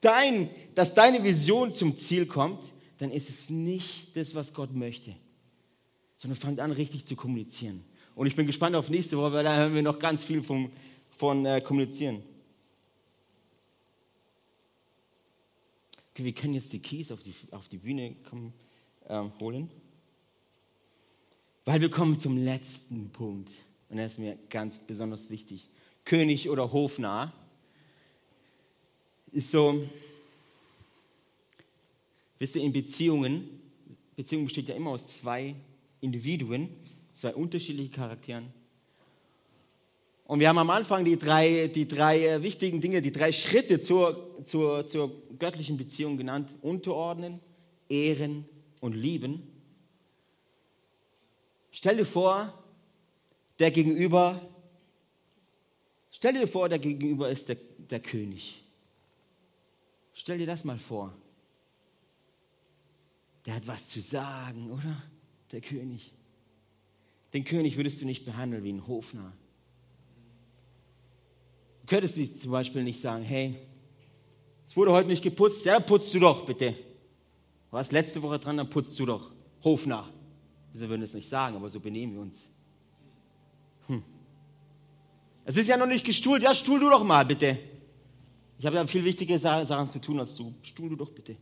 dein, 0.00 0.50
dass 0.74 0.94
deine 0.94 1.22
Vision 1.22 1.72
zum 1.72 1.96
Ziel 1.98 2.26
kommt, 2.26 2.60
dann 2.98 3.10
ist 3.10 3.28
es 3.28 3.50
nicht 3.50 4.16
das, 4.16 4.34
was 4.34 4.52
Gott 4.52 4.74
möchte. 4.74 5.14
Sondern 6.16 6.38
fangt 6.38 6.60
an, 6.60 6.70
richtig 6.70 7.04
zu 7.04 7.14
kommunizieren. 7.16 7.84
Und 8.14 8.26
ich 8.26 8.36
bin 8.36 8.46
gespannt 8.46 8.74
auf 8.76 8.88
nächste 8.88 9.18
Woche, 9.18 9.32
weil 9.32 9.44
da 9.44 9.56
hören 9.56 9.74
wir 9.74 9.82
noch 9.82 9.98
ganz 9.98 10.24
viel 10.24 10.42
vom, 10.42 10.70
von 11.16 11.44
äh, 11.44 11.60
Kommunizieren. 11.60 12.22
Wir 16.24 16.32
können 16.32 16.54
jetzt 16.54 16.72
die 16.72 16.78
Keys 16.78 17.12
auf 17.12 17.22
die, 17.22 17.34
auf 17.50 17.68
die 17.68 17.78
Bühne 17.78 18.14
kommen, 18.28 18.52
ähm, 19.08 19.32
holen. 19.40 19.70
Weil 21.64 21.80
wir 21.80 21.90
kommen 21.90 22.18
zum 22.18 22.38
letzten 22.38 23.10
Punkt. 23.10 23.50
Und 23.88 23.98
er 23.98 24.06
ist 24.06 24.18
mir 24.18 24.38
ganz 24.48 24.78
besonders 24.78 25.30
wichtig. 25.30 25.68
König 26.04 26.48
oder 26.48 26.72
Hofnarr 26.72 27.32
ist 29.32 29.50
so, 29.50 29.84
wisst 32.38 32.56
ihr, 32.56 32.62
in 32.62 32.72
Beziehungen, 32.72 33.60
Beziehung 34.14 34.44
besteht 34.44 34.68
ja 34.68 34.74
immer 34.74 34.90
aus 34.90 35.08
zwei 35.08 35.54
Individuen, 36.00 36.68
zwei 37.12 37.34
unterschiedlichen 37.34 37.92
Charakteren. 37.92 38.52
Und 40.26 40.40
wir 40.40 40.48
haben 40.48 40.58
am 40.58 40.70
Anfang 40.70 41.04
die 41.04 41.16
drei, 41.16 41.68
die 41.68 41.86
drei 41.86 42.26
äh, 42.26 42.42
wichtigen 42.42 42.80
Dinge, 42.80 43.00
die 43.00 43.12
drei 43.12 43.30
Schritte 43.30 43.80
zur, 43.80 44.44
zur, 44.44 44.86
zur 44.86 45.22
göttlichen 45.38 45.76
Beziehung 45.76 46.16
genannt. 46.16 46.50
Unterordnen, 46.62 47.40
ehren 47.88 48.44
und 48.80 48.94
lieben. 48.94 49.42
Stell 51.70 51.98
dir 51.98 52.06
vor, 52.06 52.52
der 53.60 53.70
Gegenüber, 53.70 54.48
stell 56.10 56.32
dir 56.32 56.48
vor, 56.48 56.68
der 56.68 56.80
Gegenüber 56.80 57.28
ist 57.30 57.48
der, 57.48 57.56
der 57.78 58.00
König. 58.00 58.64
Stell 60.12 60.38
dir 60.38 60.46
das 60.46 60.64
mal 60.64 60.78
vor. 60.78 61.16
Der 63.44 63.54
hat 63.54 63.68
was 63.68 63.86
zu 63.86 64.00
sagen, 64.00 64.72
oder? 64.72 65.02
Der 65.52 65.60
König. 65.60 66.12
Den 67.32 67.44
König 67.44 67.76
würdest 67.76 68.00
du 68.00 68.06
nicht 68.06 68.24
behandeln 68.24 68.64
wie 68.64 68.72
ein 68.72 68.86
Hofnarr. 68.88 69.32
Du 71.86 71.94
könntest 71.94 72.16
dich 72.16 72.40
zum 72.40 72.50
Beispiel 72.50 72.82
nicht 72.82 73.00
sagen, 73.00 73.22
hey, 73.22 73.54
es 74.66 74.76
wurde 74.76 74.90
heute 74.90 75.08
nicht 75.08 75.22
geputzt, 75.22 75.64
ja, 75.64 75.78
putzt 75.78 76.12
du 76.12 76.18
doch 76.18 76.44
bitte. 76.44 76.72
Du 76.72 76.76
warst 77.70 77.92
letzte 77.92 78.20
Woche 78.22 78.40
dran, 78.40 78.56
dann 78.56 78.68
putzt 78.68 78.98
du 78.98 79.06
doch. 79.06 79.30
Hofnarr. 79.62 80.10
Wir 80.72 80.88
würden 80.88 81.02
es 81.02 81.14
nicht 81.14 81.28
sagen, 81.28 81.54
aber 81.54 81.70
so 81.70 81.78
benehmen 81.78 82.14
wir 82.14 82.22
uns. 82.22 82.42
Hm. 83.86 84.02
Es 85.44 85.56
ist 85.56 85.68
ja 85.68 85.76
noch 85.76 85.86
nicht 85.86 86.04
gestuhlt. 86.04 86.42
Ja, 86.42 86.56
stuhl 86.56 86.80
du 86.80 86.90
doch 86.90 87.04
mal, 87.04 87.24
bitte. 87.24 87.56
Ich 88.58 88.66
habe 88.66 88.74
ja 88.74 88.86
viel 88.88 89.04
wichtige 89.04 89.38
Sachen 89.38 89.88
zu 89.88 90.00
tun 90.00 90.18
als 90.18 90.34
du. 90.34 90.52
Stuhl 90.62 90.88
du 90.88 90.96
doch 90.96 91.10
bitte. 91.10 91.36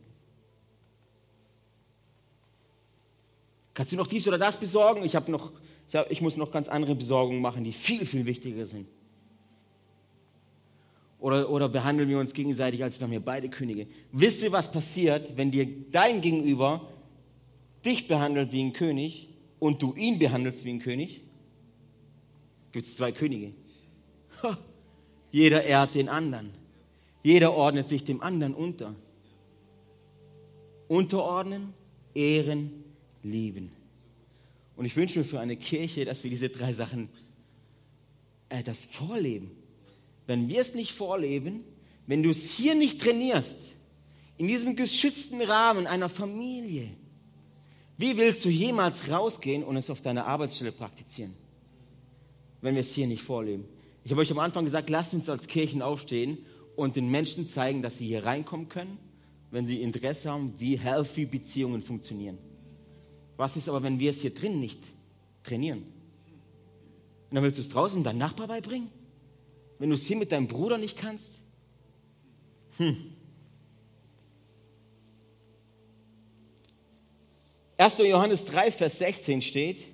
Kannst 3.73 3.93
du 3.93 3.95
noch 3.95 4.05
dies 4.05 4.27
oder 4.27 4.37
das 4.37 4.59
besorgen? 4.59 5.03
Ich, 5.05 5.13
noch, 5.27 5.53
ich, 5.87 5.95
hab, 5.95 6.11
ich 6.11 6.21
muss 6.21 6.37
noch 6.37 6.51
ganz 6.51 6.67
andere 6.67 6.93
Besorgungen 6.93 7.41
machen, 7.41 7.63
die 7.63 7.73
viel, 7.73 8.05
viel 8.05 8.27
wichtiger 8.27 8.67
sind. 8.67 8.87
Oder, 11.25 11.49
oder 11.49 11.69
behandeln 11.69 12.07
wir 12.07 12.19
uns 12.19 12.33
gegenseitig, 12.33 12.83
als 12.83 13.01
wären 13.01 13.09
wir 13.09 13.19
beide 13.19 13.49
Könige? 13.49 13.87
Wisst 14.11 14.43
ihr, 14.43 14.51
was 14.51 14.71
passiert, 14.71 15.35
wenn 15.35 15.49
dir 15.49 15.65
dein 15.89 16.21
Gegenüber 16.21 16.87
dich 17.83 18.07
behandelt 18.07 18.51
wie 18.51 18.61
ein 18.61 18.73
König 18.73 19.29
und 19.57 19.81
du 19.81 19.95
ihn 19.95 20.19
behandelst 20.19 20.65
wie 20.65 20.69
ein 20.69 20.79
König? 20.79 21.21
Gibt 22.73 22.85
es 22.85 22.95
zwei 22.95 23.11
Könige. 23.11 23.53
Jeder 25.31 25.63
ehrt 25.63 25.95
den 25.95 26.09
anderen. 26.09 26.51
Jeder 27.23 27.55
ordnet 27.55 27.89
sich 27.89 28.03
dem 28.03 28.21
anderen 28.21 28.53
unter. 28.53 28.93
Unterordnen, 30.87 31.73
ehren, 32.13 32.83
lieben. 33.23 33.71
Und 34.75 34.85
ich 34.85 34.95
wünsche 34.95 35.17
mir 35.17 35.25
für 35.25 35.39
eine 35.39 35.57
Kirche, 35.57 36.05
dass 36.05 36.23
wir 36.23 36.29
diese 36.29 36.49
drei 36.49 36.71
Sachen, 36.71 37.09
äh, 38.49 38.61
das 38.61 38.77
vorleben. 38.85 39.64
Wenn 40.27 40.49
wir 40.49 40.61
es 40.61 40.73
nicht 40.73 40.93
vorleben, 40.93 41.63
wenn 42.07 42.23
du 42.23 42.29
es 42.29 42.49
hier 42.49 42.75
nicht 42.75 43.01
trainierst, 43.01 43.73
in 44.37 44.47
diesem 44.47 44.75
geschützten 44.75 45.41
Rahmen 45.41 45.87
einer 45.87 46.09
Familie, 46.09 46.89
wie 47.97 48.17
willst 48.17 48.43
du 48.43 48.49
jemals 48.49 49.09
rausgehen 49.09 49.63
und 49.63 49.77
es 49.77 49.89
auf 49.89 50.01
deiner 50.01 50.25
Arbeitsstelle 50.25 50.71
praktizieren, 50.71 51.33
wenn 52.61 52.75
wir 52.75 52.81
es 52.81 52.93
hier 52.93 53.07
nicht 53.07 53.23
vorleben? 53.23 53.65
Ich 54.03 54.11
habe 54.11 54.21
euch 54.21 54.31
am 54.31 54.39
Anfang 54.39 54.65
gesagt, 54.65 54.89
lasst 54.89 55.13
uns 55.13 55.29
als 55.29 55.47
Kirchen 55.47 55.81
aufstehen 55.81 56.39
und 56.75 56.95
den 56.95 57.09
Menschen 57.09 57.47
zeigen, 57.47 57.81
dass 57.81 57.97
sie 57.97 58.07
hier 58.07 58.25
reinkommen 58.25 58.69
können, 58.69 58.97
wenn 59.51 59.65
sie 59.65 59.81
Interesse 59.81 60.29
haben, 60.29 60.53
wie 60.57 60.77
healthy 60.77 61.25
Beziehungen 61.25 61.81
funktionieren. 61.81 62.37
Was 63.37 63.55
ist 63.55 63.69
aber, 63.69 63.83
wenn 63.83 63.99
wir 63.99 64.11
es 64.11 64.21
hier 64.21 64.33
drin 64.33 64.59
nicht 64.59 64.79
trainieren? 65.43 65.79
Und 67.29 67.35
dann 67.35 67.43
willst 67.43 67.57
du 67.57 67.61
es 67.61 67.69
draußen 67.69 68.03
deinem 68.03 68.19
Nachbar 68.19 68.47
beibringen? 68.47 68.89
Wenn 69.79 69.89
du 69.89 69.95
es 69.95 70.05
hier 70.05 70.17
mit 70.17 70.31
deinem 70.31 70.47
Bruder 70.47 70.77
nicht 70.77 70.97
kannst? 70.97 71.39
Hm. 72.77 73.13
1. 77.77 77.97
Johannes 77.99 78.45
3, 78.45 78.71
Vers 78.71 78.99
16 78.99 79.41
steht, 79.41 79.85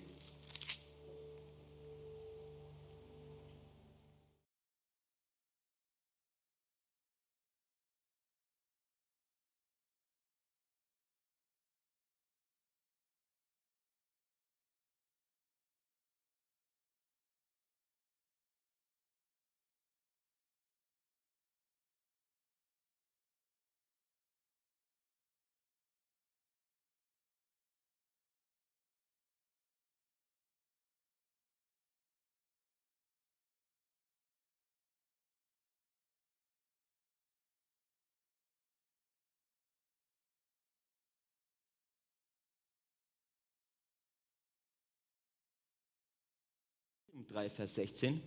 3, 47.32 47.50
Vers 47.50 47.76
16. 47.76 48.22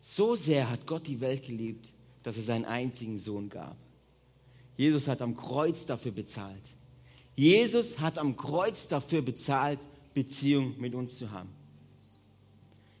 So 0.00 0.34
sehr 0.34 0.68
hat 0.68 0.86
Gott 0.86 1.06
die 1.06 1.20
Welt 1.20 1.44
geliebt, 1.44 1.92
dass 2.22 2.36
er 2.36 2.42
seinen 2.42 2.64
einzigen 2.64 3.18
Sohn 3.18 3.48
gab. 3.48 3.76
Jesus 4.76 5.06
hat 5.06 5.22
am 5.22 5.36
Kreuz 5.36 5.86
dafür 5.86 6.12
bezahlt. 6.12 6.62
Jesus 7.36 7.98
hat 8.00 8.18
am 8.18 8.36
Kreuz 8.36 8.88
dafür 8.88 9.22
bezahlt, 9.22 9.78
Beziehung 10.14 10.74
mit 10.78 10.94
uns 10.94 11.18
zu 11.18 11.30
haben. 11.30 11.50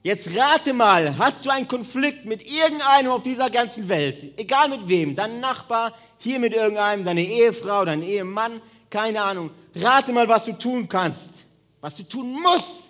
Jetzt 0.02 0.34
rate 0.34 0.72
mal, 0.72 1.18
hast 1.18 1.44
du 1.44 1.50
einen 1.50 1.68
Konflikt 1.68 2.24
mit 2.24 2.46
irgendeinem 2.46 3.10
auf 3.10 3.22
dieser 3.22 3.50
ganzen 3.50 3.88
Welt, 3.88 4.38
egal 4.38 4.68
mit 4.68 4.88
wem, 4.88 5.14
dein 5.14 5.40
Nachbar, 5.40 5.92
hier 6.18 6.38
mit 6.38 6.54
irgendeinem, 6.54 7.04
deine 7.04 7.22
Ehefrau, 7.22 7.84
dein 7.84 8.02
Ehemann, 8.02 8.62
keine 8.88 9.20
Ahnung. 9.22 9.50
Rate 9.74 10.12
mal, 10.12 10.28
was 10.28 10.44
du 10.44 10.52
tun 10.52 10.88
kannst, 10.88 11.42
was 11.80 11.96
du 11.96 12.02
tun 12.04 12.32
musst, 12.40 12.89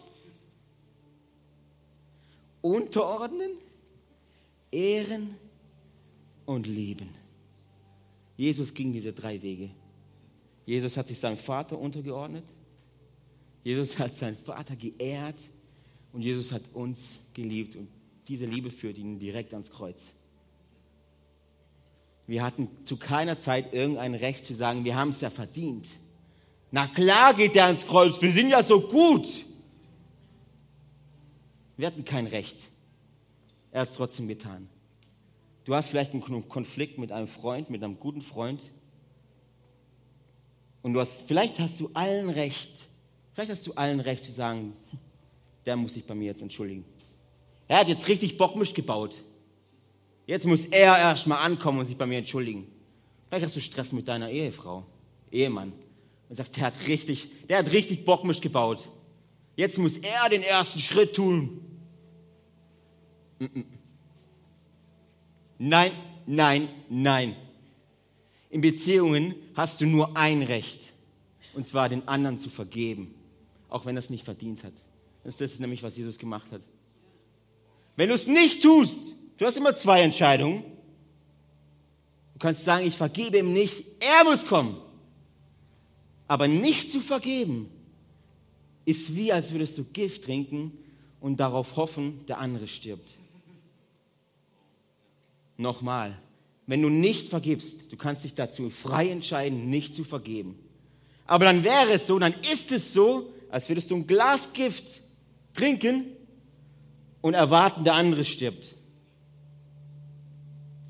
unterordnen, 2.62 3.50
ehren 4.70 5.36
und 6.46 6.66
lieben. 6.66 7.08
Jesus 8.36 8.74
ging 8.74 8.92
diese 8.92 9.12
drei 9.12 9.42
Wege. 9.42 9.70
Jesus 10.66 10.96
hat 10.96 11.08
sich 11.08 11.18
seinem 11.18 11.36
Vater 11.36 11.78
untergeordnet. 11.78 12.44
Jesus 13.62 13.98
hat 13.98 14.14
seinen 14.14 14.36
Vater 14.36 14.76
geehrt 14.76 15.36
und 16.12 16.22
Jesus 16.22 16.52
hat 16.52 16.62
uns 16.72 17.20
geliebt 17.34 17.76
und 17.76 17.88
diese 18.28 18.46
Liebe 18.46 18.70
führt 18.70 18.96
ihn 18.96 19.18
direkt 19.18 19.52
ans 19.52 19.70
Kreuz. 19.70 20.12
Wir 22.26 22.44
hatten 22.44 22.68
zu 22.84 22.96
keiner 22.96 23.40
Zeit 23.40 23.72
irgendein 23.72 24.14
Recht 24.14 24.46
zu 24.46 24.54
sagen, 24.54 24.84
wir 24.84 24.96
haben 24.96 25.10
es 25.10 25.20
ja 25.20 25.30
verdient. 25.30 25.86
Na 26.70 26.86
klar 26.86 27.34
geht 27.34 27.56
er 27.56 27.66
ans 27.66 27.86
Kreuz, 27.86 28.22
wir 28.22 28.32
sind 28.32 28.50
ja 28.50 28.62
so 28.62 28.80
gut. 28.80 29.26
Wir 31.80 31.86
hatten 31.86 32.04
kein 32.04 32.26
Recht. 32.26 32.58
Er 33.70 33.80
hat 33.80 33.88
es 33.88 33.94
trotzdem 33.94 34.28
getan. 34.28 34.68
Du 35.64 35.74
hast 35.74 35.88
vielleicht 35.88 36.12
einen 36.12 36.46
Konflikt 36.46 36.98
mit 36.98 37.10
einem 37.10 37.26
Freund, 37.26 37.70
mit 37.70 37.82
einem 37.82 37.98
guten 37.98 38.20
Freund. 38.20 38.70
Und 40.82 40.92
du 40.92 41.00
hast, 41.00 41.22
vielleicht 41.22 41.58
hast 41.58 41.80
du 41.80 41.88
allen 41.94 42.28
Recht, 42.28 42.70
vielleicht 43.32 43.50
hast 43.50 43.66
du 43.66 43.72
allen 43.72 44.00
Recht 44.00 44.24
zu 44.24 44.30
sagen, 44.30 44.74
der 45.64 45.76
muss 45.76 45.94
sich 45.94 46.04
bei 46.04 46.14
mir 46.14 46.26
jetzt 46.26 46.42
entschuldigen. 46.42 46.84
Er 47.66 47.78
hat 47.78 47.88
jetzt 47.88 48.08
richtig 48.08 48.36
Bockmisch 48.36 48.74
gebaut. 48.74 49.16
Jetzt 50.26 50.44
muss 50.44 50.66
er 50.66 50.98
erstmal 50.98 51.38
ankommen 51.38 51.78
und 51.78 51.86
sich 51.86 51.96
bei 51.96 52.04
mir 52.04 52.18
entschuldigen. 52.18 52.66
Vielleicht 53.30 53.46
hast 53.46 53.56
du 53.56 53.60
Stress 53.62 53.90
mit 53.92 54.06
deiner 54.06 54.28
Ehefrau, 54.28 54.84
Ehemann. 55.32 55.72
Und 56.28 56.36
sagst, 56.36 56.58
der 56.58 56.64
hat 56.64 56.74
richtig, 56.86 57.30
der 57.48 57.60
hat 57.60 57.72
richtig 57.72 58.04
Bockmisch 58.04 58.42
gebaut. 58.42 58.86
Jetzt 59.56 59.78
muss 59.78 59.96
er 59.96 60.28
den 60.28 60.42
ersten 60.42 60.78
Schritt 60.78 61.16
tun. 61.16 61.68
Nein, 65.58 65.92
nein, 66.26 66.68
nein. 66.88 67.36
In 68.50 68.60
Beziehungen 68.60 69.34
hast 69.54 69.80
du 69.80 69.86
nur 69.86 70.16
ein 70.16 70.42
Recht, 70.42 70.92
und 71.54 71.66
zwar 71.66 71.88
den 71.88 72.06
anderen 72.08 72.38
zu 72.38 72.50
vergeben, 72.50 73.14
auch 73.68 73.86
wenn 73.86 73.96
er 73.96 74.00
es 74.00 74.10
nicht 74.10 74.24
verdient 74.24 74.64
hat. 74.64 74.72
Das 75.24 75.40
ist 75.40 75.60
nämlich, 75.60 75.82
was 75.82 75.96
Jesus 75.96 76.18
gemacht 76.18 76.50
hat. 76.50 76.62
Wenn 77.96 78.08
du 78.08 78.14
es 78.14 78.26
nicht 78.26 78.62
tust, 78.62 79.14
du 79.38 79.44
hast 79.44 79.56
immer 79.56 79.74
zwei 79.74 80.02
Entscheidungen. 80.02 80.64
Du 82.34 82.38
kannst 82.38 82.64
sagen, 82.64 82.86
ich 82.86 82.96
vergebe 82.96 83.38
ihm 83.38 83.52
nicht, 83.52 83.84
er 84.00 84.24
muss 84.24 84.46
kommen. 84.46 84.76
Aber 86.26 86.48
nicht 86.48 86.90
zu 86.90 87.00
vergeben, 87.00 87.68
ist 88.84 89.14
wie, 89.14 89.32
als 89.32 89.52
würdest 89.52 89.76
du 89.76 89.84
Gift 89.84 90.24
trinken 90.24 90.72
und 91.20 91.38
darauf 91.38 91.76
hoffen, 91.76 92.24
der 92.26 92.38
andere 92.38 92.66
stirbt. 92.66 93.16
Nochmal, 95.60 96.16
wenn 96.66 96.80
du 96.80 96.88
nicht 96.88 97.28
vergibst, 97.28 97.92
du 97.92 97.96
kannst 97.98 98.24
dich 98.24 98.32
dazu 98.32 98.70
frei 98.70 99.10
entscheiden, 99.10 99.68
nicht 99.68 99.94
zu 99.94 100.04
vergeben. 100.04 100.58
Aber 101.26 101.44
dann 101.44 101.64
wäre 101.64 101.92
es 101.92 102.06
so, 102.06 102.18
dann 102.18 102.32
ist 102.50 102.72
es 102.72 102.94
so, 102.94 103.30
als 103.50 103.68
würdest 103.68 103.90
du 103.90 103.96
ein 103.96 104.06
Glas 104.06 104.54
Gift 104.54 105.02
trinken 105.52 106.06
und 107.20 107.34
erwarten, 107.34 107.84
der 107.84 107.92
andere 107.92 108.24
stirbt. 108.24 108.74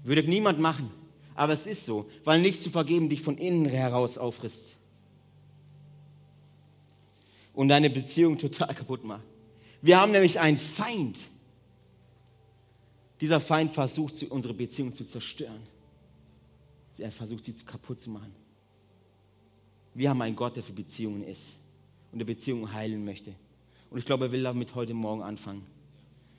Würde 0.04 0.22
niemand 0.22 0.60
machen. 0.60 0.88
Aber 1.34 1.52
es 1.52 1.66
ist 1.66 1.84
so, 1.84 2.08
weil 2.22 2.40
nicht 2.40 2.62
zu 2.62 2.70
vergeben 2.70 3.08
dich 3.08 3.22
von 3.22 3.38
innen 3.38 3.66
heraus 3.66 4.18
auffrisst. 4.18 4.76
Und 7.54 7.70
deine 7.70 7.90
Beziehung 7.90 8.38
total 8.38 8.72
kaputt 8.72 9.02
macht. 9.02 9.24
Wir 9.82 10.00
haben 10.00 10.12
nämlich 10.12 10.38
einen 10.38 10.58
Feind. 10.58 11.16
Dieser 13.20 13.40
Feind 13.40 13.72
versucht, 13.72 14.22
unsere 14.30 14.54
Beziehung 14.54 14.94
zu 14.94 15.04
zerstören. 15.04 15.60
Er 16.98 17.10
versucht, 17.10 17.44
sie 17.44 17.52
kaputt 17.52 18.00
zu 18.00 18.10
machen. 18.10 18.34
Wir 19.94 20.10
haben 20.10 20.22
einen 20.22 20.36
Gott, 20.36 20.56
der 20.56 20.62
für 20.62 20.72
Beziehungen 20.72 21.24
ist 21.24 21.56
und 22.12 22.18
der 22.18 22.26
Beziehungen 22.26 22.72
heilen 22.72 23.04
möchte. 23.04 23.34
Und 23.90 23.98
ich 23.98 24.04
glaube, 24.04 24.26
er 24.26 24.32
will 24.32 24.42
damit 24.42 24.74
heute 24.74 24.94
Morgen 24.94 25.22
anfangen. 25.22 25.66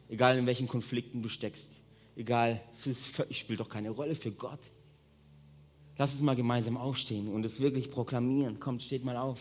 Egal 0.10 0.38
in 0.38 0.46
welchen 0.46 0.68
Konflikten 0.68 1.22
du 1.22 1.30
steckst, 1.30 1.72
egal, 2.16 2.62
es 2.86 3.12
spielt 3.32 3.60
doch 3.60 3.70
keine 3.70 3.90
Rolle 3.90 4.16
für 4.16 4.32
Gott. 4.32 4.60
Lass 5.98 6.14
uns 6.14 6.22
mal 6.22 6.36
gemeinsam 6.36 6.78
aufstehen 6.78 7.28
und 7.28 7.46
es 7.46 7.60
wirklich 7.60 7.92
proklamieren. 7.92 8.60
Kommt, 8.60 8.84
steht 8.84 9.04
mal 9.04 9.18
auf. 9.18 9.40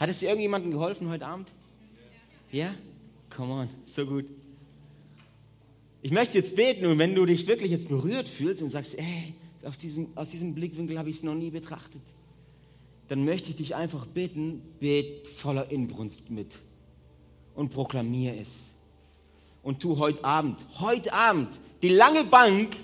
Hat 0.00 0.08
es 0.08 0.20
dir 0.20 0.30
irgendjemandem 0.30 0.70
geholfen 0.70 1.10
heute 1.10 1.26
Abend? 1.26 1.46
Ja? 2.50 2.74
Come 3.28 3.52
on, 3.52 3.68
so 3.84 4.06
gut. 4.06 4.24
Ich 6.00 6.10
möchte 6.10 6.38
jetzt 6.38 6.56
beten 6.56 6.86
und 6.86 6.98
wenn 6.98 7.14
du 7.14 7.26
dich 7.26 7.46
wirklich 7.46 7.70
jetzt 7.70 7.88
berührt 7.88 8.26
fühlst 8.26 8.62
und 8.62 8.70
sagst, 8.70 8.98
ey, 8.98 9.34
aus 9.62 9.76
diesem, 9.76 10.08
aus 10.14 10.30
diesem 10.30 10.54
Blickwinkel 10.54 10.98
habe 10.98 11.10
ich 11.10 11.16
es 11.16 11.22
noch 11.22 11.34
nie 11.34 11.50
betrachtet, 11.50 12.00
dann 13.08 13.26
möchte 13.26 13.50
ich 13.50 13.56
dich 13.56 13.74
einfach 13.74 14.06
bitten, 14.06 14.62
bet 14.80 15.28
voller 15.28 15.70
Inbrunst 15.70 16.30
mit 16.30 16.58
und 17.54 17.68
proklamier 17.68 18.40
es. 18.40 18.72
und 19.62 19.80
tu 19.80 19.98
heute 19.98 20.24
Abend, 20.24 20.64
heute 20.78 21.12
Abend, 21.12 21.48
die 21.82 21.90
lange 21.90 22.24
Bank 22.24 22.74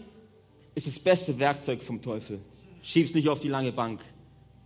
ist 0.74 0.86
das 0.86 0.98
beste 0.98 1.38
Werkzeug 1.38 1.82
vom 1.82 2.02
Teufel. 2.02 2.40
Schieb's 2.82 3.14
nicht 3.14 3.30
auf 3.30 3.40
die 3.40 3.48
lange 3.48 3.72
Bank. 3.72 4.00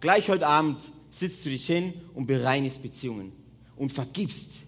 Gleich 0.01 0.28
heute 0.28 0.48
Abend 0.48 0.78
sitzt 1.11 1.44
du 1.44 1.50
dich 1.50 1.66
hin 1.66 1.92
und 2.14 2.26
bereinigst 2.26 2.82
Beziehungen 2.82 3.32
und 3.76 3.92
vergibst, 3.92 4.62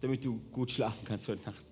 damit 0.00 0.24
du 0.24 0.40
gut 0.50 0.70
schlafen 0.70 1.04
kannst 1.04 1.28
heute 1.28 1.44
Nacht. 1.44 1.64